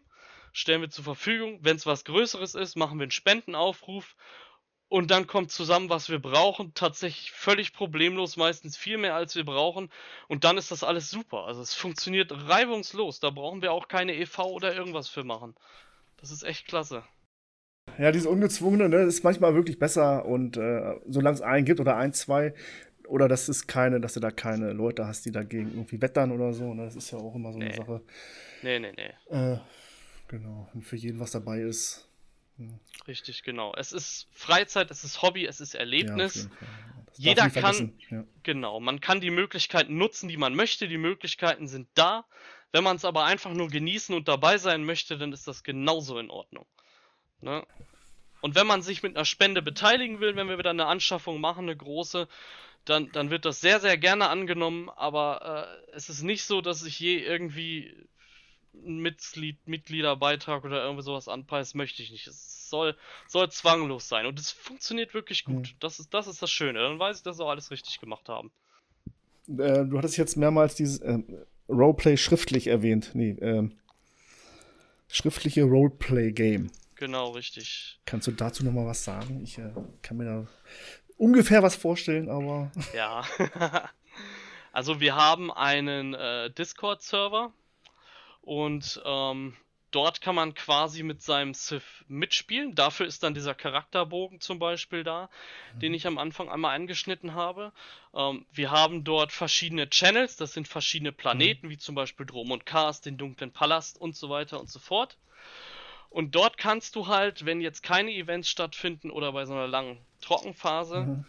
Stellen 0.52 0.80
wir 0.80 0.90
zur 0.90 1.04
Verfügung. 1.04 1.58
Wenn 1.62 1.76
es 1.76 1.86
was 1.86 2.04
Größeres 2.04 2.54
ist, 2.54 2.76
machen 2.76 2.98
wir 2.98 3.04
einen 3.04 3.10
Spendenaufruf. 3.10 4.16
Und 4.88 5.10
dann 5.10 5.26
kommt 5.26 5.50
zusammen, 5.50 5.88
was 5.88 6.10
wir 6.10 6.18
brauchen. 6.18 6.74
Tatsächlich 6.74 7.32
völlig 7.32 7.72
problemlos, 7.72 8.36
meistens 8.36 8.76
viel 8.76 8.98
mehr 8.98 9.14
als 9.14 9.34
wir 9.34 9.44
brauchen. 9.44 9.90
Und 10.28 10.44
dann 10.44 10.58
ist 10.58 10.70
das 10.70 10.84
alles 10.84 11.10
super. 11.10 11.46
Also 11.46 11.62
es 11.62 11.74
funktioniert 11.74 12.30
reibungslos. 12.30 13.18
Da 13.18 13.30
brauchen 13.30 13.62
wir 13.62 13.72
auch 13.72 13.88
keine 13.88 14.14
EV 14.14 14.40
oder 14.40 14.74
irgendwas 14.74 15.08
für 15.08 15.24
machen. 15.24 15.54
Das 16.18 16.30
ist 16.30 16.42
echt 16.42 16.66
klasse. 16.66 17.04
Ja, 17.98 18.12
diese 18.12 18.28
ungezwungene, 18.28 18.88
ne, 18.88 19.02
ist 19.02 19.24
manchmal 19.24 19.54
wirklich 19.54 19.78
besser 19.78 20.24
und 20.24 20.56
äh, 20.56 20.94
solange 21.08 21.34
es 21.34 21.42
einen 21.42 21.64
gibt 21.64 21.80
oder 21.80 21.96
ein, 21.96 22.12
zwei, 22.12 22.54
oder 23.06 23.28
das 23.28 23.48
ist 23.48 23.66
keine, 23.66 24.00
dass 24.00 24.14
du 24.14 24.20
da 24.20 24.30
keine 24.30 24.72
Leute 24.72 25.06
hast, 25.06 25.26
die 25.26 25.32
dagegen 25.32 25.70
irgendwie 25.72 26.00
wettern 26.00 26.32
oder 26.32 26.52
so. 26.54 26.72
Ne? 26.72 26.84
Das 26.84 26.96
ist 26.96 27.10
ja 27.10 27.18
auch 27.18 27.34
immer 27.34 27.52
so 27.52 27.58
nee. 27.58 27.66
eine 27.66 27.74
Sache. 27.74 28.00
Nee, 28.62 28.78
nee, 28.78 28.92
nee. 28.96 29.36
Äh, 29.36 29.58
genau. 30.28 30.68
Und 30.72 30.82
für 30.82 30.96
jeden 30.96 31.20
was 31.20 31.32
dabei 31.32 31.60
ist. 31.60 32.08
Hm. 32.56 32.78
Richtig, 33.06 33.42
genau. 33.42 33.74
Es 33.76 33.92
ist 33.92 34.28
Freizeit, 34.32 34.90
es 34.90 35.04
ist 35.04 35.20
Hobby, 35.20 35.46
es 35.46 35.60
ist 35.60 35.74
Erlebnis. 35.74 36.48
Ja, 37.16 37.30
Jeder 37.30 37.50
kann, 37.50 37.92
ja. 38.08 38.24
genau, 38.42 38.80
man 38.80 39.00
kann 39.00 39.20
die 39.20 39.30
Möglichkeiten 39.30 39.98
nutzen, 39.98 40.28
die 40.28 40.38
man 40.38 40.54
möchte. 40.54 40.88
Die 40.88 40.98
Möglichkeiten 40.98 41.68
sind 41.68 41.88
da. 41.94 42.24
Wenn 42.72 42.84
man 42.84 42.96
es 42.96 43.04
aber 43.04 43.24
einfach 43.24 43.52
nur 43.52 43.68
genießen 43.68 44.14
und 44.14 44.28
dabei 44.28 44.56
sein 44.56 44.84
möchte, 44.84 45.18
dann 45.18 45.32
ist 45.32 45.46
das 45.46 45.62
genauso 45.62 46.18
in 46.18 46.30
Ordnung. 46.30 46.64
Ne? 47.42 47.64
Und 48.40 48.54
wenn 48.54 48.66
man 48.66 48.82
sich 48.82 49.02
mit 49.02 49.16
einer 49.16 49.24
Spende 49.24 49.62
beteiligen 49.62 50.20
will, 50.20 50.34
wenn 50.36 50.48
wir 50.48 50.58
wieder 50.58 50.70
eine 50.70 50.86
Anschaffung 50.86 51.40
machen, 51.40 51.64
eine 51.64 51.76
große, 51.76 52.28
dann, 52.84 53.10
dann 53.12 53.30
wird 53.30 53.44
das 53.44 53.60
sehr, 53.60 53.80
sehr 53.80 53.96
gerne 53.96 54.28
angenommen, 54.28 54.90
aber 54.90 55.78
äh, 55.92 55.96
es 55.96 56.08
ist 56.08 56.22
nicht 56.22 56.44
so, 56.44 56.60
dass 56.60 56.84
ich 56.84 56.98
je 56.98 57.18
irgendwie 57.18 57.94
einen 58.74 59.00
Mitglied, 59.00 59.58
Mitgliederbeitrag 59.66 60.64
oder 60.64 60.82
irgendwie 60.82 61.02
sowas 61.02 61.28
anpeise, 61.28 61.76
möchte 61.76 62.02
ich 62.02 62.10
nicht. 62.10 62.26
Es 62.26 62.68
soll, 62.68 62.96
soll 63.28 63.50
zwanglos 63.50 64.08
sein 64.08 64.26
und 64.26 64.40
es 64.40 64.50
funktioniert 64.50 65.14
wirklich 65.14 65.44
gut. 65.44 65.68
Mhm. 65.68 65.76
Das, 65.78 66.00
ist, 66.00 66.12
das 66.12 66.26
ist 66.26 66.42
das 66.42 66.50
Schöne. 66.50 66.80
Dann 66.80 66.98
weiß 66.98 67.18
ich, 67.18 67.22
dass 67.22 67.38
wir 67.38 67.46
alles 67.46 67.70
richtig 67.70 68.00
gemacht 68.00 68.28
haben. 68.28 68.50
Äh, 69.48 69.84
du 69.84 69.98
hattest 69.98 70.16
jetzt 70.16 70.36
mehrmals 70.36 70.74
dieses 70.74 70.98
äh, 71.00 71.18
Roleplay 71.68 72.16
schriftlich 72.16 72.66
erwähnt. 72.66 73.10
Nee, 73.14 73.36
ähm, 73.40 73.76
schriftliche 75.08 75.62
Roleplay-Game. 75.64 76.70
Genau, 77.02 77.30
richtig. 77.30 77.98
Kannst 78.04 78.28
du 78.28 78.30
dazu 78.30 78.64
noch 78.64 78.70
mal 78.70 78.86
was 78.86 79.02
sagen? 79.02 79.40
Ich 79.42 79.58
äh, 79.58 79.72
kann 80.02 80.18
mir 80.18 80.24
da 80.24 80.46
ungefähr 81.16 81.60
was 81.60 81.74
vorstellen, 81.74 82.28
aber. 82.28 82.70
Ja. 82.94 83.24
also 84.72 85.00
wir 85.00 85.16
haben 85.16 85.50
einen 85.50 86.14
äh, 86.14 86.48
Discord-Server 86.52 87.52
und 88.42 89.02
ähm, 89.04 89.56
dort 89.90 90.20
kann 90.20 90.36
man 90.36 90.54
quasi 90.54 91.02
mit 91.02 91.22
seinem 91.22 91.54
Sith 91.54 92.04
mitspielen. 92.06 92.76
Dafür 92.76 93.06
ist 93.06 93.24
dann 93.24 93.34
dieser 93.34 93.56
Charakterbogen 93.56 94.38
zum 94.38 94.60
Beispiel 94.60 95.02
da, 95.02 95.28
mhm. 95.74 95.80
den 95.80 95.94
ich 95.94 96.06
am 96.06 96.18
Anfang 96.18 96.48
einmal 96.48 96.76
angeschnitten 96.76 97.34
habe. 97.34 97.72
Ähm, 98.14 98.46
wir 98.52 98.70
haben 98.70 99.02
dort 99.02 99.32
verschiedene 99.32 99.90
Channels, 99.90 100.36
das 100.36 100.52
sind 100.52 100.68
verschiedene 100.68 101.10
Planeten, 101.10 101.66
mhm. 101.66 101.70
wie 101.70 101.78
zum 101.78 101.96
Beispiel 101.96 102.26
Drom 102.26 102.52
und 102.52 102.64
Kars, 102.64 103.00
den 103.00 103.16
dunklen 103.16 103.50
Palast 103.50 104.00
und 104.00 104.14
so 104.14 104.30
weiter 104.30 104.60
und 104.60 104.70
so 104.70 104.78
fort. 104.78 105.18
Und 106.12 106.34
dort 106.34 106.58
kannst 106.58 106.94
du 106.94 107.06
halt, 107.06 107.46
wenn 107.46 107.60
jetzt 107.60 107.82
keine 107.82 108.12
Events 108.12 108.48
stattfinden 108.48 109.10
oder 109.10 109.32
bei 109.32 109.46
so 109.46 109.54
einer 109.54 109.66
langen 109.66 109.98
Trockenphase, 110.20 111.00
mhm. 111.00 111.24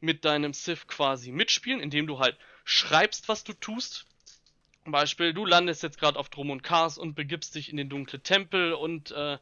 mit 0.00 0.24
deinem 0.24 0.54
Sith 0.54 0.86
quasi 0.86 1.30
mitspielen, 1.30 1.80
indem 1.80 2.06
du 2.06 2.18
halt 2.18 2.38
schreibst, 2.64 3.28
was 3.28 3.44
du 3.44 3.52
tust. 3.52 4.06
Beispiel, 4.92 5.32
du 5.32 5.46
landest 5.46 5.82
jetzt 5.82 5.98
gerade 5.98 6.18
auf 6.18 6.28
Drum 6.28 6.50
und 6.50 6.62
Kars 6.62 6.98
und 6.98 7.14
begibst 7.14 7.54
dich 7.54 7.70
in 7.70 7.76
den 7.76 7.88
dunklen 7.88 8.22
Tempel 8.22 8.72
und 8.72 9.10
äh, 9.12 9.38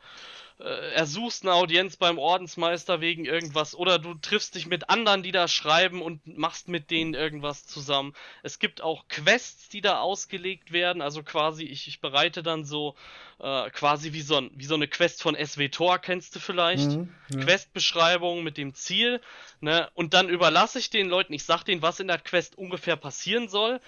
äh, 0.63 0.93
ersuchst 0.95 1.43
eine 1.43 1.55
Audienz 1.55 1.97
beim 1.97 2.19
Ordensmeister 2.19 3.01
wegen 3.01 3.25
irgendwas 3.25 3.75
oder 3.75 3.99
du 3.99 4.15
triffst 4.15 4.55
dich 4.55 4.67
mit 4.67 4.91
anderen, 4.91 5.23
die 5.23 5.33
da 5.33 5.49
schreiben 5.49 6.03
und 6.03 6.39
machst 6.39 6.69
mit 6.69 6.91
denen 6.91 7.15
irgendwas 7.15 7.67
zusammen. 7.67 8.15
Es 8.43 8.59
gibt 8.59 8.81
auch 8.81 9.09
Quests, 9.09 9.69
die 9.69 9.81
da 9.81 10.01
ausgelegt 10.01 10.73
werden, 10.73 11.03
also 11.03 11.23
quasi 11.23 11.65
ich, 11.65 11.89
ich 11.89 12.01
bereite 12.01 12.43
dann 12.43 12.65
so 12.65 12.95
äh, 13.41 13.71
quasi 13.71 14.13
wie 14.13 14.21
so, 14.21 14.37
ein, 14.37 14.51
wie 14.55 14.67
so 14.67 14.75
eine 14.75 14.87
Quest 14.87 15.23
von 15.23 15.35
SWTOR, 15.35 15.99
kennst 15.99 16.37
du 16.37 16.39
vielleicht? 16.39 16.91
Mhm, 16.91 17.13
ja. 17.31 17.41
Questbeschreibung 17.41 18.45
mit 18.45 18.57
dem 18.57 18.75
Ziel, 18.75 19.21
ne? 19.61 19.91
Und 19.95 20.15
dann 20.15 20.29
überlasse 20.29 20.79
ich 20.79 20.91
den 20.91 21.09
Leuten, 21.09 21.33
ich 21.33 21.45
sag 21.45 21.65
denen, 21.65 21.83
was 21.83 21.99
in 21.99 22.07
der 22.07 22.19
Quest 22.19 22.57
ungefähr 22.57 22.97
passieren 22.97 23.49
soll 23.49 23.81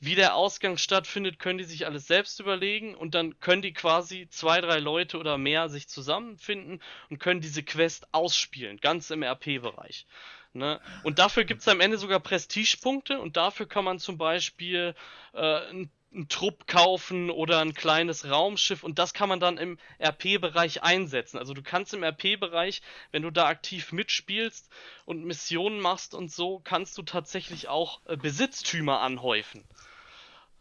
wie 0.00 0.14
der 0.14 0.34
Ausgang 0.34 0.76
stattfindet, 0.76 1.38
können 1.38 1.58
die 1.58 1.64
sich 1.64 1.86
alles 1.86 2.06
selbst 2.06 2.40
überlegen 2.40 2.94
und 2.94 3.14
dann 3.14 3.38
können 3.40 3.62
die 3.62 3.72
quasi 3.72 4.28
zwei, 4.28 4.60
drei 4.60 4.78
Leute 4.78 5.18
oder 5.18 5.38
mehr 5.38 5.68
sich 5.68 5.88
zusammenfinden 5.88 6.82
und 7.10 7.18
können 7.18 7.40
diese 7.40 7.62
Quest 7.62 8.06
ausspielen, 8.12 8.78
ganz 8.78 9.10
im 9.10 9.22
RP-Bereich. 9.22 10.06
Ne? 10.52 10.80
Und 11.02 11.18
dafür 11.18 11.44
gibt 11.44 11.60
es 11.60 11.68
am 11.68 11.80
Ende 11.80 11.98
sogar 11.98 12.20
Prestigepunkte 12.20 13.20
und 13.20 13.36
dafür 13.36 13.66
kann 13.66 13.84
man 13.84 13.98
zum 13.98 14.16
Beispiel 14.18 14.94
äh, 15.34 15.86
einen 16.16 16.28
Trupp 16.28 16.66
kaufen 16.66 17.30
oder 17.30 17.60
ein 17.60 17.74
kleines 17.74 18.28
Raumschiff 18.28 18.82
und 18.82 18.98
das 18.98 19.12
kann 19.12 19.28
man 19.28 19.38
dann 19.38 19.58
im 19.58 19.78
RP-Bereich 20.00 20.82
einsetzen. 20.82 21.38
Also 21.38 21.54
du 21.54 21.62
kannst 21.62 21.94
im 21.94 22.02
RP-Bereich, 22.02 22.82
wenn 23.12 23.22
du 23.22 23.30
da 23.30 23.46
aktiv 23.46 23.92
mitspielst 23.92 24.68
und 25.04 25.24
Missionen 25.24 25.80
machst 25.80 26.14
und 26.14 26.32
so, 26.32 26.60
kannst 26.64 26.96
du 26.98 27.02
tatsächlich 27.02 27.68
auch 27.68 28.00
äh, 28.06 28.16
Besitztümer 28.16 29.00
anhäufen. 29.00 29.64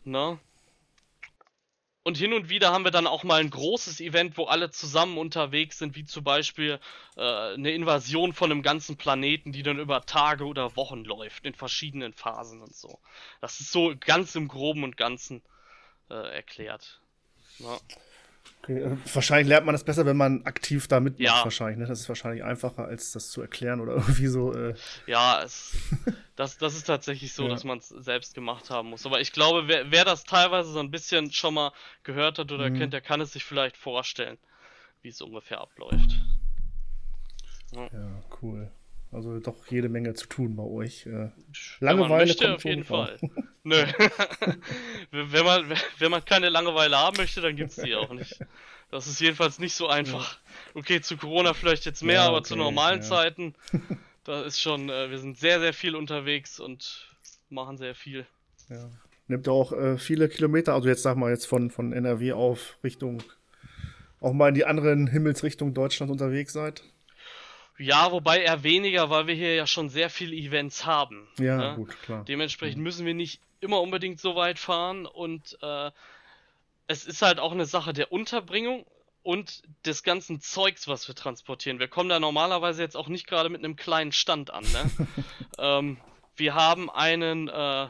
Ne? 0.04 0.38
Und 2.08 2.18
hin 2.18 2.34
und 2.34 2.50
wieder 2.50 2.72
haben 2.72 2.84
wir 2.84 2.92
dann 2.92 3.08
auch 3.08 3.24
mal 3.24 3.42
ein 3.42 3.50
großes 3.50 4.00
Event, 4.00 4.38
wo 4.38 4.46
alle 4.46 4.70
zusammen 4.70 5.18
unterwegs 5.18 5.80
sind, 5.80 5.96
wie 5.96 6.06
zum 6.06 6.24
Beispiel 6.24 6.80
äh, 7.18 7.54
eine 7.54 7.72
Invasion 7.72 8.32
von 8.32 8.52
einem 8.52 8.62
ganzen 8.62 8.96
Planeten, 8.96 9.52
die 9.52 9.64
dann 9.64 9.80
über 9.80 10.06
Tage 10.06 10.46
oder 10.46 10.76
Wochen 10.76 11.04
läuft, 11.04 11.48
in 11.48 11.56
verschiedenen 11.56 12.14
Phasen 12.14 12.62
und 12.62 12.76
so. 12.76 13.00
Das 13.42 13.60
ist 13.60 13.72
so 13.72 13.96
ganz 14.00 14.36
im 14.36 14.48
Groben 14.48 14.84
und 14.84 14.98
Ganzen 14.98 15.42
äh, 16.12 16.14
erklärt. 16.14 17.02
Ja. 17.58 17.80
Okay, 18.64 18.80
äh, 18.82 18.98
wahrscheinlich 19.14 19.48
lernt 19.48 19.66
man 19.66 19.74
das 19.74 19.84
besser, 19.84 20.06
wenn 20.08 20.18
man 20.18 20.44
aktiv 20.46 20.88
da 20.88 21.00
mitmacht, 21.00 21.20
Ja. 21.38 21.44
wahrscheinlich. 21.44 21.78
Ne? 21.78 21.86
Das 21.86 22.00
ist 22.00 22.10
wahrscheinlich 22.10 22.44
einfacher, 22.44 22.86
als 22.86 23.12
das 23.12 23.30
zu 23.30 23.42
erklären 23.42 23.80
oder 23.80 23.94
irgendwie 23.96 24.28
so. 24.28 24.54
Äh, 24.54 24.74
Ja, 25.06 25.42
es, 25.44 25.76
das, 26.36 26.58
das 26.58 26.76
ist 26.76 26.86
tatsächlich 26.86 27.34
so, 27.34 27.44
Ja. 27.44 27.50
dass 27.50 27.64
man 27.64 27.78
es 27.78 27.90
selbst 27.90 28.34
gemacht 28.34 28.70
haben 28.72 28.90
muss. 28.90 29.06
Aber 29.06 29.22
ich 29.22 29.32
glaube, 29.32 29.68
wer, 29.68 29.92
wer 29.92 30.04
das 30.06 30.24
teilweise 30.24 30.72
so 30.72 30.80
ein 30.80 30.90
bisschen 30.92 31.32
schon 31.32 31.54
mal 31.54 31.72
gehört 32.04 32.40
hat 32.40 32.52
oder 32.52 32.70
Mhm. 32.72 32.76
kennt, 32.78 32.94
der 32.94 33.02
kann 33.02 33.22
es 33.22 33.34
sich 33.34 33.44
vielleicht 33.46 33.78
vorstellen, 33.78 34.38
wie 35.04 35.10
es 35.10 35.22
ungefähr 35.22 35.62
abläuft. 35.62 36.20
ja, 37.72 37.90
cool. 38.42 38.72
Also 39.16 39.40
doch 39.40 39.56
jede 39.70 39.88
Menge 39.88 40.14
zu 40.14 40.28
tun 40.28 40.58
bei 40.58 40.64
euch. 40.64 41.06
Äh, 41.06 41.10
Wenn 41.10 41.32
man 41.80 42.00
Langeweile 42.00 42.26
möchte, 42.26 42.44
kommt 42.44 42.56
auf 42.58 42.64
jeden. 42.66 42.84
Fall. 42.84 43.18
Nö. 43.64 43.82
wenn, 45.12 45.46
man, 45.46 45.74
wenn 46.00 46.12
man 46.12 46.26
keine 46.26 46.50
Langeweile 46.50 46.98
haben 46.98 47.16
möchte, 47.16 47.40
dann 47.40 47.56
gibt's 47.56 47.78
die 47.78 47.96
auch 47.96 48.14
nicht. 48.14 48.40
Das 48.92 49.08
ist 49.08 49.22
jedenfalls 49.22 49.58
nicht 49.58 49.74
so 49.74 49.88
einfach. 49.88 50.38
Okay, 50.74 51.02
zu 51.02 51.16
Corona 51.16 51.54
vielleicht 51.54 51.86
jetzt 51.86 52.04
mehr, 52.04 52.16
Ja, 52.16 52.28
aber 52.28 52.38
okay, 52.38 52.48
zu 52.48 52.56
normalen 52.58 53.00
ja. 53.02 53.06
Zeiten, 53.06 53.56
da 54.26 54.44
ist 54.44 54.60
schon, 54.60 54.90
äh, 54.90 55.10
wir 55.10 55.20
sind 55.20 55.38
sehr, 55.38 55.62
sehr 55.62 55.74
viel 55.74 55.96
unterwegs 55.96 56.60
und 56.60 57.08
machen 57.50 57.78
sehr 57.78 57.96
viel. 57.96 58.26
Ja. 58.70 58.90
Nimmt 59.28 59.48
auch 59.48 59.72
äh, 59.72 59.98
viele 59.98 60.28
Kilometer, 60.28 60.74
also 60.74 60.90
jetzt 60.90 61.04
sag 61.04 61.18
mal 61.18 61.32
jetzt 61.32 61.48
von, 61.48 61.72
von 61.72 61.94
NRW 61.94 62.34
auf 62.34 62.78
Richtung, 62.84 63.24
auch 64.20 64.34
mal 64.34 64.50
in 64.50 64.56
die 64.56 64.66
anderen 64.66 65.08
Himmelsrichtungen 65.08 65.74
Deutschland 65.74 66.12
unterwegs 66.12 66.54
seid. 66.54 66.84
Ja, 67.78 68.12
wobei 68.12 68.42
eher 68.42 68.64
weniger, 68.64 69.10
weil 69.10 69.28
wir 69.28 69.36
hier 69.36 69.56
ja 69.56 69.68
schon 69.68 69.90
sehr 69.90 70.10
viele 70.10 70.36
Events 70.36 70.86
haben. 70.86 71.28
Ja, 71.38 71.58
ne? 71.58 71.74
gut, 71.76 72.02
klar. 72.02 72.24
Dementsprechend 72.24 72.82
müssen 72.82 73.06
wir 73.06 73.14
nicht 73.14 73.42
immer 73.60 73.82
unbedingt 73.82 74.20
so 74.20 74.36
weit 74.36 74.60
fahren 74.60 75.06
und 75.06 75.58
äh, 75.62 75.92
es 76.88 77.06
ist 77.06 77.22
halt 77.22 77.40
auch 77.40 77.52
eine 77.52 77.66
Sache 77.66 77.94
der 77.94 78.12
Unterbringung 78.12 78.86
und 79.24 79.64
des 79.86 80.04
ganzen 80.04 80.40
Zeugs, 80.40 80.88
was 80.88 81.08
wir 81.08 81.16
transportieren. 81.16 81.80
Wir 81.80 81.88
kommen 81.88 82.10
da 82.10 82.20
normalerweise 82.20 82.82
jetzt 82.84 82.96
auch 82.96 83.08
nicht 83.08 83.28
gerade 83.28 83.50
mit 83.50 83.64
einem 83.64 83.76
kleinen 83.76 84.12
Stand 84.12 84.52
an. 84.52 84.64
Ne? 84.72 85.08
ähm, 85.58 85.98
wir 86.36 86.54
haben 86.54 86.92
einen 86.92 87.48
äh, 87.48 87.88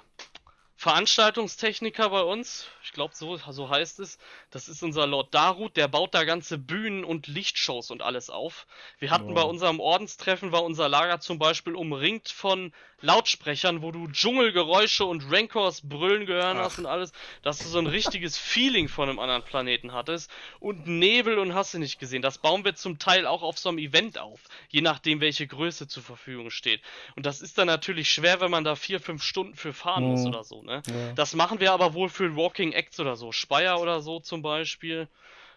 Veranstaltungstechniker 0.77 2.09
bei 2.09 2.21
uns. 2.21 2.67
Ich 2.83 2.93
glaube, 2.93 3.15
so, 3.15 3.37
so 3.37 3.69
heißt 3.69 3.99
es. 3.99 4.17
Das 4.55 4.69
ist 4.69 4.83
unser 4.83 5.05
Lord 5.05 5.33
Darut. 5.33 5.75
Der 5.75 5.89
baut 5.89 6.13
da 6.13 6.23
ganze 6.23 6.57
Bühnen 6.57 7.03
und 7.03 7.27
Lichtshows 7.27 7.91
und 7.91 8.01
alles 8.01 8.29
auf. 8.29 8.67
Wir 8.99 9.11
hatten 9.11 9.33
bei 9.33 9.41
Wow. 9.41 9.49
unserem 9.49 9.81
Ordenstreffen, 9.81 10.53
war 10.53 10.63
unser 10.63 10.87
Lager 10.87 11.19
zum 11.19 11.37
Beispiel 11.39 11.75
umringt 11.75 12.29
von 12.29 12.71
Lautsprechern, 13.01 13.81
wo 13.81 13.91
du 13.91 14.07
Dschungelgeräusche 14.07 15.03
und 15.03 15.29
Rancors 15.29 15.81
brüllen 15.81 16.25
gehören 16.25 16.57
hast 16.57 16.79
und 16.79 16.85
alles, 16.85 17.11
dass 17.43 17.61
du 17.61 17.67
so 17.67 17.79
ein 17.79 17.85
richtiges 17.87 18.37
Feeling 18.55 18.87
von 18.87 19.09
einem 19.09 19.19
anderen 19.19 19.43
Planeten 19.43 19.91
hattest. 19.91 20.31
Und 20.61 20.87
Nebel 20.87 21.37
und 21.37 21.53
hast 21.53 21.73
du 21.73 21.79
nicht 21.79 21.99
gesehen. 21.99 22.21
Das 22.21 22.37
bauen 22.37 22.63
wir 22.63 22.75
zum 22.75 22.97
Teil 22.97 23.27
auch 23.27 23.41
auf 23.43 23.59
so 23.59 23.67
einem 23.67 23.77
Event 23.79 24.17
auf, 24.17 24.39
je 24.69 24.79
nachdem, 24.79 25.19
welche 25.19 25.47
Größe 25.47 25.89
zur 25.89 26.01
Verfügung 26.01 26.49
steht. 26.49 26.81
Und 27.17 27.25
das 27.25 27.41
ist 27.41 27.57
dann 27.57 27.67
natürlich 27.67 28.09
schwer, 28.09 28.39
wenn 28.39 28.51
man 28.51 28.63
da 28.63 28.75
vier, 28.77 29.01
fünf 29.01 29.21
Stunden 29.21 29.55
für 29.55 29.73
fahren 29.73 30.05
muss 30.05 30.21
Mhm. 30.21 30.27
oder 30.29 30.43
so, 30.45 30.61
ne? 30.63 30.81
Ja. 30.87 31.13
Das 31.15 31.35
machen 31.35 31.59
wir 31.59 31.73
aber 31.73 31.93
wohl 31.93 32.07
für 32.07 32.37
Walking 32.37 32.71
Acts 32.71 33.01
oder 33.01 33.17
so. 33.17 33.33
Speyer 33.33 33.81
oder 33.81 33.99
so 33.99 34.21
zum 34.21 34.44
Beispiel. 34.45 35.09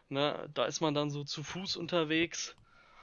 Ne? 0.08 0.48
Da 0.54 0.64
ist 0.64 0.80
man 0.80 0.94
dann 0.94 1.10
so 1.10 1.22
zu 1.24 1.42
Fuß 1.42 1.76
unterwegs. 1.76 2.56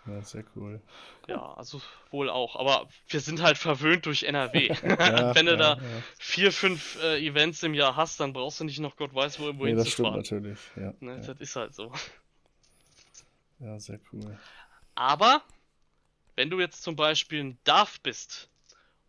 Ja, 0.08 0.22
sehr 0.22 0.44
cool. 0.56 0.82
Ja, 1.28 1.54
also 1.54 1.82
wohl 2.12 2.30
auch. 2.30 2.56
Aber 2.56 2.88
wir 3.08 3.20
sind 3.20 3.42
halt 3.42 3.58
verwöhnt 3.58 4.06
durch 4.06 4.24
NRW. 4.24 4.68
Ja, 4.84 5.34
Wenn 5.34 5.48
du 5.48 5.54
ja, 5.54 5.58
da 5.58 5.74
ja. 5.76 6.04
vier, 6.20 6.52
fünf 6.52 7.02
äh, 7.02 7.26
Events 7.26 7.64
im 7.64 7.74
Jahr 7.74 7.96
hast, 7.96 8.20
dann 8.20 8.34
brauchst 8.34 8.60
du 8.60 8.66
nicht 8.66 8.80
noch 8.80 8.96
Gott 8.98 9.14
weiß 9.16 9.40
wo 9.40 9.46
irgendwo 9.46 9.66
Nee, 9.66 9.74
das 9.76 9.90
stimmt 9.90 10.16
natürlich. 10.16 10.60
Ja, 10.76 10.94
Ne? 11.00 11.22
Das 11.26 11.40
ist 11.40 11.56
halt 11.56 11.74
so. 11.74 11.92
ja, 13.60 13.80
sehr 13.80 14.00
cool. 14.12 14.38
Aber 14.94 15.42
wenn 16.36 16.50
du 16.50 16.60
jetzt 16.60 16.84
zum 16.84 16.96
Beispiel 16.96 17.44
ein 17.44 17.58
DAF 17.64 18.00
bist 18.02 18.50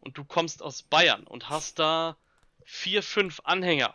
und 0.01 0.17
du 0.17 0.25
kommst 0.25 0.63
aus 0.63 0.83
Bayern 0.83 1.25
und 1.25 1.51
hast 1.51 1.79
da 1.79 2.17
vier, 2.65 3.03
fünf 3.03 3.41
Anhänger, 3.45 3.95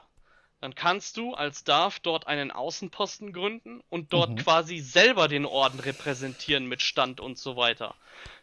dann 0.61 0.75
kannst 0.75 1.17
du 1.17 1.33
als 1.33 1.63
DAF 1.63 1.99
dort 1.99 2.27
einen 2.27 2.51
Außenposten 2.51 3.33
gründen 3.33 3.81
und 3.89 4.13
dort 4.13 4.29
Mhm. 4.31 4.35
quasi 4.37 4.79
selber 4.79 5.27
den 5.27 5.45
Orden 5.45 5.79
repräsentieren 5.79 6.67
mit 6.67 6.81
Stand 6.81 7.19
und 7.19 7.37
so 7.37 7.57
weiter. 7.57 7.95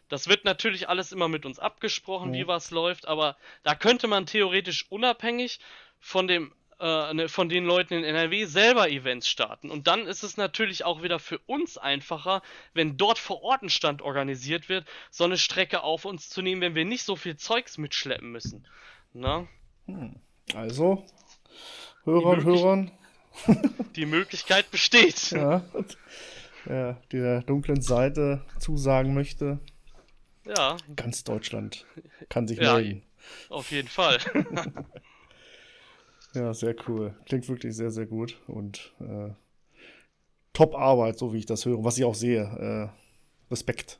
Das 0.09 0.27
wird 0.27 0.43
natürlich 0.43 0.89
alles 0.89 1.11
immer 1.11 1.27
mit 1.27 1.45
uns 1.45 1.59
abgesprochen, 1.59 2.33
Ja. 2.33 2.41
wie 2.41 2.47
was 2.47 2.71
läuft, 2.71 3.07
aber 3.07 3.37
da 3.63 3.75
könnte 3.75 4.07
man 4.07 4.25
theoretisch 4.25 4.85
unabhängig 4.89 5.59
von 5.99 6.27
dem 6.27 6.53
äh, 6.81 7.13
ne, 7.13 7.27
von 7.27 7.49
den 7.49 7.65
Leuten 7.65 7.93
in 7.93 8.05
NRW 8.05 8.45
selber 8.45 8.89
Events 8.89 9.27
starten. 9.27 9.69
Und 9.69 9.87
dann 9.87 10.07
ist 10.07 10.23
es 10.23 10.37
natürlich 10.37 10.85
auch 10.85 11.03
wieder 11.03 11.19
für 11.19 11.37
uns 11.39 11.77
einfacher, 11.77 12.41
wenn 12.73 12.95
dort 12.95 13.19
vor 13.19 13.43
Ort 13.43 13.63
ein 13.63 13.69
Stand 13.69 14.01
organisiert 14.01 14.69
wird, 14.69 14.87
so 15.11 15.25
eine 15.25 15.37
Strecke 15.37 15.83
auf 15.83 16.05
uns 16.05 16.29
zu 16.29 16.41
nehmen, 16.41 16.61
wenn 16.61 16.75
wir 16.75 16.85
nicht 16.85 17.03
so 17.03 17.17
viel 17.17 17.35
Zeugs 17.35 17.77
mitschleppen 17.77 18.31
müssen. 18.31 18.65
Na? 19.11 19.45
Also, 20.55 21.05
Hörer 22.09 22.29
und 22.31 22.43
Hörern, 22.45 22.91
Die 23.95 24.05
Möglichkeit 24.05 24.69
besteht. 24.71 25.31
ja, 25.31 25.63
ja, 26.67 26.97
der 27.11 27.41
dunklen 27.43 27.81
Seite 27.81 28.41
zusagen 28.59 29.13
möchte, 29.13 29.59
Ja, 30.45 30.77
ganz 30.95 31.23
Deutschland 31.23 31.85
kann 32.29 32.47
sich 32.47 32.57
Ja, 32.59 32.75
melden. 32.75 33.03
auf 33.49 33.71
jeden 33.71 33.87
Fall. 33.87 34.17
Ja, 36.35 36.53
sehr 36.53 36.75
cool. 36.87 37.15
Klingt 37.25 37.49
wirklich 37.49 37.75
sehr, 37.75 37.89
sehr 37.89 38.05
gut 38.05 38.37
und 38.45 38.93
äh, 38.99 39.31
top 40.53 40.75
Arbeit, 40.75 41.17
so 41.17 41.33
wie 41.33 41.39
ich 41.39 41.47
das 41.47 41.65
höre, 41.65 41.83
was 41.83 41.97
ich 41.97 42.05
auch 42.05 42.13
sehe. 42.13 42.41
Äh, 42.43 43.51
Respekt. 43.51 43.99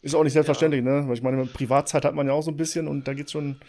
Ist 0.00 0.14
auch 0.14 0.24
nicht 0.24 0.32
selbstverständlich, 0.32 0.82
ne? 0.82 1.04
Weil 1.06 1.14
ich 1.14 1.22
meine, 1.22 1.44
Privatzeit 1.44 2.06
hat 2.06 2.14
man 2.14 2.26
ja 2.26 2.32
auch 2.32 2.40
so 2.42 2.50
ein 2.50 2.56
bisschen 2.56 2.88
und 2.88 3.06
da 3.06 3.12
geht 3.12 3.30
schon 3.30 3.60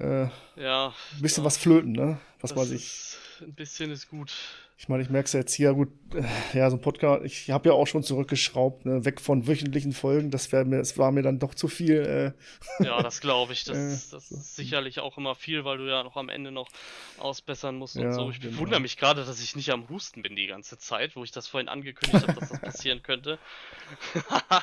äh, 0.00 0.24
ein 0.24 0.30
ja, 0.56 0.94
bisschen 1.20 1.44
was 1.44 1.56
flöten, 1.58 1.92
ne? 1.92 2.18
Was 2.40 2.50
das 2.50 2.56
man 2.58 2.66
sich. 2.66 2.84
ist, 2.86 3.18
ein 3.42 3.54
bisschen 3.54 3.90
ist 3.90 4.08
gut. 4.08 4.32
Ich 4.78 4.88
meine, 4.88 5.02
ich 5.02 5.10
merke 5.10 5.26
es 5.26 5.34
ja 5.34 5.40
jetzt 5.40 5.52
hier, 5.52 5.74
gut, 5.74 5.90
äh, 6.14 6.56
ja, 6.56 6.70
so 6.70 6.76
ein 6.76 6.80
Podcast, 6.80 7.22
ich 7.26 7.50
habe 7.50 7.68
ja 7.68 7.74
auch 7.74 7.86
schon 7.86 8.02
zurückgeschraubt, 8.02 8.86
ne? 8.86 9.04
weg 9.04 9.20
von 9.20 9.46
wöchentlichen 9.46 9.92
Folgen, 9.92 10.30
das, 10.30 10.50
mir, 10.52 10.78
das 10.78 10.96
war 10.96 11.12
mir 11.12 11.20
dann 11.20 11.38
doch 11.38 11.54
zu 11.54 11.68
viel. 11.68 12.34
Äh, 12.80 12.82
Ja, 12.82 13.02
das 13.02 13.20
glaube 13.20 13.52
ich. 13.52 13.64
Das, 13.64 13.76
Äh, 13.76 13.92
ist- 13.92 14.12
das 14.14 14.30
ist 14.30 14.56
sicherlich 14.56 15.00
auch 15.00 15.18
immer 15.18 15.34
viel, 15.34 15.66
weil 15.66 15.76
du 15.76 15.84
ja 15.86 16.02
noch 16.02 16.16
am 16.16 16.30
Ende 16.30 16.50
noch 16.50 16.70
ausbessern 17.18 17.76
musst 17.76 17.96
und 17.96 18.04
Ja, 18.04 18.12
so. 18.14 18.30
Ich 18.30 18.40
genau. 18.40 18.56
wundere 18.58 18.80
mich 18.80 18.96
gerade, 18.96 19.22
dass 19.26 19.42
ich 19.42 19.54
nicht 19.54 19.68
am 19.70 19.86
Husten 19.90 20.22
bin 20.22 20.34
die 20.34 20.46
ganze 20.46 20.78
Zeit, 20.78 21.14
wo 21.14 21.24
ich 21.24 21.30
das 21.30 21.46
vorhin 21.46 21.68
angekündigt 21.68 22.26
habe, 22.26 22.40
dass 22.40 22.48
das 22.48 22.60
passieren 22.62 23.02
könnte. 23.02 23.38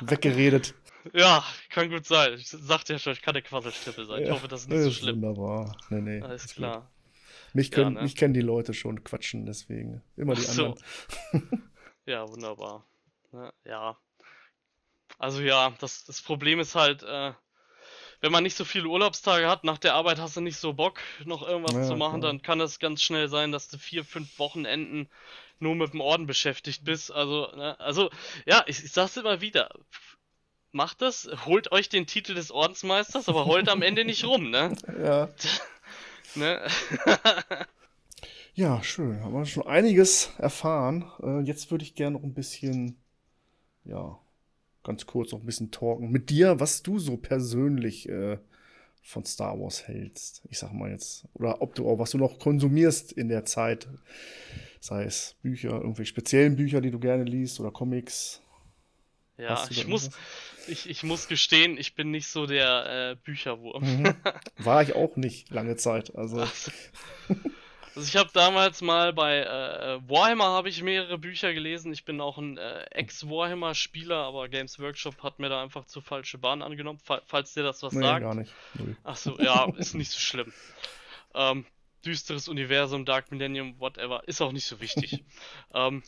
weggeredet. 0.00 0.74
Ja, 1.14 1.44
kann 1.70 1.90
gut 1.90 2.06
sein. 2.06 2.34
Ich 2.34 2.48
sagte 2.48 2.94
ja 2.94 2.98
schon, 2.98 3.12
ich 3.12 3.22
kann 3.22 3.34
eine 3.34 3.42
Quasselstrippe 3.42 4.04
sein. 4.06 4.22
Ich 4.22 4.28
Ja, 4.28 4.34
hoffe, 4.34 4.48
das 4.48 4.62
ist 4.62 4.68
nicht 4.68 4.82
so 4.82 4.90
ist 4.90 4.96
schlimm. 4.96 5.22
Wunderbar. 5.22 5.76
Nee, 5.90 6.00
nee. 6.00 6.22
Alles 6.22 6.44
ist 6.44 6.54
klar. 6.54 6.80
gut. 6.82 6.88
Mich, 7.54 7.70
können, 7.70 7.94
Ja, 7.94 8.02
ne? 8.02 8.02
mich 8.02 8.16
kennen 8.16 8.34
die 8.34 8.40
Leute 8.40 8.74
schon 8.74 9.04
quatschen, 9.04 9.46
deswegen. 9.46 10.02
Immer 10.16 10.34
die 10.34 10.46
Ach 10.46 10.52
so. 10.52 10.64
anderen. 10.66 10.84
Ja, 12.06 12.28
wunderbar. 12.28 12.84
Ne, 13.32 13.52
Ja. 13.64 13.98
Also 15.18 15.40
ja, 15.42 15.70
das, 15.80 16.04
das 16.04 16.22
Problem 16.22 16.60
ist 16.60 16.74
halt, 16.74 17.02
äh, 17.02 17.32
wenn 18.20 18.32
man 18.32 18.42
nicht 18.44 18.56
so 18.56 18.64
viele 18.64 18.88
Urlaubstage 18.88 19.48
hat, 19.48 19.64
nach 19.64 19.78
der 19.78 19.94
Arbeit 19.94 20.18
hast 20.20 20.36
du 20.36 20.40
nicht 20.42 20.58
so 20.58 20.72
Bock, 20.74 21.00
noch 21.24 21.46
irgendwas 21.46 21.74
Ja, 21.74 21.84
zu 21.84 21.96
machen, 21.96 22.20
klar. 22.20 22.32
dann 22.32 22.42
kann 22.42 22.60
es 22.60 22.78
ganz 22.80 23.02
schnell 23.02 23.28
sein, 23.28 23.52
dass 23.52 23.68
du 23.68 23.78
vier, 23.78 24.04
fünf 24.04 24.38
Wochenenden 24.38 25.08
nur 25.60 25.74
mit 25.76 25.92
dem 25.94 26.00
Orden 26.00 26.26
beschäftigt 26.26 26.84
bist. 26.84 27.12
Also, 27.12 27.50
ne, 27.56 27.78
also 27.80 28.10
ja, 28.46 28.64
ich, 28.66 28.84
ich 28.84 28.92
sag's 28.92 29.16
immer 29.16 29.40
wieder. 29.40 29.70
Macht 30.78 31.02
das, 31.02 31.28
holt 31.44 31.72
euch 31.72 31.88
den 31.88 32.06
Titel 32.06 32.36
des 32.36 32.52
Ordensmeisters, 32.52 33.28
aber 33.28 33.46
heult 33.46 33.68
am 33.68 33.82
Ende 33.82 34.04
nicht 34.04 34.24
rum, 34.24 34.48
ne? 34.48 34.76
Ja. 35.02 35.28
ne? 36.36 36.68
ja, 38.54 38.80
schön. 38.84 39.20
Haben 39.24 39.32
wir 39.32 39.44
schon 39.44 39.66
einiges 39.66 40.30
erfahren. 40.38 41.10
Äh, 41.20 41.40
jetzt 41.40 41.72
würde 41.72 41.82
ich 41.82 41.96
gerne 41.96 42.16
noch 42.16 42.22
ein 42.22 42.32
bisschen, 42.32 42.96
ja, 43.86 44.20
ganz 44.84 45.04
kurz 45.06 45.32
noch 45.32 45.40
ein 45.40 45.46
bisschen 45.46 45.72
talken 45.72 46.12
mit 46.12 46.30
dir, 46.30 46.60
was 46.60 46.84
du 46.84 47.00
so 47.00 47.16
persönlich 47.16 48.08
äh, 48.08 48.38
von 49.02 49.24
Star 49.24 49.58
Wars 49.58 49.88
hältst. 49.88 50.42
Ich 50.48 50.60
sag 50.60 50.72
mal 50.72 50.92
jetzt. 50.92 51.26
Oder 51.34 51.60
ob 51.60 51.74
du 51.74 51.90
auch, 51.90 51.98
was 51.98 52.12
du 52.12 52.18
noch 52.18 52.38
konsumierst 52.38 53.10
in 53.10 53.28
der 53.28 53.44
Zeit. 53.44 53.88
Sei 54.78 55.02
es 55.02 55.34
Bücher, 55.42 55.70
irgendwelche 55.70 56.10
speziellen 56.10 56.54
Bücher, 56.54 56.80
die 56.80 56.92
du 56.92 57.00
gerne 57.00 57.24
liest 57.24 57.58
oder 57.58 57.72
Comics. 57.72 58.42
Ja, 59.38 59.64
ich 59.70 59.86
muss, 59.86 60.10
ich, 60.66 60.90
ich 60.90 61.02
muss 61.04 61.28
gestehen, 61.28 61.78
ich 61.78 61.94
bin 61.94 62.10
nicht 62.10 62.26
so 62.26 62.46
der 62.46 63.12
äh, 63.12 63.16
Bücherwurm. 63.16 63.82
Mhm. 63.82 64.14
War 64.58 64.82
ich 64.82 64.94
auch 64.94 65.16
nicht 65.16 65.50
lange 65.50 65.76
Zeit. 65.76 66.14
Also. 66.14 66.46
Also 67.98 68.06
ich 68.06 68.16
habe 68.16 68.30
damals 68.32 68.80
mal 68.80 69.12
bei 69.12 69.38
äh, 69.38 70.08
Warhammer 70.08 70.44
habe 70.44 70.68
ich 70.68 70.82
mehrere 70.82 71.18
Bücher 71.18 71.52
gelesen. 71.52 71.92
Ich 71.92 72.04
bin 72.04 72.20
auch 72.20 72.38
ein 72.38 72.56
äh, 72.56 72.84
Ex-Warhammer-Spieler, 72.90 74.16
aber 74.16 74.48
Games 74.48 74.78
Workshop 74.78 75.20
hat 75.24 75.40
mir 75.40 75.48
da 75.48 75.62
einfach 75.62 75.84
zu 75.84 76.00
falsche 76.00 76.38
Bahn 76.38 76.62
angenommen, 76.62 77.00
fa 77.00 77.22
falls 77.26 77.54
dir 77.54 77.64
das 77.64 77.82
was 77.82 77.94
nee, 77.94 78.02
sagt. 78.02 78.22
gar 78.22 78.36
nicht. 78.36 78.52
Ach 79.02 79.16
so, 79.16 79.36
ja, 79.40 79.68
ist 79.76 79.94
nicht 79.94 80.12
so 80.12 80.20
schlimm. 80.20 80.52
Ähm, 81.34 81.66
düsteres 82.04 82.46
Universum, 82.46 83.04
Dark 83.04 83.32
Millennium, 83.32 83.80
whatever, 83.80 84.22
ist 84.26 84.40
auch 84.40 84.52
nicht 84.52 84.66
so 84.66 84.80
wichtig. 84.80 85.24
ähm, 85.74 86.02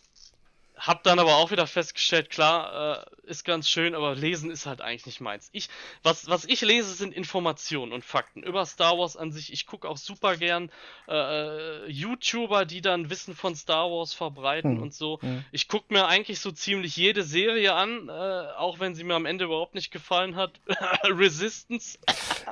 hab 0.81 1.03
dann 1.03 1.19
aber 1.19 1.37
auch 1.37 1.51
wieder 1.51 1.67
festgestellt, 1.67 2.31
klar, 2.31 3.05
äh, 3.07 3.31
ist 3.31 3.45
ganz 3.45 3.69
schön, 3.69 3.95
aber 3.95 4.15
lesen 4.15 4.51
ist 4.51 4.65
halt 4.65 4.81
eigentlich 4.81 5.05
nicht 5.05 5.21
meins. 5.21 5.51
Ich, 5.53 5.69
was, 6.03 6.29
was 6.29 6.47
ich 6.47 6.63
lese, 6.63 6.95
sind 6.95 7.13
Informationen 7.15 7.93
und 7.93 8.03
Fakten 8.03 8.43
über 8.43 8.65
Star 8.65 8.99
Wars 8.99 9.17
an 9.17 9.31
sich. 9.31 9.53
Ich 9.53 9.67
gucke 9.67 9.87
auch 9.89 9.99
super 9.99 10.39
gern 10.39 10.71
äh, 11.07 11.15
äh 11.15 11.87
YouTuber, 11.87 12.65
die 12.65 12.81
dann 12.81 13.11
Wissen 13.11 13.37
von 13.37 13.55
Star 13.55 13.91
Wars 13.91 14.15
verbreiten 14.15 14.77
hm. 14.77 14.83
und 14.83 14.95
so. 14.95 15.21
Hm. 15.21 15.45
Ich 15.53 15.69
gucke 15.69 15.93
mir 15.93 16.07
eigentlich 16.07 16.41
so 16.41 16.51
ziemlich 16.51 16.97
jede 16.97 17.25
Serie 17.25 17.75
an, 17.75 18.09
äh, 18.09 18.13
auch 18.57 18.81
wenn 18.81 18.95
sie 18.95 19.05
mir 19.05 19.15
am 19.15 19.27
Ende 19.27 19.45
überhaupt 19.45 19.75
nicht 19.75 19.91
gefallen 19.91 20.35
hat. 20.37 20.53
Resistance. 21.05 21.99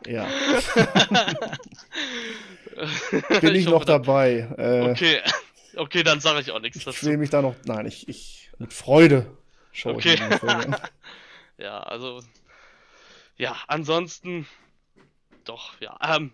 Ja. 0.06 0.26
Bin 3.40 3.54
ich, 3.54 3.62
ich 3.62 3.68
noch 3.68 3.86
dabei. 3.86 4.48
Äh, 4.58 4.90
okay. 4.90 5.22
Okay, 5.78 6.02
dann 6.02 6.20
sage 6.20 6.40
ich 6.40 6.50
auch 6.50 6.60
nichts 6.60 6.84
dazu. 6.84 6.90
Ich 6.90 7.02
will 7.04 7.16
mich 7.18 7.30
da 7.30 7.40
noch. 7.40 7.54
Nein, 7.64 7.86
ich, 7.86 8.08
ich 8.08 8.50
mit 8.58 8.72
Freude 8.72 9.30
schaue 9.72 9.94
okay. 9.94 10.14
ich 10.14 10.42
Ja, 11.58 11.80
also. 11.80 12.22
Ja, 13.36 13.56
ansonsten. 13.68 14.46
Doch, 15.44 15.80
ja. 15.80 15.96
Ähm, 16.02 16.32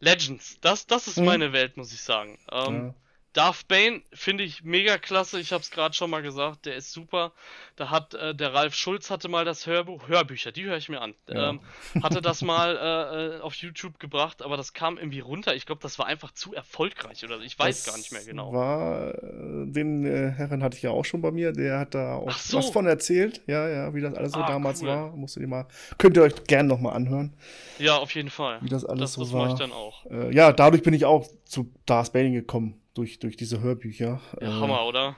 Legends, 0.00 0.58
das, 0.60 0.86
das 0.86 1.06
ist 1.08 1.18
hm. 1.18 1.26
meine 1.26 1.52
Welt, 1.52 1.76
muss 1.76 1.92
ich 1.92 2.00
sagen. 2.00 2.38
Ähm, 2.50 2.86
ja. 2.86 2.94
Darth 3.34 3.66
Bane 3.66 4.00
finde 4.12 4.44
ich 4.44 4.62
mega 4.62 4.96
klasse. 4.96 5.40
Ich 5.40 5.52
habe 5.52 5.60
es 5.60 5.72
gerade 5.72 5.94
schon 5.94 6.08
mal 6.08 6.22
gesagt, 6.22 6.66
der 6.66 6.76
ist 6.76 6.92
super. 6.92 7.32
Da 7.74 7.90
hat 7.90 8.14
äh, 8.14 8.32
der 8.32 8.54
Ralf 8.54 8.74
Schulz 8.74 9.10
hatte 9.10 9.28
mal 9.28 9.44
das 9.44 9.66
Hörbuch, 9.66 10.06
Hörbücher, 10.06 10.52
die 10.52 10.64
höre 10.64 10.76
ich 10.76 10.88
mir 10.88 11.00
an. 11.00 11.14
Ja. 11.28 11.50
Ähm, 11.50 11.60
hatte 12.00 12.22
das 12.22 12.42
mal 12.42 12.76
äh, 12.76 13.38
äh, 13.38 13.40
auf 13.40 13.54
YouTube 13.56 13.98
gebracht, 13.98 14.40
aber 14.40 14.56
das 14.56 14.72
kam 14.72 14.98
irgendwie 14.98 15.18
runter. 15.18 15.56
Ich 15.56 15.66
glaube, 15.66 15.82
das 15.82 15.98
war 15.98 16.06
einfach 16.06 16.30
zu 16.30 16.54
erfolgreich 16.54 17.24
oder 17.24 17.40
ich 17.40 17.58
weiß 17.58 17.82
das 17.82 17.92
gar 17.92 17.98
nicht 17.98 18.12
mehr 18.12 18.24
genau. 18.24 18.52
War 18.52 19.12
äh, 19.14 19.66
den 19.66 20.06
äh, 20.06 20.30
Herren 20.30 20.62
hatte 20.62 20.76
ich 20.76 20.84
ja 20.84 20.90
auch 20.90 21.04
schon 21.04 21.20
bei 21.20 21.32
mir. 21.32 21.50
Der 21.50 21.80
hat 21.80 21.96
da 21.96 22.14
auch 22.14 22.30
so. 22.30 22.58
was 22.58 22.70
von 22.70 22.86
erzählt. 22.86 23.42
Ja, 23.48 23.68
ja, 23.68 23.94
wie 23.94 24.00
das 24.00 24.14
alles 24.14 24.32
so 24.32 24.38
ah, 24.38 24.46
damals 24.46 24.80
cool. 24.80 24.88
war. 24.88 25.16
Musst 25.16 25.34
du 25.34 25.40
dir 25.40 25.48
mal, 25.48 25.66
könnt 25.98 26.16
ihr 26.16 26.22
euch 26.22 26.44
gerne 26.44 26.68
noch 26.68 26.78
mal 26.78 26.92
anhören. 26.92 27.34
Ja, 27.80 27.96
auf 27.96 28.14
jeden 28.14 28.30
Fall. 28.30 28.58
Wie 28.62 28.68
das 28.68 28.84
alles 28.84 29.00
das, 29.00 29.12
so 29.14 29.22
das 29.22 29.32
war. 29.32 29.48
Das 29.48 29.58
mache 29.58 29.64
ich 29.64 29.70
dann 29.70 29.76
auch. 29.76 30.06
Äh, 30.06 30.32
ja, 30.32 30.52
dadurch 30.52 30.84
bin 30.84 30.94
ich 30.94 31.04
auch 31.04 31.26
zu 31.44 31.72
Darth 31.84 32.12
Bane 32.12 32.30
gekommen 32.30 32.80
durch, 32.94 33.18
durch 33.18 33.36
diese 33.36 33.60
Hörbücher. 33.60 34.20
Ja, 34.40 34.46
äh, 34.46 34.50
Hammer, 34.60 34.86
oder? 34.86 35.16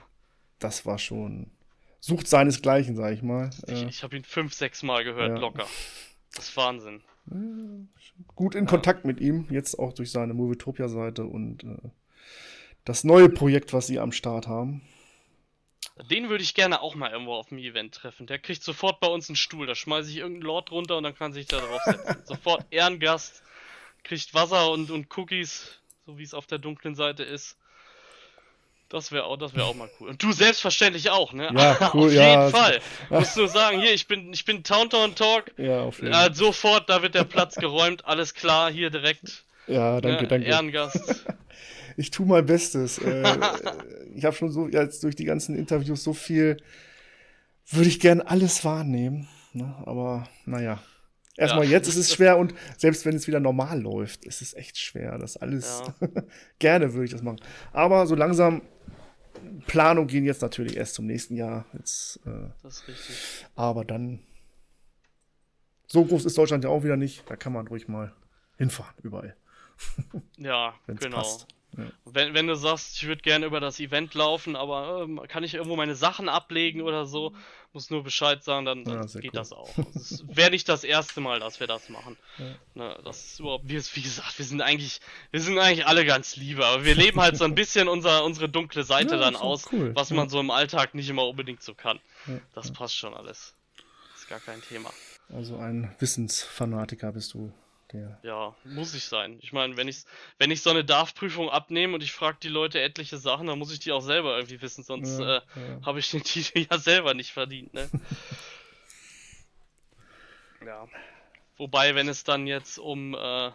Das 0.59 0.85
war 0.85 0.99
schon. 0.99 1.51
Sucht 1.99 2.27
seinesgleichen, 2.27 2.95
sag 2.95 3.13
ich 3.13 3.21
mal. 3.21 3.49
Ich, 3.67 3.83
äh, 3.83 3.87
ich 3.87 4.03
habe 4.03 4.15
ihn 4.17 4.23
fünf, 4.23 4.53
sechs 4.53 4.83
Mal 4.83 5.03
gehört, 5.03 5.29
ja. 5.29 5.37
locker. 5.37 5.65
Das 6.35 6.49
ist 6.49 6.57
Wahnsinn. 6.57 7.01
Gut 8.35 8.55
in 8.55 8.65
ja. 8.65 8.69
Kontakt 8.69 9.05
mit 9.05 9.19
ihm, 9.19 9.47
jetzt 9.49 9.77
auch 9.77 9.93
durch 9.93 10.11
seine 10.11 10.33
Movietopia-Seite 10.33 11.25
und 11.25 11.63
äh, 11.63 11.89
das 12.85 13.03
neue 13.03 13.29
Projekt, 13.29 13.73
was 13.73 13.87
sie 13.87 13.99
am 13.99 14.11
Start 14.11 14.47
haben. 14.47 14.81
Den 16.09 16.29
würde 16.29 16.43
ich 16.43 16.53
gerne 16.53 16.81
auch 16.81 16.95
mal 16.95 17.11
irgendwo 17.11 17.33
auf 17.33 17.49
dem 17.49 17.57
Event 17.57 17.95
treffen. 17.95 18.27
Der 18.27 18.39
kriegt 18.39 18.63
sofort 18.63 18.99
bei 18.99 19.07
uns 19.07 19.29
einen 19.29 19.35
Stuhl. 19.35 19.65
Da 19.65 19.75
schmeiße 19.75 20.09
ich 20.09 20.17
irgendeinen 20.17 20.43
Lord 20.43 20.71
runter 20.71 20.97
und 20.97 21.03
dann 21.03 21.15
kann 21.15 21.33
sich 21.33 21.47
da 21.47 21.59
draufsetzen. 21.59 22.17
sofort 22.25 22.65
Ehrengast, 22.69 23.43
kriegt 24.03 24.33
Wasser 24.33 24.71
und, 24.71 24.91
und 24.91 25.15
Cookies, 25.17 25.81
so 26.05 26.17
wie 26.17 26.23
es 26.23 26.33
auf 26.33 26.45
der 26.45 26.59
dunklen 26.59 26.95
Seite 26.95 27.23
ist. 27.23 27.57
Das 28.89 29.11
wäre 29.11 29.25
auch, 29.25 29.35
das 29.35 29.53
wäre 29.53 29.65
auch 29.65 29.75
mal 29.75 29.89
cool. 29.99 30.09
Und 30.09 30.23
du 30.23 30.31
selbstverständlich 30.31 31.09
auch, 31.09 31.33
ne? 31.33 31.49
Ja, 31.53 31.91
cool, 31.93 32.07
auf 32.07 32.13
ja. 32.13 32.41
jeden 32.41 32.51
Fall. 32.51 32.79
Musst 33.09 33.35
nur 33.35 33.49
sagen, 33.49 33.81
hier, 33.81 33.93
ich 33.93 34.07
bin, 34.07 34.31
ich 34.31 34.45
bin 34.45 34.63
Towntown 34.63 35.13
Talk. 35.13 35.51
Ja, 35.57 35.81
auf 35.81 35.99
jeden 35.99 36.13
Fall. 36.13 36.31
Äh, 36.31 36.33
sofort, 36.33 36.89
da 36.89 37.01
wird 37.01 37.13
der 37.13 37.25
Platz 37.25 37.55
geräumt, 37.55 38.05
alles 38.05 38.33
klar, 38.33 38.71
hier 38.71 38.89
direkt. 38.89 39.43
Ja, 39.67 39.99
danke, 39.99 40.23
ne, 40.23 40.27
danke. 40.29 40.47
Ehrengast. 40.47 41.25
ich 41.97 42.11
tue 42.11 42.25
mein 42.25 42.45
Bestes. 42.45 42.97
äh, 42.99 43.23
ich 44.15 44.23
habe 44.23 44.35
schon 44.35 44.51
so, 44.51 44.69
jetzt 44.69 45.03
durch 45.03 45.15
die 45.15 45.25
ganzen 45.25 45.57
Interviews 45.57 46.03
so 46.03 46.13
viel, 46.13 46.55
würde 47.69 47.89
ich 47.89 47.99
gern 47.99 48.21
alles 48.21 48.63
wahrnehmen. 48.63 49.27
Ne? 49.51 49.75
Aber, 49.85 50.29
naja. 50.45 50.79
Erstmal 51.35 51.65
ja. 51.65 51.71
jetzt 51.71 51.87
ist 51.87 51.97
es 51.97 52.11
schwer 52.11 52.39
und 52.39 52.55
selbst 52.77 53.05
wenn 53.05 53.15
es 53.15 53.27
wieder 53.27 53.39
normal 53.39 53.79
läuft, 53.79 54.25
ist 54.25 54.41
es 54.41 54.55
echt 54.55 54.79
schwer. 54.79 55.19
Das 55.19 55.37
alles 55.37 55.83
ja. 56.01 56.07
gerne 56.57 56.93
würde 56.93 57.05
ich 57.05 57.11
das 57.11 57.21
machen. 57.21 57.39
Aber 57.73 58.07
so 58.07 58.15
langsam 58.15 58.63
Planung 59.67 60.07
gehen 60.07 60.25
jetzt 60.25 60.41
natürlich 60.41 60.77
erst 60.77 60.95
zum 60.95 61.05
nächsten 61.05 61.35
Jahr. 61.35 61.65
Jetzt, 61.73 62.19
äh, 62.25 62.49
das 62.63 62.81
ist 62.81 62.87
richtig. 62.87 63.45
Aber 63.55 63.85
dann. 63.85 64.19
So 65.87 66.03
groß 66.03 66.25
ist 66.25 66.37
Deutschland 66.37 66.63
ja 66.63 66.69
auch 66.69 66.83
wieder 66.83 66.97
nicht. 66.97 67.23
Da 67.29 67.35
kann 67.35 67.53
man 67.53 67.67
ruhig 67.67 67.87
mal 67.87 68.13
hinfahren, 68.57 68.95
überall. 69.03 69.35
ja, 70.37 70.73
genau. 70.87 71.17
Passt. 71.17 71.47
Ja. 71.75 71.85
Wenn, 72.05 72.33
wenn 72.33 72.47
du 72.47 72.55
sagst, 72.55 72.95
ich 72.95 73.07
würde 73.07 73.21
gerne 73.21 73.45
über 73.45 73.59
das 73.59 73.79
Event 73.79 74.13
laufen, 74.13 74.55
aber 74.55 75.07
äh, 75.07 75.27
kann 75.27 75.43
ich 75.43 75.53
irgendwo 75.53 75.75
meine 75.75 75.95
Sachen 75.95 76.29
ablegen 76.29 76.81
oder 76.81 77.05
so, 77.05 77.33
muss 77.73 77.89
nur 77.89 78.03
Bescheid 78.03 78.43
sagen, 78.43 78.65
dann, 78.65 78.83
dann 78.83 79.07
ja, 79.07 79.19
geht 79.19 79.33
cool. 79.33 79.37
das 79.37 79.51
auch. 79.51 79.69
Es 79.93 80.23
wäre 80.27 80.49
nicht 80.49 80.67
das 80.69 80.83
erste 80.83 81.21
Mal, 81.21 81.39
dass 81.39 81.59
wir 81.59 81.67
das 81.67 81.89
machen. 81.89 82.17
Ja. 82.37 82.45
Ne, 82.73 82.99
das 83.03 83.25
ist 83.25 83.39
überhaupt, 83.39 83.65
wie, 83.67 83.77
wie, 83.77 84.01
gesagt, 84.01 84.37
wir 84.39 84.45
sind 84.45 84.61
eigentlich, 84.61 85.01
wir 85.31 85.41
sind 85.41 85.59
eigentlich 85.59 85.85
alle 85.85 86.05
ganz 86.05 86.35
liebe, 86.35 86.65
aber 86.65 86.85
wir 86.85 86.95
leben 86.95 87.19
halt 87.19 87.37
so 87.37 87.43
ein 87.43 87.53
bisschen 87.53 87.87
unser, 87.87 88.23
unsere 88.23 88.49
dunkle 88.49 88.83
Seite 88.83 89.17
dann 89.17 89.35
aus, 89.35 89.71
cool. 89.71 89.93
was 89.93 90.09
man 90.11 90.29
so 90.29 90.39
im 90.39 90.49
Alltag 90.49 90.95
nicht 90.95 91.09
immer 91.09 91.27
unbedingt 91.27 91.61
so 91.61 91.75
kann. 91.75 91.99
Das 92.53 92.71
passt 92.71 92.95
schon 92.95 93.13
alles. 93.13 93.53
ist 94.15 94.27
gar 94.27 94.39
kein 94.39 94.61
Thema. 94.61 94.91
Also 95.29 95.57
ein 95.57 95.93
Wissensfanatiker 95.99 97.11
bist 97.11 97.33
du. 97.33 97.51
Der. 97.93 98.19
Ja, 98.21 98.53
muss 98.65 98.93
ich 98.93 99.05
sein. 99.05 99.37
Ich 99.41 99.53
meine, 99.53 99.77
wenn 99.77 99.87
ich, 99.87 100.03
wenn 100.39 100.51
ich 100.51 100.61
so 100.61 100.69
eine 100.69 100.83
DARF-Prüfung 100.83 101.49
abnehme 101.49 101.93
und 101.93 102.03
ich 102.03 102.11
frage 102.11 102.37
die 102.41 102.49
Leute 102.49 102.81
etliche 102.81 103.17
Sachen, 103.17 103.47
dann 103.47 103.57
muss 103.57 103.71
ich 103.71 103.79
die 103.79 103.93
auch 103.93 104.01
selber 104.01 104.35
irgendwie 104.35 104.61
wissen, 104.61 104.83
sonst 104.83 105.19
ja, 105.19 105.37
äh, 105.37 105.41
ja. 105.55 105.85
habe 105.85 105.99
ich 105.99 106.11
den 106.11 106.23
Titel 106.23 106.59
ja 106.69 106.77
selber 106.77 107.13
nicht 107.13 107.31
verdient, 107.31 107.73
ne? 107.73 107.89
ja. 110.65 110.85
Wobei, 111.55 111.95
wenn 111.95 112.09
es 112.09 112.25
dann 112.25 112.45
jetzt 112.45 112.77
um 112.77 113.15
äh, 113.15 113.51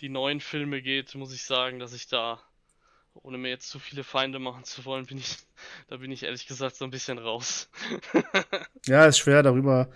die 0.00 0.08
neuen 0.08 0.40
Filme 0.40 0.80
geht, 0.80 1.14
muss 1.14 1.34
ich 1.34 1.44
sagen, 1.44 1.78
dass 1.78 1.92
ich 1.92 2.08
da, 2.08 2.40
ohne 3.14 3.36
mir 3.36 3.50
jetzt 3.50 3.68
zu 3.68 3.78
viele 3.78 4.02
Feinde 4.02 4.38
machen 4.38 4.64
zu 4.64 4.86
wollen, 4.86 5.04
bin 5.04 5.18
ich, 5.18 5.36
da 5.88 5.98
bin 5.98 6.10
ich 6.10 6.22
ehrlich 6.22 6.46
gesagt 6.46 6.76
so 6.76 6.86
ein 6.86 6.90
bisschen 6.90 7.18
raus. 7.18 7.68
ja, 8.86 9.04
ist 9.04 9.18
schwer 9.18 9.42
darüber 9.42 9.92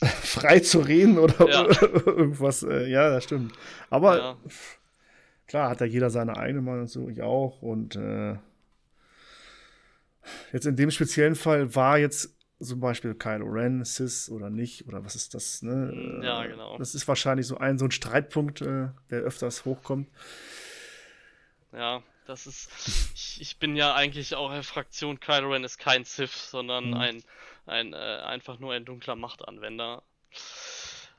frei 0.04 0.60
zu 0.60 0.80
reden 0.80 1.18
oder, 1.18 1.48
ja. 1.48 1.64
irgendwas. 2.06 2.62
Äh, 2.62 2.88
ja, 2.88 3.10
das 3.10 3.24
stimmt. 3.24 3.52
Aber 3.90 4.18
ja. 4.18 4.36
klar 5.46 5.70
hat 5.70 5.80
ja 5.80 5.86
jeder 5.86 6.10
seine 6.10 6.36
eigene 6.36 6.60
Meinung 6.60 6.86
so, 6.86 7.08
ich 7.08 7.22
auch. 7.22 7.62
Und 7.62 7.96
äh, 7.96 8.36
jetzt 10.52 10.66
in 10.66 10.76
dem 10.76 10.90
speziellen 10.90 11.34
Fall 11.34 11.74
war 11.74 11.98
jetzt 11.98 12.34
zum 12.60 12.80
Beispiel 12.80 13.14
Kylo 13.14 13.46
Ren, 13.46 13.84
Sis 13.84 14.30
oder 14.30 14.50
nicht, 14.50 14.86
oder 14.86 15.04
was 15.04 15.14
ist 15.14 15.34
das? 15.34 15.62
Ne? 15.62 16.20
Ja, 16.22 16.44
genau. 16.46 16.78
Das 16.78 16.94
ist 16.94 17.06
wahrscheinlich 17.06 17.46
so 17.46 17.58
ein, 17.58 17.78
so 17.78 17.84
ein 17.84 17.90
Streitpunkt, 17.90 18.62
äh, 18.62 18.88
der 19.10 19.20
öfters 19.20 19.64
hochkommt. 19.64 20.08
Ja, 21.72 22.02
das 22.26 22.46
ist. 22.46 22.70
Ich, 23.14 23.40
ich, 23.40 23.58
bin 23.58 23.76
ja 23.76 23.94
eigentlich 23.94 24.34
auch 24.34 24.52
in 24.54 24.62
Fraktion 24.62 25.20
Kylo 25.20 25.52
Ren 25.52 25.64
ist 25.64 25.78
kein 25.78 26.04
Sith, 26.04 26.50
sondern 26.50 26.88
mhm. 26.88 26.94
ein 26.94 27.22
ein 27.66 27.92
äh, 27.92 27.96
einfach 27.96 28.58
nur 28.58 28.72
ein 28.72 28.84
dunkler 28.84 29.16
Machtanwender. 29.16 30.02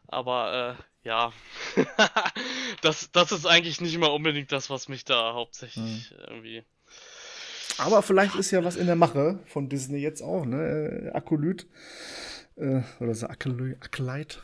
Aber 0.08 0.78
äh, 1.04 1.08
ja, 1.08 1.34
das, 2.82 3.12
das 3.12 3.32
ist 3.32 3.46
eigentlich 3.46 3.82
nicht 3.82 3.98
mal 3.98 4.08
unbedingt 4.08 4.52
das, 4.52 4.70
was 4.70 4.88
mich 4.88 5.06
da 5.06 5.34
hauptsächlich 5.34 6.12
mhm. 6.12 6.18
irgendwie. 6.28 6.64
Aber 7.78 8.02
vielleicht 8.02 8.36
ist 8.36 8.52
ja 8.52 8.64
was 8.64 8.76
in 8.76 8.88
der 8.88 8.96
Mache 8.96 9.40
von 9.46 9.70
Disney 9.70 10.00
jetzt 10.00 10.22
auch, 10.22 10.46
ne? 10.46 11.12
Akolyt. 11.14 11.68
Äh, 12.56 12.82
oder 13.00 13.14
so 13.14 13.28
Acolyte. 13.28 14.40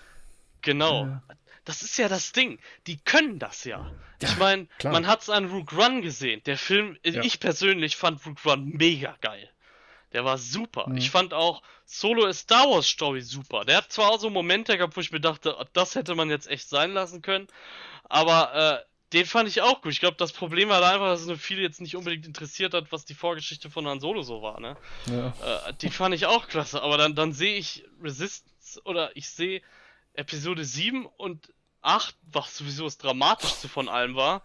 Genau. 0.62 1.08
Äh. 1.08 1.34
Das 1.66 1.82
ist 1.82 1.98
ja 1.98 2.10
das 2.10 2.34
Ding. 2.34 2.60
Die 2.88 2.98
können 2.98 3.40
das 3.40 3.64
ja. 3.64 3.92
ja 4.22 4.30
ich 4.30 4.38
meine, 4.38 4.68
man 4.84 5.08
hat 5.08 5.22
es 5.22 5.30
an 5.30 5.46
Rook 5.46 5.74
Run 5.74 6.02
gesehen. 6.02 6.42
Der 6.46 6.58
Film, 6.58 6.98
ja. 7.06 7.24
ich 7.24 7.40
persönlich 7.40 7.96
fand 7.96 8.26
Rook 8.26 8.46
Run 8.46 8.70
mega 8.70 9.18
geil. 9.22 9.50
Der 10.14 10.24
war 10.24 10.38
super. 10.38 10.88
Mhm. 10.88 10.98
Ich 10.98 11.10
fand 11.10 11.34
auch 11.34 11.62
Solo 11.86 12.26
A 12.26 12.34
Star 12.34 12.70
Wars 12.70 12.88
Story 12.88 13.22
super. 13.22 13.66
Der 13.66 13.78
hat 13.78 13.92
zwar 13.92 14.12
auch 14.12 14.20
so 14.20 14.30
Momente 14.30 14.78
gehabt, 14.78 14.96
wo 14.96 15.02
ich 15.02 15.12
mir 15.12 15.20
dachte, 15.20 15.56
das 15.74 15.96
hätte 15.96 16.16
man 16.16 16.30
jetzt 16.30 16.48
echt 16.48 16.70
sein 16.70 16.94
lassen 16.94 17.22
können, 17.22 17.48
aber 18.04 18.84
äh, 18.84 18.94
den 19.14 19.26
fand 19.26 19.48
ich 19.48 19.62
auch 19.62 19.82
gut. 19.82 19.92
Ich 19.92 20.00
glaube, 20.00 20.18
das 20.18 20.34
Problem 20.34 20.70
war 20.70 20.84
einfach, 20.84 21.08
dass 21.08 21.22
es 21.22 21.28
nur 21.28 21.38
viele 21.38 21.62
jetzt 21.62 21.82
nicht 21.82 21.96
unbedingt 21.96 22.26
interessiert 22.26 22.74
hat, 22.74 22.92
was 22.92 23.06
die 23.06 23.14
Vorgeschichte 23.14 23.70
von 23.70 23.88
Han 23.88 24.00
Solo 24.00 24.24
so 24.24 24.42
war, 24.42 24.60
ne? 24.60 24.76
Ja. 25.06 25.68
Äh, 25.68 25.74
den 25.74 25.92
fand 25.92 26.16
ich 26.16 26.26
auch 26.26 26.48
klasse, 26.48 26.82
aber 26.82 26.98
dann, 26.98 27.14
dann 27.14 27.32
sehe 27.32 27.56
ich 27.58 27.86
Resistance 28.02 28.82
oder 28.86 29.16
ich 29.16 29.30
sehe 29.30 29.62
Episode 30.14 30.66
7 30.66 31.06
und 31.06 31.54
8, 31.82 32.16
was 32.32 32.58
sowieso 32.58 32.86
das 32.86 32.98
Dramatischste 32.98 33.70
von 33.70 33.88
allem 33.88 34.16
war, 34.16 34.42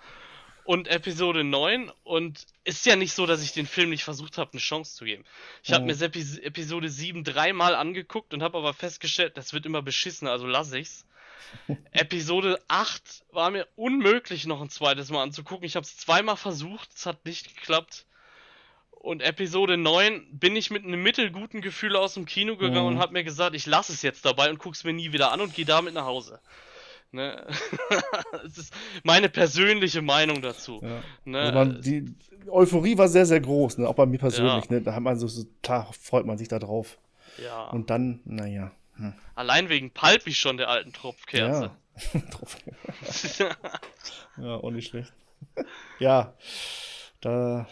und 0.68 0.86
Episode 0.88 1.44
9 1.44 1.90
und 2.04 2.44
ist 2.64 2.84
ja 2.84 2.94
nicht 2.94 3.14
so, 3.14 3.24
dass 3.24 3.42
ich 3.42 3.52
den 3.54 3.66
Film 3.66 3.88
nicht 3.88 4.04
versucht 4.04 4.36
habe, 4.36 4.52
eine 4.52 4.60
Chance 4.60 4.96
zu 4.96 5.06
geben. 5.06 5.24
Ich 5.64 5.72
habe 5.72 5.80
Mhm. 5.80 5.86
mir 5.98 6.02
Epi 6.04 6.20
Episode 6.42 6.90
7 6.90 7.24
dreimal 7.24 7.74
angeguckt 7.74 8.34
und 8.34 8.42
habe 8.42 8.58
aber 8.58 8.74
festgestellt, 8.74 9.38
das 9.38 9.54
wird 9.54 9.64
immer 9.64 9.80
beschissen, 9.80 10.28
also 10.28 10.46
lasse 10.46 10.78
ich's. 10.78 11.06
Episode 11.92 12.60
8 12.68 13.24
war 13.32 13.50
mir 13.50 13.66
unmöglich 13.76 14.44
noch 14.44 14.60
ein 14.60 14.68
zweites 14.68 15.08
Mal 15.08 15.22
anzugucken. 15.22 15.64
Ich 15.64 15.74
habe 15.74 15.84
es 15.84 15.96
zweimal 15.96 16.36
versucht, 16.36 16.90
es 16.94 17.06
hat 17.06 17.24
nicht 17.24 17.56
geklappt. 17.56 18.04
Und 18.90 19.22
Episode 19.22 19.78
9 19.78 20.26
bin 20.38 20.54
ich 20.54 20.70
mit 20.70 20.84
einem 20.84 21.02
mittelguten 21.02 21.62
Gefühl 21.62 21.96
aus 21.96 22.12
dem 22.12 22.26
Kino 22.26 22.56
gegangen 22.56 22.80
Mhm. 22.90 22.96
und 22.96 22.98
habe 22.98 23.14
mir 23.14 23.24
gesagt, 23.24 23.56
ich 23.56 23.64
lasse 23.64 23.94
es 23.94 24.02
jetzt 24.02 24.26
dabei 24.26 24.50
und 24.50 24.58
guck's 24.58 24.84
mir 24.84 24.92
nie 24.92 25.12
wieder 25.14 25.32
an 25.32 25.40
und 25.40 25.54
gehe 25.54 25.64
damit 25.64 25.94
nach 25.94 26.04
Hause. 26.04 26.40
Ne? 27.10 27.46
das 28.42 28.58
ist 28.58 28.74
meine 29.02 29.28
persönliche 29.28 30.02
Meinung 30.02 30.42
dazu. 30.42 30.80
Ja. 30.82 31.02
Ne? 31.24 31.38
Also 31.38 31.52
man, 31.58 31.82
die 31.82 32.14
Euphorie 32.48 32.98
war 32.98 33.08
sehr, 33.08 33.26
sehr 33.26 33.40
groß, 33.40 33.78
ne? 33.78 33.88
auch 33.88 33.94
bei 33.94 34.06
mir 34.06 34.18
persönlich. 34.18 34.64
Ja. 34.66 34.72
Ne? 34.72 34.82
Da 34.82 34.94
hat 34.94 35.02
man 35.02 35.18
so, 35.18 35.26
so, 35.26 35.44
klar 35.62 35.90
freut 35.92 36.26
man 36.26 36.36
sich 36.38 36.48
da 36.48 36.58
drauf. 36.58 36.98
ja. 37.42 37.68
Und 37.70 37.90
dann, 37.90 38.20
naja. 38.24 38.72
Allein 39.34 39.68
wegen 39.68 39.92
Palpi 39.92 40.34
schon 40.34 40.56
der 40.56 40.68
alten 40.68 40.92
Tropfkerze. 40.92 41.70
Ja. 42.14 42.20
Drauf. 42.30 42.56
ja, 44.38 44.56
auch 44.56 44.70
nicht 44.70 44.88
schlecht. 44.88 45.12
ja, 45.98 46.34
da, 47.20 47.68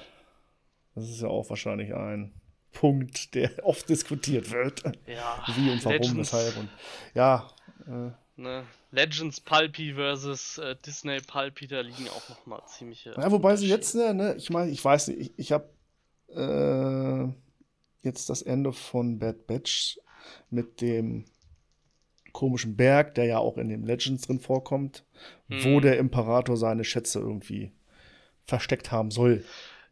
das 0.95 1.09
ist 1.09 1.23
ja 1.23 1.29
auch 1.29 1.49
wahrscheinlich 1.51 1.95
ein 1.95 2.33
Punkt, 2.73 3.35
der 3.35 3.51
oft 3.65 3.89
diskutiert 3.89 4.51
wird. 4.51 4.83
Ja, 5.07 5.45
Wie 5.55 5.71
und 5.71 5.85
warum, 5.85 5.99
Legends, 5.99 6.17
weshalb. 6.17 6.57
Und 6.59 6.69
ja, 7.15 7.51
äh, 7.87 8.11
Ne? 8.37 8.67
Legends 8.91 9.41
Palpi 9.41 9.95
versus 9.95 10.59
äh, 10.59 10.77
Disney 10.85 11.21
Palpi, 11.21 11.67
da 11.67 11.81
liegen 11.81 12.09
auch 12.11 12.29
nochmal 12.29 12.63
ziemliche. 12.67 13.13
Ja, 13.13 13.31
wobei 13.33 13.57
sie 13.57 13.67
jetzt, 13.69 13.95
ne, 13.95 14.13
ne, 14.13 14.35
ich 14.37 14.51
meine, 14.51 14.71
ich 14.71 14.85
weiß 14.85 15.09
nicht, 15.09 15.21
ich, 15.21 15.39
ich 15.39 15.53
habe 15.53 15.71
äh, 16.29 17.33
jetzt 18.03 18.29
das 18.29 18.43
Ende 18.43 18.73
von 18.73 19.19
Bad 19.19 19.47
Batch 19.47 19.99
mit 20.51 20.81
dem 20.81 21.25
komischen 22.33 22.77
Berg, 22.77 23.15
der 23.15 23.25
ja 23.25 23.39
auch 23.39 23.57
in 23.57 23.71
den 23.71 23.85
Legends 23.87 24.27
drin 24.27 24.41
vorkommt, 24.41 25.05
wo 25.49 25.79
Mhm. 25.79 25.83
der 25.83 25.99
Imperator 25.99 26.57
seine 26.59 26.85
Schätze 26.85 27.21
irgendwie 27.21 27.73
versteckt 28.43 28.93
haben 28.93 29.11
soll. 29.11 29.45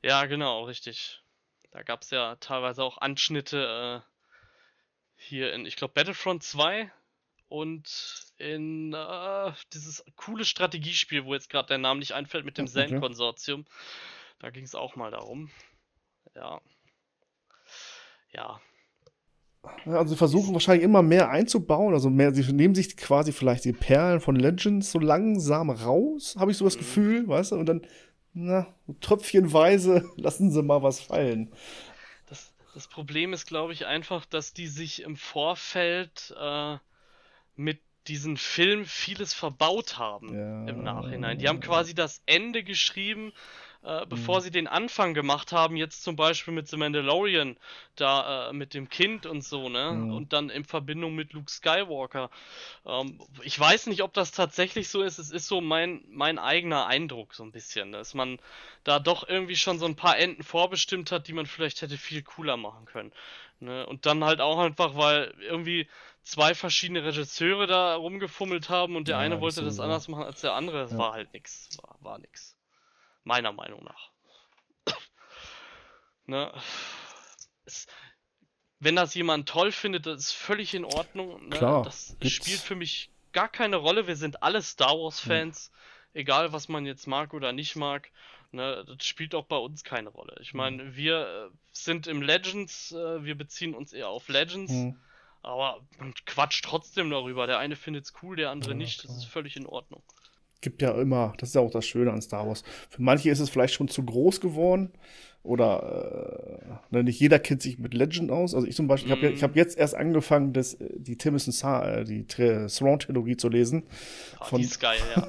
Ja, 0.02 0.26
genau, 0.26 0.64
richtig. 0.64 1.22
Da 1.70 1.82
gab 1.82 2.02
es 2.02 2.10
ja 2.10 2.36
teilweise 2.36 2.82
auch 2.84 2.98
Anschnitte 2.98 4.02
äh, 4.04 4.10
hier 5.16 5.54
in, 5.54 5.64
ich 5.64 5.76
glaube, 5.76 5.94
Battlefront 5.94 6.42
2 6.42 6.92
und 7.48 8.32
in 8.38 8.92
äh, 8.92 9.52
dieses 9.72 10.04
coole 10.16 10.44
Strategiespiel, 10.44 11.24
wo 11.24 11.34
jetzt 11.34 11.50
gerade 11.50 11.68
der 11.68 11.78
Name 11.78 12.00
nicht 12.00 12.12
einfällt, 12.12 12.44
mit 12.44 12.58
dem 12.58 12.66
Okay. 12.66 12.72
Zen-Konsortium. 12.88 13.66
Da 14.40 14.50
ging 14.50 14.64
es 14.64 14.74
auch 14.74 14.96
mal 14.96 15.10
darum. 15.10 15.50
Ja. 16.34 16.60
Ja. 18.32 18.60
Also 19.86 20.12
sie 20.12 20.16
versuchen 20.16 20.52
wahrscheinlich 20.52 20.84
immer 20.84 21.02
mehr 21.02 21.30
einzubauen, 21.30 21.94
also 21.94 22.10
mehr, 22.10 22.34
sie 22.34 22.52
nehmen 22.52 22.74
sich 22.74 22.96
quasi 22.96 23.32
vielleicht 23.32 23.64
die 23.64 23.72
Perlen 23.72 24.20
von 24.20 24.36
Legends 24.36 24.90
so 24.90 24.98
langsam 24.98 25.70
raus, 25.70 26.36
habe 26.38 26.50
ich 26.50 26.58
so 26.58 26.66
das 26.66 26.76
Mhm. 26.76 26.78
Gefühl, 26.78 27.26
weißt 27.28 27.52
du, 27.52 27.56
und 27.56 27.66
dann, 27.66 27.86
na, 28.34 28.66
so 28.86 28.94
tröpfchenweise 29.00 30.04
lassen 30.16 30.50
sie 30.50 30.62
mal 30.62 30.82
was 30.82 31.00
fallen. 31.00 31.50
Das, 32.26 32.54
das 32.72 32.88
Problem 32.88 33.32
ist, 33.32 33.46
glaube 33.46 33.72
ich, 33.72 33.86
einfach, 33.86 34.26
dass 34.26 34.52
die 34.52 34.66
sich 34.66 35.02
im 35.02 35.16
Vorfeld 35.16 36.34
äh, 36.38 36.78
mit 37.56 37.80
diesen 38.08 38.36
Film 38.36 38.84
vieles 38.84 39.32
verbaut 39.32 39.98
haben 39.98 40.34
Ja. 40.34 40.66
im 40.66 40.82
Nachhinein. 40.82 41.38
Die 41.38 41.48
haben 41.48 41.60
quasi 41.60 41.94
das 41.94 42.22
Ende 42.26 42.62
geschrieben, 42.62 43.32
äh, 43.82 44.04
bevor 44.06 44.38
Mhm. 44.38 44.42
sie 44.42 44.50
den 44.50 44.66
Anfang 44.66 45.14
gemacht 45.14 45.52
haben, 45.52 45.76
jetzt 45.76 46.02
zum 46.02 46.16
Beispiel 46.16 46.52
mit 46.54 46.68
The 46.68 46.76
Mandalorian, 46.76 47.56
da 47.96 48.50
äh, 48.50 48.52
mit 48.52 48.74
dem 48.74 48.88
Kind 48.88 49.26
und 49.26 49.42
so, 49.42 49.68
ne? 49.68 50.04
Mhm. 50.04 50.10
Und 50.10 50.32
dann 50.32 50.50
in 50.50 50.64
Verbindung 50.64 51.14
mit 51.14 51.32
Luke 51.32 51.50
Skywalker. 51.50 52.30
Ähm, 52.86 53.18
ich 53.42 53.58
weiß 53.58 53.86
nicht, 53.86 54.02
ob 54.02 54.12
das 54.14 54.32
tatsächlich 54.32 54.88
so 54.88 55.02
ist. 55.02 55.18
Es 55.18 55.30
ist 55.30 55.46
so 55.48 55.60
mein, 55.60 56.04
mein 56.08 56.38
eigener 56.38 56.86
Eindruck, 56.86 57.34
so 57.34 57.42
ein 57.42 57.52
bisschen, 57.52 57.92
dass 57.92 58.14
man 58.14 58.38
da 58.84 58.98
doch 58.98 59.26
irgendwie 59.28 59.56
schon 59.56 59.78
so 59.78 59.86
ein 59.86 59.96
paar 59.96 60.18
Enden 60.18 60.42
vorbestimmt 60.42 61.12
hat, 61.12 61.28
die 61.28 61.32
man 61.32 61.46
vielleicht 61.46 61.82
hätte 61.82 61.98
viel 61.98 62.22
cooler 62.22 62.56
machen 62.56 62.86
können. 62.86 63.12
Ne? 63.60 63.86
Und 63.86 64.06
dann 64.06 64.24
halt 64.24 64.40
auch 64.40 64.58
einfach, 64.58 64.96
weil 64.96 65.34
irgendwie 65.40 65.88
zwei 66.24 66.54
verschiedene 66.54 67.04
Regisseure 67.04 67.66
da 67.66 67.94
rumgefummelt 67.94 68.68
haben 68.68 68.96
und 68.96 69.06
der 69.08 69.16
Ja, 69.16 69.20
eine 69.20 69.36
das 69.36 69.42
wollte 69.42 69.60
das 69.62 69.76
sowieso. 69.76 69.82
anders 69.84 70.08
machen 70.08 70.24
als 70.24 70.40
der 70.40 70.54
andere. 70.54 70.78
Das 70.82 70.92
Ja. 70.92 70.98
war 70.98 71.12
halt 71.12 71.32
nix. 71.32 71.68
War, 71.82 71.96
war 72.00 72.18
nix. 72.18 72.56
Meiner 73.24 73.52
Meinung 73.52 73.84
nach. 73.84 74.10
ne? 76.26 76.52
Es, 77.66 77.86
wenn 78.80 78.96
das 78.96 79.14
jemand 79.14 79.48
toll 79.48 79.72
findet, 79.72 80.06
das 80.06 80.20
ist 80.20 80.32
völlig 80.32 80.74
in 80.74 80.84
Ordnung. 80.84 81.48
Ne? 81.48 81.56
Klar, 81.56 81.84
das 81.84 82.16
gibt's. 82.20 82.34
spielt 82.34 82.60
für 82.60 82.74
mich 82.76 83.10
gar 83.32 83.48
keine 83.48 83.76
Rolle. 83.76 84.06
Wir 84.06 84.16
sind 84.16 84.42
alle 84.42 84.60
Star 84.62 84.92
Wars-Fans, 84.98 85.70
egal 86.12 86.52
was 86.52 86.68
man 86.68 86.84
jetzt 86.86 87.06
mag 87.06 87.32
oder 87.34 87.52
nicht 87.52 87.76
mag. 87.76 88.10
Ne, 88.52 88.84
das 88.86 89.04
spielt 89.04 89.34
auch 89.34 89.46
bei 89.46 89.56
uns 89.56 89.82
keine 89.82 90.10
Rolle. 90.10 90.36
Ich 90.40 90.54
meine, 90.54 90.94
wir 90.94 91.50
äh, 91.52 91.56
sind 91.72 92.06
im 92.06 92.22
Legends, 92.22 92.92
äh, 92.92 93.24
wir 93.24 93.36
beziehen 93.36 93.74
uns 93.74 93.92
eher 93.92 94.08
auf 94.08 94.28
Legends, 94.28 94.70
Hm. 94.70 95.00
Aber 95.44 95.80
man 95.98 96.14
quatscht 96.26 96.64
trotzdem 96.64 97.10
darüber. 97.10 97.46
Der 97.46 97.58
eine 97.58 97.76
findet's 97.76 98.12
cool, 98.22 98.36
der 98.36 98.50
andere 98.50 98.70
Ja, 98.72 98.76
nicht. 98.76 98.98
Das 99.00 99.06
klar. 99.06 99.18
ist 99.18 99.24
völlig 99.26 99.56
in 99.56 99.66
Ordnung. 99.66 100.02
Gibt 100.64 100.80
ja 100.80 100.92
immer, 100.92 101.34
das 101.36 101.50
ist 101.50 101.54
ja 101.56 101.60
auch 101.60 101.70
das 101.70 101.84
Schöne 101.84 102.10
an 102.10 102.22
Star 102.22 102.46
Wars. 102.48 102.62
Für 102.88 103.02
manche 103.02 103.28
ist 103.28 103.38
es 103.38 103.50
vielleicht 103.50 103.74
schon 103.74 103.86
zu 103.88 104.02
groß 104.02 104.40
geworden 104.40 104.92
oder 105.42 106.58
äh, 106.90 106.96
ne, 106.96 107.04
nicht 107.04 107.20
jeder 107.20 107.38
kennt 107.38 107.60
sich 107.60 107.78
mit 107.78 107.92
Legend 107.92 108.30
aus. 108.30 108.54
Also 108.54 108.66
ich 108.66 108.74
zum 108.76 108.86
Beispiel, 108.86 109.12
ich 109.12 109.18
habe 109.22 109.30
Mhm. 109.30 109.42
hab 109.42 109.56
jetzt 109.56 109.76
erst 109.76 109.94
angefangen, 109.94 110.54
das, 110.54 110.72
äh, 110.72 110.88
die 110.96 111.18
Timothy 111.18 111.52
Sa 111.52 111.86
äh, 111.86 112.04
die 112.04 112.26
Thrawn-Trilogie 112.26 113.36
zu 113.36 113.50
lesen. 113.50 113.82
Von- 114.40 114.58
die 114.60 114.64
ist 114.64 114.80
geil, 114.80 114.96
ja. 115.14 115.28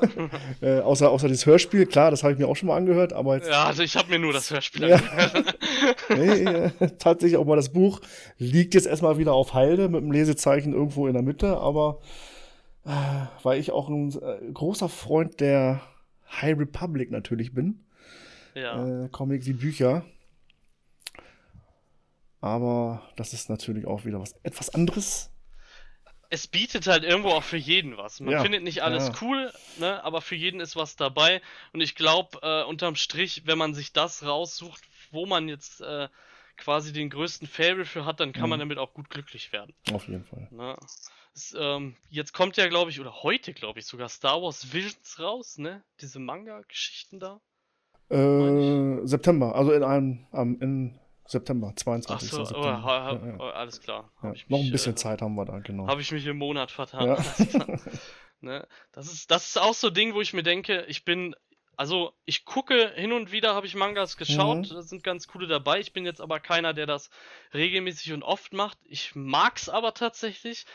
Äh, 0.61 0.79
außer, 0.79 1.11
außer 1.11 1.27
das 1.27 1.45
Hörspiel, 1.45 1.85
klar, 1.85 2.11
das 2.11 2.23
habe 2.23 2.31
ich 2.31 2.39
mir 2.39 2.47
auch 2.47 2.55
schon 2.55 2.67
mal 2.67 2.77
angehört, 2.77 3.11
aber 3.11 3.35
jetzt 3.35 3.49
ja, 3.49 3.65
also 3.65 3.83
ich 3.83 3.97
habe 3.97 4.09
mir 4.09 4.19
nur 4.19 4.31
das 4.31 4.49
Hörspiel 4.51 4.87
Ja. 4.87 4.95
angehört. 4.95 5.57
nee, 6.15 6.43
äh, 6.85 6.89
tatsächlich 6.97 7.35
auch 7.37 7.45
mal 7.45 7.57
das 7.57 7.73
Buch 7.73 7.99
liegt 8.37 8.73
jetzt 8.73 8.87
erstmal 8.87 9.17
wieder 9.17 9.33
auf 9.33 9.53
Halde 9.53 9.89
mit 9.89 9.99
dem 10.01 10.13
Lesezeichen 10.13 10.71
irgendwo 10.71 11.07
in 11.07 11.13
der 11.13 11.23
Mitte, 11.23 11.57
aber 11.57 11.99
weil 13.43 13.59
ich 13.59 13.71
auch 13.71 13.89
ein 13.89 14.11
äh, 14.11 14.51
großer 14.53 14.89
Freund 14.89 15.39
der 15.39 15.81
High 16.31 16.57
Republic 16.57 17.11
natürlich 17.11 17.53
bin. 17.53 17.85
ja. 18.55 19.05
äh, 19.05 19.09
Comic 19.09 19.45
wie 19.45 19.53
Bücher. 19.53 20.05
Aber 22.41 23.01
das 23.15 23.33
ist 23.33 23.49
natürlich 23.49 23.87
auch 23.87 24.05
wieder 24.05 24.19
was 24.19 24.33
etwas 24.43 24.69
anderes. 24.73 25.31
es 26.29 26.47
bietet 26.47 26.87
halt 26.87 27.03
irgendwo 27.03 27.29
auch 27.29 27.43
für 27.43 27.57
jeden 27.57 27.97
was. 27.97 28.19
Man 28.19 28.33
Ja, 28.33 28.41
findet 28.41 28.63
nicht 28.63 28.83
alles 28.83 29.07
ja. 29.07 29.13
cool, 29.21 29.53
ne, 29.77 30.03
aber 30.03 30.21
für 30.21 30.35
jeden 30.35 30.59
ist 30.59 30.75
was 30.75 30.95
dabei. 30.95 31.41
Und 31.73 31.81
ich 31.81 31.95
glaube, 31.95 32.39
äh, 32.41 32.63
unterm 32.63 32.95
Strich, 32.95 33.43
wenn 33.45 33.57
man 33.57 33.73
sich 33.73 33.93
das 33.93 34.23
raussucht, 34.23 34.83
wo 35.11 35.25
man 35.25 35.47
jetzt 35.47 35.81
äh, 35.81 36.09
quasi 36.57 36.93
den 36.93 37.09
größten 37.09 37.47
Fable 37.47 37.85
für 37.85 38.05
hat, 38.05 38.19
dann 38.19 38.33
kann 38.33 38.49
man 38.49 38.59
Mhm. 38.59 38.61
damit 38.61 38.77
auch 38.79 38.93
gut 38.93 39.09
glücklich 39.09 39.51
werden. 39.53 39.73
Auf 39.91 40.07
jeden 40.07 40.25
Fall. 40.25 40.47
Ne? 40.51 40.75
Es, 41.35 41.53
ähm, 41.59 41.95
jetzt 42.09 42.33
kommt 42.33 42.55
ja, 42.55 42.67
glaube 42.67 42.91
ich, 42.91 42.99
oder 43.01 43.23
heute, 43.23 43.53
glaube 43.53 43.79
ich, 43.79 43.85
sogar 43.85 44.07
Star 44.07 44.41
Wars 44.41 44.71
Visions 44.73 45.19
raus, 45.19 45.57
ne? 45.57 45.83
Diese 45.99 46.19
Manga-Geschichten 46.19 47.19
da. 47.19 47.41
Äh, 48.09 49.05
September, 49.05 49.53
also 49.55 49.73
in 49.73 49.83
einem, 49.83 50.27
am 50.31 50.59
in 50.61 50.99
September, 51.27 51.71
Ach 51.71 51.75
22. 51.75 52.29
so, 52.29 52.41
oh, 52.41 52.45
September. 52.45 52.83
ha, 52.83 53.03
ha, 53.03 53.13
ja, 53.13 53.27
ja. 53.27 53.37
oh, 53.39 53.49
alles 53.49 53.81
klar. 53.81 54.11
Ja, 54.21 54.29
Hab 54.29 54.35
ich 54.35 54.47
Noch 54.47 54.59
mich, 54.59 54.67
ein 54.67 54.71
bisschen 54.71 54.93
äh, 54.93 54.95
Zeit 54.95 55.21
haben 55.21 55.35
wir 55.35 55.45
da, 55.45 55.59
genau. 55.59 55.87
Habe 55.87 56.01
ich 56.01 56.11
mich 56.11 56.25
im 56.25 56.37
Monat 56.37 56.71
vertan. 56.71 57.17
Ne? 58.41 58.67
das, 58.91 59.11
ist, 59.11 59.31
das 59.31 59.47
ist 59.47 59.57
auch 59.57 59.73
so 59.73 59.87
ein 59.87 59.93
Ding, 59.93 60.13
wo 60.13 60.21
ich 60.21 60.33
mir 60.33 60.43
denke, 60.43 60.85
ich 60.87 61.03
bin, 61.03 61.35
also 61.77 62.13
ich 62.25 62.45
gucke 62.45 62.91
hin 62.95 63.11
und 63.13 63.31
wieder, 63.31 63.53
habe 63.55 63.67
ich 63.67 63.75
Mangas 63.75 64.17
geschaut, 64.17 64.69
Mhm. 64.69 64.75
da 64.75 64.81
sind 64.81 65.03
ganz 65.03 65.27
coole 65.27 65.47
dabei. 65.47 65.79
Ich 65.79 65.93
bin 65.93 66.05
jetzt 66.05 66.21
aber 66.21 66.39
keiner, 66.39 66.73
der 66.73 66.85
das 66.85 67.09
regelmäßig 67.53 68.13
und 68.13 68.23
oft 68.23 68.53
macht. 68.53 68.77
Ich 68.85 69.15
mag's 69.15 69.69
aber 69.69 69.93
tatsächlich 69.93 70.65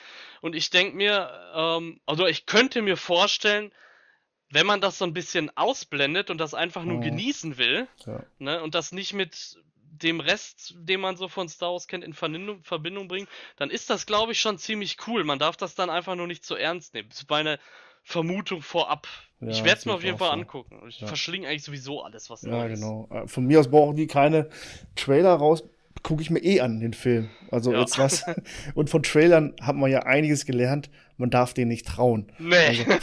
und 0.40 0.55
ich 0.55 0.70
denke 0.70 0.96
mir, 0.96 1.53
ähm, 1.55 2.01
also 2.07 2.26
ich 2.26 2.46
könnte 2.46 2.82
mir 2.82 2.96
vorstellen, 2.96 3.72
wenn 4.51 4.66
man 4.66 4.80
das 4.80 4.98
so 4.98 5.05
ein 5.05 5.14
bisschen 5.14 5.57
ausblendet 5.57 6.30
und 6.30 6.38
das 6.38 6.55
einfach 6.55 6.84
nur 6.84 6.98
Mhm. 6.98 7.03
genießen 7.03 7.57
will, 7.59 7.88
Ja. 8.07 8.20
ne, 8.38 8.62
und 8.62 8.74
das 8.74 8.92
nicht 8.92 9.12
mit 9.12 9.59
dem 9.92 10.20
Rest, 10.20 10.74
den 10.76 11.01
man 11.01 11.16
so 11.16 11.28
von 11.28 11.48
Star 11.48 11.72
Wars 11.72 11.86
kennt, 11.86 12.05
in 12.05 12.14
Verbindung, 12.14 12.64
Verbindung 12.64 13.07
bringen, 13.07 13.28
dann 13.57 13.70
ist 13.70 13.90
das, 13.90 14.07
glaube 14.07 14.32
ich, 14.32 14.40
schon 14.40 14.59
ziemlich 14.59 14.96
cool. 15.07 15.24
Man 15.24 15.38
darf 15.38 15.57
das 15.57 15.74
dann 15.74 15.90
einfach 15.90 16.14
nur 16.14 16.26
nicht 16.26 16.44
zu 16.44 16.55
ernst 16.57 16.94
nehmen. 16.94 17.09
Das 17.11 17.18
ist 17.20 17.30
meine 17.30 17.59
Vermutung 18.03 18.62
vorab. 18.62 19.07
Ja, 19.41 19.49
ich 19.49 19.64
werde 19.64 19.78
es 19.78 19.86
mir 19.86 19.95
auf 19.95 20.05
jeden 20.05 20.18
Fall 20.18 20.28
so. 20.28 20.32
angucken. 20.34 20.80
Ich 20.88 21.01
Ja. 21.01 21.07
verschlinge 21.07 21.49
eigentlich 21.49 21.64
sowieso 21.64 22.03
alles, 22.03 22.28
was 22.30 22.43
Ja, 22.43 22.51
neu 22.51 22.66
ist. 22.72 22.80
genau. 22.80 23.09
Äh, 23.11 23.26
Von 23.26 23.47
mir 23.47 23.61
aus 23.61 23.68
brauchen 23.70 23.97
die 23.97 24.07
keine 24.07 24.49
Trailer 24.97 25.34
raus. 25.34 25.64
Gucke 26.03 26.22
ich 26.22 26.30
mir 26.30 26.41
eh 26.43 26.61
an, 26.61 26.80
den 26.80 26.93
Film. 26.95 27.28
Also 27.51 27.72
Ja. 27.72 27.80
jetzt 27.80 27.99
was. 27.99 28.24
Und 28.74 28.91
von 28.91 29.03
Trailern 29.03 29.55
hat 29.61 29.76
man 29.76 29.91
ja 29.91 30.01
einiges 30.01 30.45
gelernt. 30.47 30.91
Man 31.16 31.30
darf 31.30 31.53
denen 31.55 31.68
nicht 31.68 31.86
trauen. 31.86 32.30
Nee. 32.38 32.86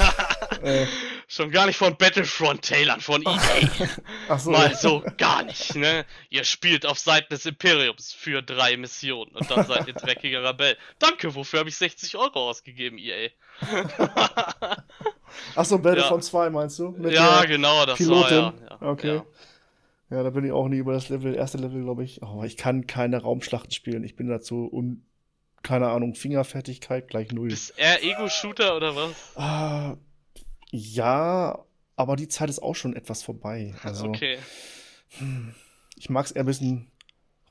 Äh, 0.64 0.88
Schon 1.30 1.52
gar 1.52 1.66
nicht 1.66 1.76
von 1.76 1.98
Battlefront-Tailern, 1.98 3.02
von 3.02 3.22
EA. 3.22 3.38
ach 4.30 4.40
so. 4.40 4.52
Mal 4.52 4.74
so 4.76 5.04
gar 5.18 5.44
nicht, 5.44 5.76
ne? 5.76 6.06
Ihr 6.30 6.46
spielt 6.46 6.86
auf 6.86 6.98
Seiten 7.00 7.34
des 7.34 7.46
Imperiums 7.46 8.14
für 8.14 8.42
drei 8.42 8.78
Missionen 8.78 9.36
und 9.36 9.52
dann 9.52 9.66
seid 9.68 9.88
ihr 9.88 9.94
dreckiger 9.94 10.48
Rebell. 10.48 10.78
Danke, 11.00 11.36
wofür 11.36 11.60
habe 11.60 11.70
ich 11.70 11.76
60 11.76 12.16
Euro 12.16 12.50
ausgegeben, 12.50 12.98
EA? 12.98 13.30
Ach 15.56 15.66
so, 15.66 15.78
Battlefront 15.80 16.24
Ja. 16.24 16.30
2 16.30 16.50
meinst 16.50 16.80
du? 16.80 16.92
Mit 16.92 17.12
ja, 17.12 17.44
genau, 17.44 17.86
das 17.86 17.98
Pilotin? 17.98 18.38
war 18.38 18.54
ja. 18.62 18.78
ja 18.82 18.88
okay. 18.88 19.16
Ja. 19.16 19.26
Ja, 20.10 20.24
da 20.24 20.30
bin 20.30 20.46
ich 20.46 20.54
auch 20.54 20.70
nie 20.70 20.78
über 20.78 20.94
das 20.94 21.10
Level, 21.10 21.36
erste 21.36 21.58
Level, 21.58 21.84
glaube 21.84 22.06
ich. 22.06 22.22
Oh, 22.22 22.42
ich 22.46 22.56
kann 22.56 22.88
keine 22.88 23.22
Raumschlachten 23.22 23.72
spielen. 23.72 24.06
Ich 24.06 24.16
bin 24.16 24.30
dazu 24.30 24.70
un, 24.72 25.06
keine 25.64 25.90
Ahnung, 25.90 26.16
Fingerfertigkeit 26.16 27.10
gleich 27.10 27.34
null. 27.34 27.50
Bist 27.50 27.74
er 27.78 28.02
Ego-Shooter 28.02 28.78
oder 28.78 28.96
was? 28.96 29.34
Ah, 29.36 29.98
ja, 30.72 31.64
aber 31.96 32.16
die 32.16 32.28
Zeit 32.28 32.50
ist 32.50 32.60
auch 32.62 32.76
schon 32.76 32.96
etwas 32.96 33.24
vorbei. 33.24 33.74
Also, 33.84 34.08
Okay. 34.08 34.38
ich 35.96 36.10
mag 36.10 36.26
es 36.26 36.32
eher 36.32 36.44
ein 36.44 36.48
bisschen 36.48 36.92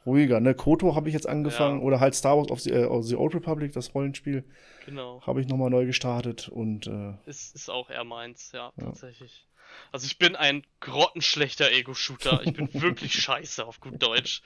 ruhiger. 0.05 0.39
Ne? 0.41 0.55
Koto 0.55 0.95
habe 0.95 1.09
ich 1.09 1.15
jetzt 1.15 1.29
angefangen 1.29 1.81
Ja. 1.81 1.85
oder 1.85 1.99
halt 2.01 2.15
Star 2.15 2.37
Wars 2.37 2.51
of 2.51 2.61
the, 2.61 2.73
of 2.73 3.05
the 3.05 3.17
Old 3.17 3.35
Republic, 3.35 3.73
das 3.73 3.95
Rollenspiel, 3.95 4.45
Genau. 4.85 5.21
habe 5.27 5.41
ich 5.41 5.49
nochmal 5.49 5.71
neu 5.71 5.85
gestartet 5.87 6.49
und 6.49 6.87
äh, 6.87 7.15
Ist, 7.27 7.55
ist 7.57 7.69
auch 7.71 7.91
eher 7.91 8.05
meins, 8.05 8.53
ja, 8.53 8.73
tatsächlich. 8.79 9.47
Also 9.93 10.07
ich 10.07 10.19
bin 10.19 10.37
ein 10.37 10.65
grottenschlechter 10.81 11.71
Ego-Shooter. 11.73 12.43
Ich 12.43 12.53
bin 12.53 12.69
wirklich 12.81 13.15
scheiße 13.15 13.65
auf 13.65 13.81
gut 13.81 13.95
Deutsch. 14.03 14.43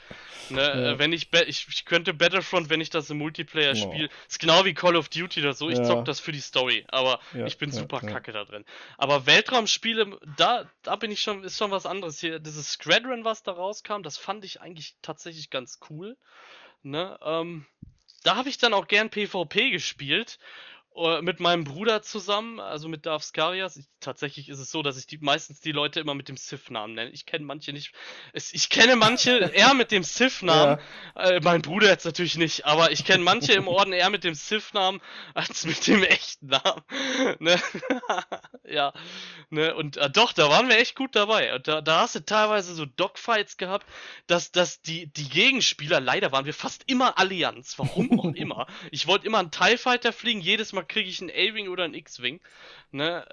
Ne, 0.48 0.60
Ja. 0.60 0.92
äh, 0.92 0.98
wenn 0.98 1.12
ich, 1.12 1.32
ich, 1.32 1.66
ich 1.68 1.84
könnte 1.84 2.12
Battlefront, 2.14 2.70
wenn 2.70 2.80
ich 2.80 2.90
das 2.90 3.08
im 3.10 3.18
Multiplayer 3.18 3.72
Oh. 3.72 3.74
spiele, 3.74 4.08
ist 4.28 4.38
genau 4.40 4.64
wie 4.64 4.74
Call 4.74 4.96
of 4.96 5.08
Duty 5.08 5.40
oder 5.40 5.54
so. 5.54 5.70
Ich 5.70 5.78
Ja. 5.78 5.84
zock 5.84 6.04
das 6.04 6.20
für 6.20 6.32
die 6.32 6.40
Story, 6.40 6.84
aber 6.88 7.20
Ja, 7.34 7.46
ich 7.46 7.58
bin 7.58 7.70
super 7.70 8.00
kacke 8.00 8.32
da 8.32 8.44
drin. 8.44 8.64
Aber 8.98 9.26
Weltraumspiele, 9.26 10.18
da, 10.36 10.68
da 10.82 10.96
bin 10.96 11.10
ich 11.10 11.22
schon, 11.22 11.44
ist 11.44 11.56
schon 11.58 11.70
was 11.70 11.86
anderes 11.86 12.18
hier. 12.20 12.38
Dieses 12.40 12.72
Squadron, 12.72 13.24
was 13.24 13.42
da 13.42 13.52
rauskam, 13.52 14.02
das 14.02 14.18
fand 14.18 14.44
ich 14.44 14.60
eigentlich 14.60 14.96
tatsächlich 15.02 15.50
ganz 15.50 15.78
cool. 15.88 16.16
Ne, 16.82 17.18
ähm, 17.22 17.66
da 18.22 18.36
habe 18.36 18.48
ich 18.48 18.58
dann 18.58 18.74
auch 18.74 18.86
gern 18.88 19.10
PvP 19.10 19.70
gespielt. 19.70 20.38
Äh, 20.96 21.22
Mit 21.22 21.38
meinem 21.38 21.64
Bruder 21.64 22.02
zusammen, 22.02 22.58
also 22.58 22.88
mit 22.88 23.06
Darth 23.06 23.22
Skarias. 23.22 23.76
Ich, 23.76 23.86
tatsächlich 24.00 24.48
ist 24.48 24.58
es 24.58 24.70
so, 24.70 24.82
dass 24.82 24.98
ich 24.98 25.06
die, 25.06 25.18
meistens 25.18 25.60
die 25.60 25.70
Leute 25.70 26.00
immer 26.00 26.14
mit 26.14 26.28
dem 26.28 26.36
Sith-Namen 26.36 26.94
nenne. 26.94 27.10
Ich 27.10 27.26
kenne 27.26 27.44
manche 27.44 27.72
nicht. 27.72 27.92
Es, 28.32 28.52
ich 28.52 28.70
kenne 28.70 28.96
manche 28.96 29.30
eher 29.54 29.72
mit 29.74 29.92
dem 29.92 30.02
Sith-Namen. 30.02 30.78
Äh, 31.14 31.40
mein 31.40 31.62
Bruder 31.62 31.88
jetzt 31.88 32.04
natürlich 32.04 32.36
nicht, 32.36 32.66
aber 32.66 32.90
ich 32.90 33.04
kenne 33.04 33.22
manche 33.22 33.52
im 33.52 33.68
Orden 33.68 33.92
eher 33.92 34.10
mit 34.10 34.24
dem 34.24 34.34
Sith-Namen 34.34 35.00
als 35.32 35.64
mit 35.64 35.86
dem 35.86 36.02
echten 36.02 36.48
Namen. 36.48 36.82
ne? 37.38 37.60
ja. 38.64 38.92
Ne? 39.48 39.74
Und 39.76 39.96
äh, 39.96 40.10
doch, 40.10 40.32
da 40.32 40.50
waren 40.50 40.68
wir 40.68 40.78
echt 40.78 40.96
gut 40.96 41.14
dabei. 41.14 41.54
Und 41.54 41.68
da, 41.68 41.80
da 41.80 42.00
hast 42.00 42.16
du 42.16 42.24
teilweise 42.24 42.74
so 42.74 42.84
Dogfights 42.84 43.56
gehabt, 43.56 43.86
dass, 44.26 44.50
dass 44.50 44.82
die, 44.82 45.06
die 45.12 45.28
Gegenspieler, 45.28 46.00
leider 46.00 46.32
waren 46.32 46.46
wir 46.46 46.54
fast 46.54 46.82
immer 46.88 47.16
Allianz, 47.16 47.78
warum 47.78 48.18
auch 48.18 48.34
immer. 48.34 48.66
Ich 48.90 49.06
wollte 49.06 49.26
immer 49.26 49.38
einen 49.38 49.52
TIE 49.52 49.76
Fighter 49.76 50.12
fliegen, 50.12 50.40
jedes 50.40 50.72
Mal 50.72 50.79
kriege 50.82 51.08
ich 51.08 51.20
einen 51.20 51.30
A-Wing 51.30 51.68
oder 51.68 51.84
einen 51.84 51.94
X-Wing. 51.94 52.40
Ne? 52.92 53.24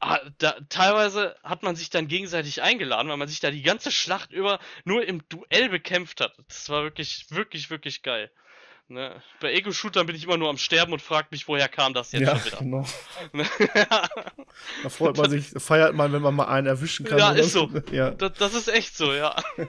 Äh, 0.00 0.18
da, 0.38 0.56
teilweise 0.68 1.36
hat 1.42 1.62
man 1.62 1.76
sich 1.76 1.90
dann 1.90 2.08
gegenseitig 2.08 2.62
eingeladen, 2.62 3.08
weil 3.08 3.16
man 3.16 3.28
sich 3.28 3.40
da 3.40 3.50
die 3.50 3.62
ganze 3.62 3.90
Schlacht 3.90 4.32
über 4.32 4.58
nur 4.84 5.06
im 5.06 5.26
Duell 5.28 5.68
bekämpft 5.68 6.20
hat. 6.20 6.34
Das 6.48 6.68
war 6.68 6.82
wirklich, 6.82 7.26
wirklich, 7.30 7.70
wirklich 7.70 8.02
geil. 8.02 8.30
Ne? 8.88 9.22
Bei 9.40 9.52
Ego-Shootern 9.52 10.06
bin 10.06 10.16
ich 10.16 10.24
immer 10.24 10.36
nur 10.36 10.50
am 10.50 10.58
Sterben 10.58 10.92
und 10.92 11.00
frag 11.00 11.30
mich, 11.30 11.48
woher 11.48 11.68
kam 11.68 11.94
das 11.94 12.12
jetzt 12.12 12.22
ja, 12.22 12.36
schon 12.36 12.46
wieder. 12.46 12.58
genau. 12.58 12.86
Ne? 13.32 13.46
Da 14.82 14.88
freut 14.88 15.16
man 15.16 15.30
sich, 15.30 15.46
feiert 15.56 15.94
man, 15.94 16.12
wenn 16.12 16.20
man 16.20 16.34
mal 16.34 16.48
einen 16.48 16.66
erwischen 16.66 17.06
kann. 17.06 17.18
Ja, 17.18 17.32
ist 17.32 17.52
so. 17.52 17.70
Ja, 17.90 18.10
das, 18.10 18.34
das 18.34 18.54
ist 18.54 18.68
echt 18.68 18.96
so, 18.96 19.12
ja. 19.12 19.34
ja, 19.56 19.66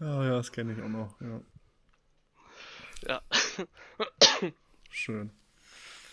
ja 0.24 0.30
das 0.36 0.52
kenne 0.52 0.72
ich 0.72 0.82
auch 0.82 0.88
noch. 0.88 1.20
Ja. 1.20 1.40
Ja, 3.06 3.22
Schön. 4.90 5.30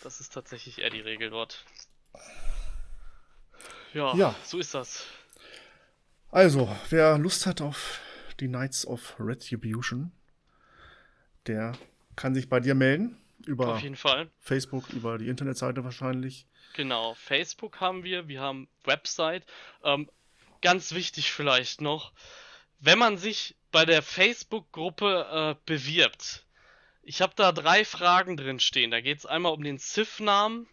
Das 0.02 0.20
ist 0.20 0.34
tatsächlich 0.34 0.80
eher 0.80 0.89
die 0.89 0.99
Regel 1.02 1.30
dort. 1.30 1.66
Ja, 3.93 4.16
Ja. 4.16 4.36
so 4.43 4.58
ist 4.60 4.74
das. 4.74 5.06
Also, 6.32 6.74
wer 6.89 7.18
Lust 7.18 7.45
hat 7.45 7.62
auf 7.62 7.99
die 8.39 8.47
Knights 8.47 8.86
of 8.88 9.16
Retribution, 9.20 10.12
der 11.47 11.74
kann 12.16 12.34
sich 12.34 12.47
bei 12.49 12.60
dir 12.60 12.76
melden. 12.76 13.18
Über 13.45 13.74
Auf 13.76 13.82
jeden 13.82 13.95
Fall. 13.95 14.30
Facebook, 14.39 14.89
über 14.91 15.18
die 15.18 15.28
Internetseite 15.28 15.84
wahrscheinlich. 15.84 16.45
Genau, 16.74 17.16
Facebook 17.16 17.82
haben 17.82 18.04
wir, 18.04 18.28
wir 18.28 18.39
haben 18.39 18.70
Website. 18.84 19.43
Ähm, 19.84 20.10
ganz 20.62 20.93
wichtig 20.93 21.32
vielleicht 21.32 21.82
noch, 21.82 22.14
wenn 22.80 22.99
man 22.99 23.18
sich 23.18 23.56
bei 23.72 23.84
der 23.86 24.04
Facebook-Gruppe 24.04 25.56
äh, 25.60 25.62
bewirbt, 25.66 26.45
ich 27.04 27.22
habe 27.22 27.34
da 27.36 27.52
drei 27.52 27.86
Fragen 27.86 28.38
drin 28.38 28.60
stehen. 28.60 28.91
Da 28.91 29.02
geht 29.02 29.20
es 29.20 29.26
einmal 29.26 29.54
um 29.54 29.64
den 29.64 29.80
CIF-Namen, 29.80 30.68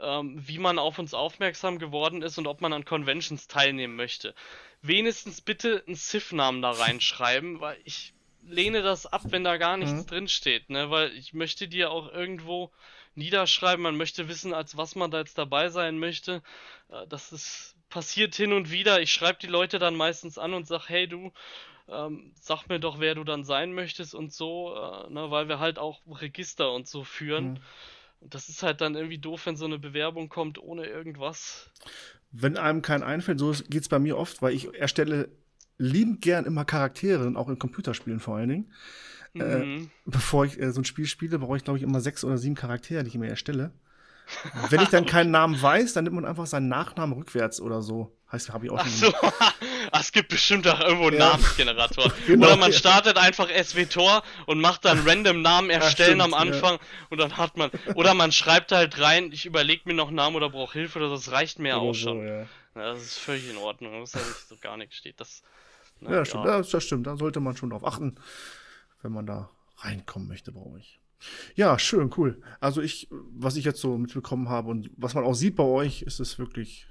ähm, 0.00 0.46
wie 0.46 0.58
man 0.58 0.78
auf 0.78 0.98
uns 0.98 1.14
aufmerksam 1.14 1.78
geworden 1.78 2.22
ist 2.22 2.38
und 2.38 2.46
ob 2.46 2.60
man 2.60 2.72
an 2.72 2.84
Conventions 2.84 3.48
teilnehmen 3.48 3.96
möchte. 3.96 4.34
Wenigstens 4.82 5.40
bitte 5.40 5.82
einen 5.86 5.96
CIF-Namen 5.96 6.62
da 6.62 6.70
reinschreiben, 6.70 7.60
weil 7.60 7.78
ich 7.84 8.14
lehne 8.42 8.82
das 8.82 9.06
ab, 9.06 9.22
wenn 9.26 9.44
da 9.44 9.56
gar 9.56 9.76
nichts 9.76 10.04
Mhm. 10.04 10.06
drin 10.06 10.28
steht, 10.28 10.70
ne? 10.70 10.90
Weil 10.90 11.12
ich 11.16 11.34
möchte 11.34 11.68
dir 11.68 11.90
auch 11.90 12.10
irgendwo 12.12 12.70
niederschreiben, 13.14 13.82
man 13.82 13.96
möchte 13.96 14.28
wissen, 14.28 14.54
als 14.54 14.76
was 14.76 14.94
man 14.94 15.10
da 15.10 15.18
jetzt 15.18 15.36
dabei 15.38 15.68
sein 15.68 15.98
möchte. 15.98 16.42
Äh, 16.90 17.06
Das 17.08 17.32
ist 17.32 17.74
passiert 17.90 18.34
hin 18.34 18.52
und 18.52 18.70
wieder. 18.70 19.00
Ich 19.00 19.12
schreibe 19.12 19.38
die 19.40 19.46
Leute 19.46 19.78
dann 19.78 19.96
meistens 19.96 20.38
an 20.38 20.52
und 20.54 20.66
sag, 20.66 20.88
hey 20.88 21.08
du, 21.08 21.32
ähm, 21.90 22.32
sag 22.34 22.68
mir 22.68 22.78
doch, 22.80 23.00
wer 23.00 23.14
du 23.14 23.24
dann 23.24 23.44
sein 23.44 23.72
möchtest 23.72 24.14
und 24.14 24.32
so, 24.32 24.74
äh, 24.74 25.10
ne, 25.12 25.30
weil 25.30 25.48
wir 25.48 25.58
halt 25.58 25.78
auch 25.78 26.00
Register 26.06 26.72
und 26.72 26.86
so 26.86 27.04
führen. 27.04 27.52
Mhm. 27.52 27.58
Und 28.20 28.34
das 28.34 28.48
ist 28.48 28.62
halt 28.62 28.80
dann 28.80 28.94
irgendwie 28.94 29.18
doof, 29.18 29.46
wenn 29.46 29.56
so 29.56 29.64
eine 29.64 29.78
Bewerbung 29.78 30.28
kommt 30.28 30.58
ohne 30.58 30.86
irgendwas. 30.86 31.70
Wenn 32.30 32.56
einem 32.56 32.82
kein 32.82 33.02
einfällt, 33.02 33.38
so 33.38 33.52
geht 33.68 33.82
es 33.82 33.88
bei 33.88 33.98
mir 33.98 34.18
oft, 34.18 34.42
weil 34.42 34.54
ich 34.54 34.74
erstelle 34.74 35.28
liebend 35.78 36.20
gern 36.20 36.44
immer 36.44 36.64
Charaktere, 36.64 37.26
und 37.26 37.36
auch 37.36 37.48
in 37.48 37.58
Computerspielen 37.58 38.20
vor 38.20 38.36
allen 38.36 38.48
Dingen. 38.48 38.72
Äh, 39.34 39.58
Mhm. 39.58 39.90
Bevor 40.04 40.46
ich 40.46 40.58
äh, 40.60 40.72
so 40.72 40.80
ein 40.80 40.84
Spiel 40.84 41.06
spiele, 41.06 41.38
brauche 41.38 41.56
ich, 41.56 41.62
glaube 41.64 41.78
ich, 41.78 41.84
immer 41.84 42.00
sechs 42.00 42.24
oder 42.24 42.38
sieben 42.38 42.54
Charaktere, 42.56 43.04
die 43.04 43.10
ich 43.10 43.18
mir 43.18 43.28
erstelle. 43.28 43.72
Wenn 44.70 44.80
ich 44.80 44.88
dann 44.88 45.06
keinen 45.06 45.30
Namen 45.30 45.60
weiß, 45.60 45.92
dann 45.92 46.04
nimmt 46.04 46.16
man 46.16 46.24
einfach 46.24 46.46
seinen 46.46 46.68
Nachnamen 46.68 47.16
rückwärts 47.16 47.60
oder 47.60 47.80
so. 47.82 48.16
Heißt, 48.32 48.52
habe 48.52 48.66
ich 48.66 48.70
auch 48.72 48.78
Ach 48.80 48.86
schon. 48.88 49.10
so, 49.10 49.12
Ah, 49.92 50.00
es 50.00 50.12
gibt 50.12 50.28
bestimmt 50.28 50.66
auch 50.68 50.80
irgendwo 50.80 51.08
einen 51.08 51.18
Ja. 51.18 51.30
Namensgenerator. 51.30 52.12
Genau, 52.26 52.46
Oder 52.46 52.56
man 52.56 52.72
ja. 52.72 52.78
startet 52.78 53.16
einfach 53.16 53.48
SWTOR 53.48 54.22
und 54.46 54.60
macht 54.60 54.84
dann 54.84 55.06
random 55.06 55.42
Namen 55.42 55.70
erstellen 55.70 56.20
stimmt, 56.20 56.22
am 56.22 56.34
Anfang 56.34 56.78
und 57.10 57.18
dann 57.18 57.36
hat 57.36 57.56
man. 57.56 57.70
Oder 57.94 58.14
man 58.14 58.32
schreibt 58.32 58.72
halt 58.72 59.00
rein, 59.00 59.30
ich 59.32 59.46
überlege 59.46 59.82
mir 59.86 59.94
noch 59.94 60.08
einen 60.08 60.16
Namen 60.16 60.36
oder 60.36 60.50
brauche 60.50 60.72
Hilfe 60.72 60.98
oder 60.98 61.10
das 61.10 61.30
reicht 61.32 61.58
mir 61.58 61.74
Oder 61.76 61.82
auch 61.82 61.94
so, 61.94 62.08
schon. 62.10 62.26
ja. 62.26 62.40
Ja, 62.74 62.92
das 62.92 63.02
ist 63.02 63.18
völlig 63.18 63.48
in 63.50 63.56
Ordnung. 63.56 63.98
Muss 63.98 64.12
ja 64.12 64.20
nicht 64.20 64.48
so 64.48 64.56
gar 64.60 64.76
nichts 64.76 64.96
steht. 64.96 65.18
Das, 65.20 65.42
na, 66.00 66.12
Ja, 66.16 66.24
stimmt. 66.24 66.44
Ja, 66.44 66.62
das 66.62 66.84
stimmt. 66.84 67.06
Da 67.06 67.16
sollte 67.16 67.40
man 67.40 67.56
schon 67.56 67.70
drauf 67.70 67.84
achten, 67.84 68.16
wenn 69.02 69.12
man 69.12 69.26
da 69.26 69.50
reinkommen 69.78 70.28
möchte 70.28 70.52
bei 70.52 70.60
euch. 70.60 71.00
Ja, 71.56 71.78
schön, 71.80 72.12
cool. 72.16 72.40
Also 72.60 72.80
ich, 72.80 73.08
was 73.10 73.56
ich 73.56 73.64
jetzt 73.64 73.80
so 73.80 73.98
mitbekommen 73.98 74.48
habe 74.48 74.70
und 74.70 74.90
was 74.96 75.14
man 75.14 75.24
auch 75.24 75.34
sieht 75.34 75.56
bei 75.56 75.64
euch, 75.64 76.02
ist 76.02 76.20
es 76.20 76.38
wirklich 76.38 76.86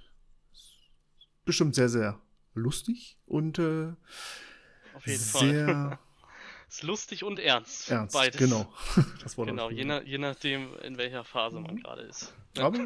bestimmt 1.46 1.76
sehr, 1.76 1.88
sehr 1.88 2.20
lustig 2.58 3.18
und 3.26 3.60
äh, 3.60 3.94
Auf 4.94 5.06
jeden 5.08 5.24
Fall. 5.24 5.50
sehr 5.50 6.00
Ist 6.70 6.84
lustig 6.84 7.24
und 7.24 7.40
ernst. 7.40 7.90
ernst. 7.90 8.14
Beides. 8.14 8.38
Genau. 8.38 8.72
Das 9.24 9.38
war 9.38 9.46
Genau, 9.46 9.70
das. 9.70 9.78
je, 9.78 9.86
nach, 9.86 10.04
je 10.04 10.18
nachdem, 10.18 10.74
in 10.84 10.98
welcher 10.98 11.24
Phase 11.24 11.60
man 11.62 11.78
gerade 11.78 12.02
ist. 12.02 12.34
Aber 12.58 12.80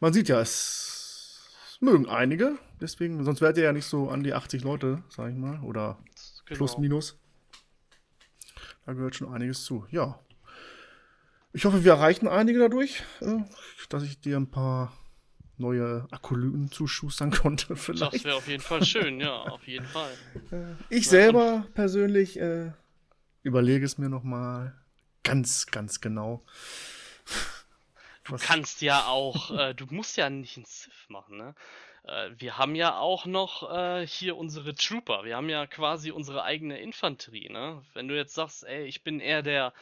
man 0.00 0.12
sieht 0.12 0.28
ja, 0.28 0.40
es 0.40 1.76
mögen 1.80 2.08
einige, 2.08 2.58
deswegen, 2.80 3.24
sonst 3.24 3.40
wärt 3.40 3.56
ihr 3.56 3.64
ja 3.64 3.72
nicht 3.72 3.86
so 3.86 4.08
an 4.08 4.22
die 4.22 4.34
80 4.34 4.62
Leute, 4.62 5.02
sag 5.08 5.30
ich 5.30 5.36
mal, 5.36 5.60
oder 5.60 5.98
Genau. 6.46 6.56
plus 6.58 6.78
minus. 6.78 7.18
Da 8.86 8.92
gehört 8.94 9.16
schon 9.16 9.32
einiges 9.32 9.64
zu. 9.64 9.86
Ja. 9.90 10.18
Ich 11.52 11.64
hoffe, 11.64 11.82
wir 11.84 11.92
erreichen 11.92 12.28
einige 12.28 12.58
dadurch, 12.58 13.02
äh, 13.20 13.38
dass 13.88 14.02
ich 14.02 14.20
dir 14.20 14.36
ein 14.36 14.50
paar 14.50 14.92
neue 15.58 16.06
Akolyten 16.10 16.70
zuschustern 16.70 17.30
konnte. 17.30 17.76
Vielleicht. 17.76 18.14
Das 18.14 18.24
wäre 18.24 18.36
auf 18.36 18.48
jeden 18.48 18.62
Fall 18.62 18.84
schön, 18.84 19.20
ja, 19.20 19.36
auf 19.36 19.66
jeden 19.66 19.86
Fall. 19.86 20.12
Ich 20.90 21.08
selber 21.08 21.66
persönlich 21.74 22.38
äh, 22.38 22.72
überlege 23.42 23.84
es 23.84 23.98
mir 23.98 24.08
nochmal 24.08 24.74
ganz, 25.22 25.66
ganz 25.66 26.00
genau. 26.00 26.44
Du 28.24 28.36
kannst 28.36 28.82
ja 28.82 29.06
auch, 29.06 29.58
äh, 29.58 29.72
du 29.72 29.86
musst 29.88 30.18
ja 30.18 30.28
nicht 30.28 30.58
ein 30.58 30.66
Sith 30.66 31.08
machen, 31.08 31.38
ne? 31.38 31.54
Äh, 32.04 32.30
wir 32.36 32.58
haben 32.58 32.74
ja 32.74 32.98
auch 32.98 33.26
noch 33.26 33.70
äh, 33.70 34.06
hier 34.06 34.36
unsere 34.36 34.74
Trooper. 34.74 35.24
Wir 35.24 35.36
haben 35.36 35.48
ja 35.48 35.66
quasi 35.66 36.10
unsere 36.10 36.42
eigene 36.42 36.78
Infanterie, 36.78 37.48
ne? 37.48 37.82
Wenn 37.94 38.06
du 38.06 38.16
jetzt 38.16 38.34
sagst, 38.34 38.64
ey, 38.64 38.84
ich 38.84 39.02
bin 39.02 39.20
eher 39.20 39.42
der, 39.42 39.72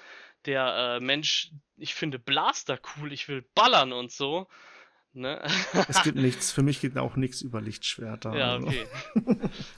der 0.44 0.96
äh, 0.96 1.00
Mensch, 1.00 1.50
ich 1.76 1.94
finde 1.94 2.18
Blaster 2.18 2.78
cool, 2.96 3.12
ich 3.12 3.28
will 3.28 3.44
ballern 3.54 3.92
und 3.92 4.12
so. 4.12 4.46
Ne? 5.16 5.42
Es 5.88 6.02
gibt 6.02 6.16
nichts, 6.18 6.52
für 6.52 6.62
mich 6.62 6.80
geht 6.80 6.96
auch 6.98 7.16
nichts 7.16 7.40
über 7.40 7.60
Lichtschwerter. 7.62 8.36
Ja, 8.36 8.52
also. 8.54 8.66
okay. 8.68 8.86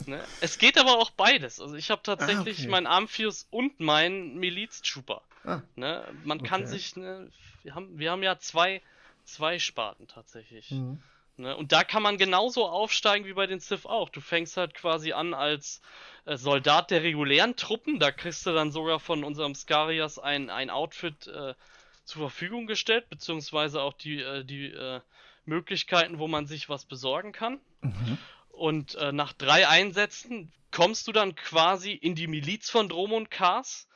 ne? 0.07 0.21
Es 0.41 0.59
geht 0.59 0.77
aber 0.77 0.99
auch 0.99 1.11
beides. 1.11 1.61
Also 1.61 1.77
ich 1.77 1.91
habe 1.91 2.03
tatsächlich 2.03 2.59
Ah, 2.59 2.63
okay. 2.63 2.69
meinen 2.71 2.87
Amphius 2.89 3.47
und 3.51 3.79
meinen 3.79 4.37
Miliz-Trooper. 4.39 5.23
Ah, 5.45 5.61
Ne? 5.77 6.05
Man 6.25 6.43
kann 6.43 6.63
Okay. 6.63 6.71
sich, 6.73 6.97
ne, 6.97 7.31
wir 7.63 7.75
haben, 7.77 7.99
wir 7.99 8.11
haben 8.11 8.23
ja 8.25 8.39
zwei, 8.39 8.83
zwei 9.25 9.59
Sparten 9.61 10.09
tatsächlich. 10.09 10.71
mhm. 10.73 10.99
Ne? 11.37 11.57
Und 11.57 11.71
da 11.71 11.85
kann 11.85 12.03
man 12.03 12.19
genauso 12.19 12.67
aufsteigen 12.67 13.25
wie 13.25 13.33
bei 13.33 13.47
den 13.47 13.61
Sith 13.61 13.87
auch. 13.87 14.09
Du 14.09 14.21
fängst 14.21 14.57
halt 14.57 14.75
quasi 14.75 15.13
an 15.13 15.35
als 15.35 15.81
äh, 16.25 16.37
Soldat 16.37 16.91
der 16.91 17.05
regulären 17.05 17.55
Truppen. 17.55 18.01
Da 18.01 18.11
kriegst 18.11 18.45
du 18.45 18.53
dann 18.53 18.73
sogar 18.73 18.99
von 18.99 19.23
unserem 19.23 19.55
Skarias 19.55 20.19
ein, 20.19 20.51
ein 20.51 20.69
Outfit 20.69 21.29
äh, 21.29 21.55
zur 22.05 22.23
Verfügung 22.23 22.67
gestellt, 22.67 23.09
beziehungsweise 23.09 23.81
auch 23.83 23.93
die, 23.93 24.21
äh, 24.21 24.43
die 24.45 24.67
äh, 24.73 25.01
Möglichkeiten, 25.49 26.19
wo 26.19 26.29
man 26.29 26.47
sich 26.47 26.69
was 26.69 26.85
besorgen 26.85 27.33
kann. 27.33 27.61
Mhm. 27.81 28.19
Und 28.51 28.95
äh, 28.97 29.13
nach 29.13 29.33
drei 29.33 29.69
Einsätzen 29.69 30.53
kommst 30.71 31.09
du 31.09 31.13
dann 31.13 31.35
quasi 31.35 31.93
in 31.93 32.15
die 32.15 32.27
Miliz 32.27 32.71
von 32.71 32.89
Drom 32.89 33.13
und 33.13 33.31
Kars 33.31 33.89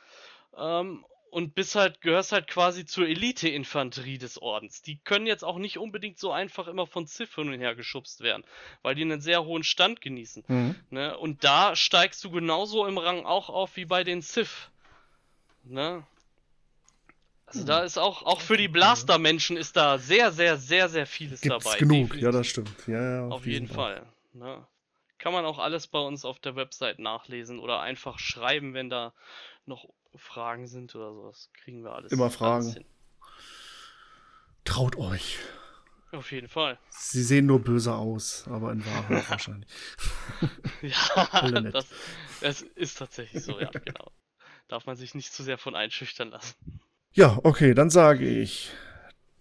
ähm, 0.57 1.05
und 1.29 1.55
bist 1.55 1.75
halt, 1.75 2.01
gehörst 2.01 2.31
halt 2.31 2.47
quasi 2.47 2.85
zur 2.85 3.07
Elite-Infanterie 3.07 4.17
des 4.17 4.41
Ordens. 4.41 4.81
Die 4.81 4.97
können 4.97 5.25
jetzt 5.25 5.43
auch 5.43 5.57
nicht 5.57 5.79
unbedingt 5.79 6.19
so 6.19 6.31
einfach 6.31 6.67
immer 6.67 6.85
von 6.85 7.07
Sith 7.07 7.35
hin 7.35 7.51
und 7.51 7.59
her 7.59 7.75
geschubst 7.75 8.21
werden, 8.21 8.43
weil 8.83 8.95
die 8.95 9.01
einen 9.01 9.21
sehr 9.21 9.43
hohen 9.43 9.63
Stand 9.63 10.01
genießen. 10.01 10.43
Mhm. 10.47 10.75
Ne? 10.91 11.17
Und 11.17 11.43
da 11.43 11.75
steigst 11.75 12.23
du 12.23 12.31
genauso 12.31 12.85
im 12.85 12.97
Rang 12.97 13.25
auch 13.25 13.49
auf 13.49 13.75
wie 13.75 13.85
bei 13.85 14.03
den 14.03 14.21
Sith. 14.21 14.69
Ne? 15.63 16.05
Also 17.53 17.65
da 17.65 17.83
ist 17.83 17.97
auch, 17.97 18.23
auch 18.23 18.41
für 18.41 18.57
die 18.57 18.67
Blaster-Menschen 18.67 19.57
ist 19.57 19.75
da 19.75 19.97
sehr, 19.99 20.31
sehr, 20.31 20.57
sehr, 20.57 20.89
sehr 20.89 21.05
vieles 21.05 21.41
Gibt's 21.41 21.63
dabei. 21.63 21.77
genug, 21.77 22.07
definitiv. 22.07 22.21
ja, 22.23 22.31
das 22.31 22.47
stimmt. 22.47 22.87
Ja, 22.87 23.01
ja, 23.01 23.27
Auf 23.27 23.45
jeden 23.45 23.67
Fall. 23.67 24.05
Ne? 24.33 24.65
Kann 25.19 25.33
man 25.33 25.45
auch 25.45 25.59
alles 25.59 25.87
bei 25.87 25.99
uns 25.99 26.25
auf 26.25 26.39
der 26.39 26.55
Website 26.55 26.99
nachlesen 26.99 27.59
oder 27.59 27.79
einfach 27.81 28.17
schreiben, 28.19 28.73
wenn 28.73 28.89
da 28.89 29.13
noch 29.65 29.87
Fragen 30.15 30.67
sind 30.67 30.95
oder 30.95 31.13
sowas. 31.13 31.49
Kriegen 31.53 31.83
wir 31.83 31.93
alles. 31.93 32.11
Immer 32.11 32.23
alles 32.25 32.35
Fragen. 32.35 32.73
hin. 32.73 32.85
Traut 34.65 34.95
euch. 34.97 35.37
Auf 36.11 36.31
jeden 36.31 36.47
Fall. 36.47 36.77
Sie 36.89 37.23
sehen 37.23 37.47
nur 37.47 37.59
böse 37.59 37.93
aus, 37.95 38.47
aber 38.47 38.71
in 38.71 38.85
Wahrheit 38.85 39.29
wahrscheinlich. 39.29 39.69
Ja, 40.81 41.61
das, 41.71 41.87
das 42.41 42.61
ist 42.61 42.97
tatsächlich 42.97 43.43
so, 43.43 43.59
ja, 43.59 43.69
genau. 43.69 44.11
Darf 44.67 44.85
man 44.85 44.95
sich 44.95 45.15
nicht 45.15 45.33
zu 45.33 45.43
sehr 45.43 45.57
von 45.57 45.75
einschüchtern 45.75 46.29
lassen. 46.29 46.55
Ja, 47.15 47.39
okay, 47.43 47.75
dann 47.75 47.91
sage 47.91 48.27
ich 48.27 48.71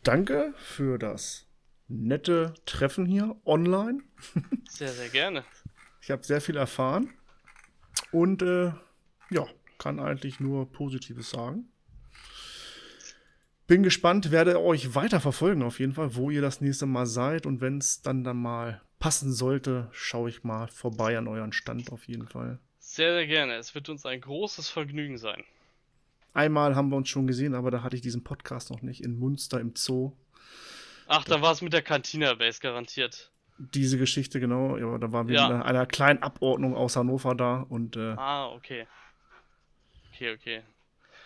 danke 0.03 0.53
für 0.59 0.99
das 0.99 1.47
nette 1.89 2.53
Treffen 2.67 3.07
hier 3.07 3.35
online. 3.47 4.03
Sehr, 4.69 4.89
sehr 4.89 5.09
gerne. 5.09 5.43
Ich 6.03 6.11
habe 6.11 6.23
sehr 6.23 6.43
viel 6.43 6.57
erfahren 6.57 7.15
und 8.11 8.43
äh, 8.43 8.73
ja, 9.31 9.47
kann 9.79 10.01
eigentlich 10.01 10.39
nur 10.39 10.71
Positives 10.71 11.31
sagen. 11.31 11.69
Bin 13.67 13.83
gespannt, 13.83 14.31
werde 14.31 14.61
euch 14.61 14.95
weiter 14.95 15.21
verfolgen 15.21 15.63
auf 15.63 15.79
jeden 15.79 15.95
Fall, 15.95 16.15
wo 16.15 16.29
ihr 16.29 16.43
das 16.43 16.61
nächste 16.61 16.85
Mal 16.85 17.07
seid 17.07 17.47
und 17.47 17.63
wenn 17.63 17.79
es 17.79 18.03
dann 18.03 18.23
dann 18.23 18.37
mal 18.37 18.83
passen 18.99 19.33
sollte, 19.33 19.89
schaue 19.93 20.29
ich 20.29 20.45
mal 20.45 20.69
vorbei 20.69 21.17
an 21.17 21.27
euren 21.27 21.53
Stand 21.53 21.91
auf 21.91 22.07
jeden 22.07 22.29
Fall. 22.29 22.59
Sehr, 22.81 23.15
sehr 23.15 23.27
gerne. 23.27 23.55
Es 23.55 23.75
wird 23.75 23.89
uns 23.89 24.05
ein 24.05 24.21
großes 24.21 24.69
Vergnügen 24.69 25.17
sein. 25.17 25.43
Einmal 26.35 26.75
haben 26.77 26.89
wir 26.91 26.97
uns 26.97 27.09
schon 27.09 27.27
gesehen, 27.27 27.55
aber 27.55 27.71
da 27.71 27.83
hatte 27.83 27.97
ich 27.97 28.03
diesen 28.03 28.25
Podcast 28.25 28.71
noch 28.71 28.83
nicht 28.83 29.03
in 29.03 29.19
Munster 29.19 29.61
im 29.61 29.75
Zoo. 29.77 30.13
Ach, 31.07 31.25
da 31.25 31.43
war 31.43 31.53
es 31.53 31.61
mit 31.61 31.73
der 31.73 31.83
Cantina 31.83 32.35
Base 32.35 32.61
garantiert. 32.61 33.31
Diese 33.59 33.99
Geschichte 33.99 34.41
genau, 34.41 34.77
ja, 34.79 34.97
da 34.99 35.13
waren 35.13 35.29
wir 35.29 35.35
Ja. 35.35 35.47
einer, 35.47 35.65
einer 35.67 35.87
kleinen 35.87 36.23
Abordnung 36.23 36.75
aus 36.75 36.97
Hannover 36.97 37.35
da 37.35 37.61
und 37.69 37.97
äh, 37.97 38.15
Ah, 38.17 38.49
okay. 38.49 38.87
Okay, 40.15 40.33
okay. 40.35 40.63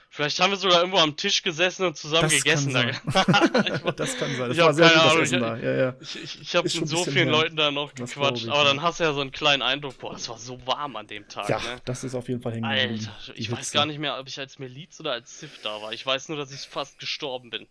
Vielleicht 0.09 0.41
haben 0.41 0.51
wir 0.51 0.57
sogar 0.57 0.79
irgendwo 0.79 0.97
am 0.99 1.15
Tisch 1.17 1.43
gesessen 1.43 1.85
und 1.85 1.97
zusammen 1.97 2.23
Das 2.31 2.33
gegessen. 2.43 2.73
kann 2.73 2.97
Da. 3.13 3.93
das 3.93 4.17
kann 4.17 4.35
sein. 4.35 4.49
Das 4.49 4.57
Ich 4.57 4.63
war 4.65 4.73
sehr 4.73 4.89
keine 4.89 5.03
gut, 5.03 5.13
das 5.13 5.21
Essen 5.23 5.35
ich- 5.35 5.41
da. 5.41 5.57
Ja, 5.57 5.73
ja. 5.77 5.95
Ich, 6.01 6.23
ich, 6.23 6.41
ich 6.41 6.57
habe 6.57 6.65
mit 6.65 6.89
so 6.89 7.05
vielen 7.05 7.15
her. 7.17 7.27
Leuten 7.33 7.57
da 7.57 7.71
noch 7.71 7.93
Das 7.93 8.15
gequatscht, 8.15 8.45
ich, 8.45 8.51
aber 8.51 8.61
ja. 8.63 8.65
dann 8.65 8.81
hast 8.83 8.99
du 9.01 9.05
ja 9.05 9.13
so 9.13 9.21
einen 9.21 9.33
kleinen 9.33 9.61
Eindruck, 9.63 9.99
boah, 9.99 10.15
es 10.15 10.29
war 10.31 10.39
so 10.39 10.65
warm 10.67 10.97
an 10.97 11.07
dem 11.07 11.29
Tag, 11.29 11.49
ja, 11.51 11.59
ne? 11.59 11.81
das 11.85 12.03
ist 12.05 12.15
auf 12.15 12.29
jeden 12.29 12.41
Fall 12.41 12.53
hängen. 12.55 12.65
Alter, 12.65 13.11
ich 13.35 13.51
weiß 13.53 13.73
gar 13.73 13.85
nicht 13.85 13.99
mehr, 13.99 14.19
ob 14.19 14.27
ich 14.27 14.39
als 14.39 14.59
Miliz 14.59 14.99
oder 15.01 15.13
als 15.13 15.39
Sith 15.39 15.61
da 15.63 15.83
war. 15.83 15.93
Ich 15.93 16.07
weiß 16.07 16.31
nur, 16.31 16.39
dass 16.39 16.51
ich 16.51 16.61
fast 16.61 16.99
gestorben 16.99 17.51
bin. 17.51 17.67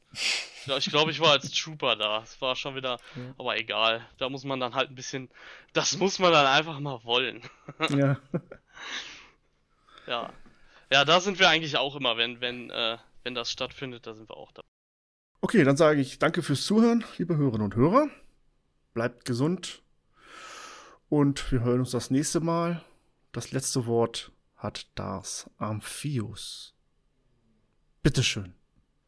Ich 0.78 0.90
glaube, 0.92 1.10
ich, 1.12 1.20
war 1.20 1.32
als 1.32 1.52
Trooper 1.52 1.96
da. 1.96 2.22
Es 2.24 2.40
war 2.42 2.56
schon 2.56 2.76
wieder, 2.76 3.00
aber 3.40 3.58
egal. 3.58 4.06
Da 4.20 4.30
muss 4.30 4.44
man 4.44 4.60
dann 4.60 4.76
halt 4.76 4.90
ein 4.92 4.96
bisschen, 4.96 5.30
das 5.74 5.98
muss 5.98 6.20
man 6.20 6.32
dann 6.32 6.46
einfach 6.46 6.80
mal 6.80 7.04
wollen. 7.04 7.42
Ja. 7.90 8.18
Ja. 10.08 10.32
Ja, 10.96 11.04
da 11.04 11.20
sind 11.20 11.40
wir 11.40 11.50
eigentlich 11.50 11.76
auch 11.76 11.98
immer, 11.98 12.16
wenn, 12.16 12.40
wenn, 12.40 12.70
äh, 12.70 12.98
wenn 13.24 13.36
das 13.36 13.52
stattfindet, 13.52 14.08
da 14.08 14.14
sind 14.14 14.30
wir 14.30 14.38
auch 14.38 14.54
da. 14.54 14.62
Okay, 15.42 15.66
dann 15.66 15.76
sage 15.76 16.00
ich 16.00 16.20
danke 16.20 16.42
fürs 16.42 16.64
Zuhören, 16.66 17.04
liebe 17.18 17.36
Hörerinnen 17.36 17.66
und 17.66 17.76
Hörer. 17.76 18.10
Bleibt 18.94 19.26
gesund 19.26 19.84
und 21.10 21.52
wir 21.52 21.60
hören 21.60 21.82
uns 21.82 21.92
das 21.92 22.12
nächste 22.12 22.40
Mal. 22.40 22.82
Das 23.34 23.52
letzte 23.52 23.88
Wort 23.88 24.32
hat 24.56 24.88
Dars 24.96 25.50
Amphius. 25.58 26.74
Bitteschön. 28.02 28.56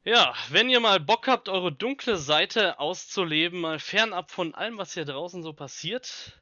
Ja, 0.04 0.34
wenn 0.50 0.70
ihr 0.70 0.82
mal 0.82 1.00
Bock 1.00 1.30
habt, 1.30 1.48
eure 1.48 1.72
dunkle 1.72 2.18
Seite 2.18 2.82
auszuleben, 2.82 3.62
mal 3.62 3.80
fernab 3.80 4.30
von 4.30 4.54
allem, 4.54 4.78
was 4.78 4.94
hier 4.94 5.06
draußen 5.06 5.42
so 5.42 5.54
passiert, 5.54 6.42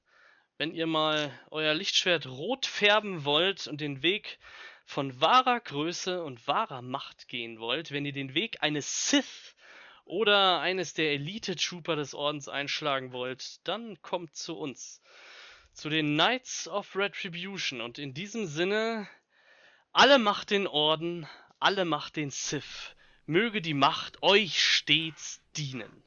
wenn 0.58 0.74
ihr 0.74 0.88
mal 0.88 1.32
euer 1.52 1.76
Lichtschwert 1.76 2.26
rot 2.26 2.66
färben 2.66 3.26
wollt 3.26 3.68
und 3.68 3.80
den 3.80 4.02
Weg 4.02 4.40
von 4.86 5.20
wahrer 5.20 5.60
Größe 5.60 6.24
und 6.24 6.48
wahrer 6.48 6.82
Macht 6.82 7.28
gehen 7.28 7.60
wollt, 7.60 7.92
wenn 7.92 8.06
ihr 8.06 8.14
den 8.14 8.34
Weg 8.34 8.62
eines 8.62 9.10
Sith 9.10 9.56
oder 10.06 10.60
eines 10.60 10.94
der 10.94 11.12
Elite-Trooper 11.12 11.96
des 11.96 12.14
Ordens 12.14 12.48
einschlagen 12.48 13.12
wollt, 13.12 13.68
dann 13.68 14.02
kommt 14.02 14.36
zu 14.36 14.56
uns. 14.56 15.02
Zu 15.74 15.90
den 15.90 16.14
Knights 16.14 16.70
of 16.70 16.96
Retribution. 16.96 17.82
Und 17.82 17.98
in 17.98 18.14
diesem 18.14 18.46
Sinne, 18.46 19.10
alle 19.92 20.20
Macht 20.20 20.52
den 20.52 20.68
Orden, 20.68 21.28
alle 21.60 21.84
Macht 21.84 22.16
den 22.16 22.30
Sith. 22.30 22.96
Möge 23.26 23.62
die 23.62 23.74
Macht 23.74 24.22
euch 24.22 24.64
stets 24.64 25.42
dienen. 25.58 26.04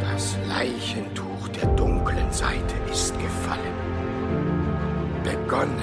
Das 0.00 0.36
Leichentuch 0.46 1.48
der 1.48 1.74
dunklen 1.74 2.30
Seite 2.32 2.76
ist 2.90 3.18
gefallen. 3.18 3.83
Begonnen 5.54 5.78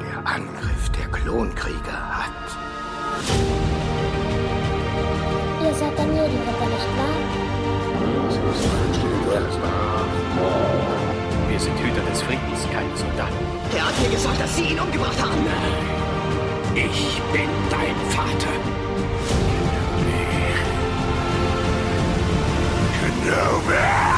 der 0.00 0.32
Angriff 0.32 0.88
der 0.96 1.06
Klonkrieger 1.08 2.00
hat. 2.10 2.30
Ihr 5.62 5.74
seid 5.74 5.98
der 5.98 6.06
Nebelritter, 6.06 6.66
nicht 6.66 6.88
wahr? 6.96 7.18
Wir 11.50 11.60
sind 11.60 11.78
Hüter 11.80 12.00
des 12.08 12.22
Friedens, 12.22 12.66
keine 12.72 12.96
Soldaten. 12.96 13.34
Er 13.76 13.88
hat 13.88 14.00
mir 14.00 14.08
gesagt, 14.08 14.40
dass 14.40 14.56
Sie 14.56 14.62
ihn 14.62 14.80
umgebracht 14.80 15.22
haben. 15.22 15.44
Ich 16.74 17.20
bin 17.30 17.50
dein 17.68 17.96
Vater. 18.08 18.56
Kenobi! 22.96 24.09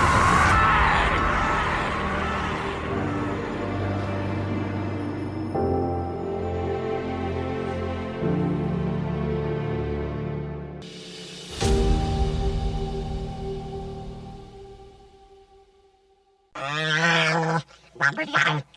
Blanco. 18.26 18.71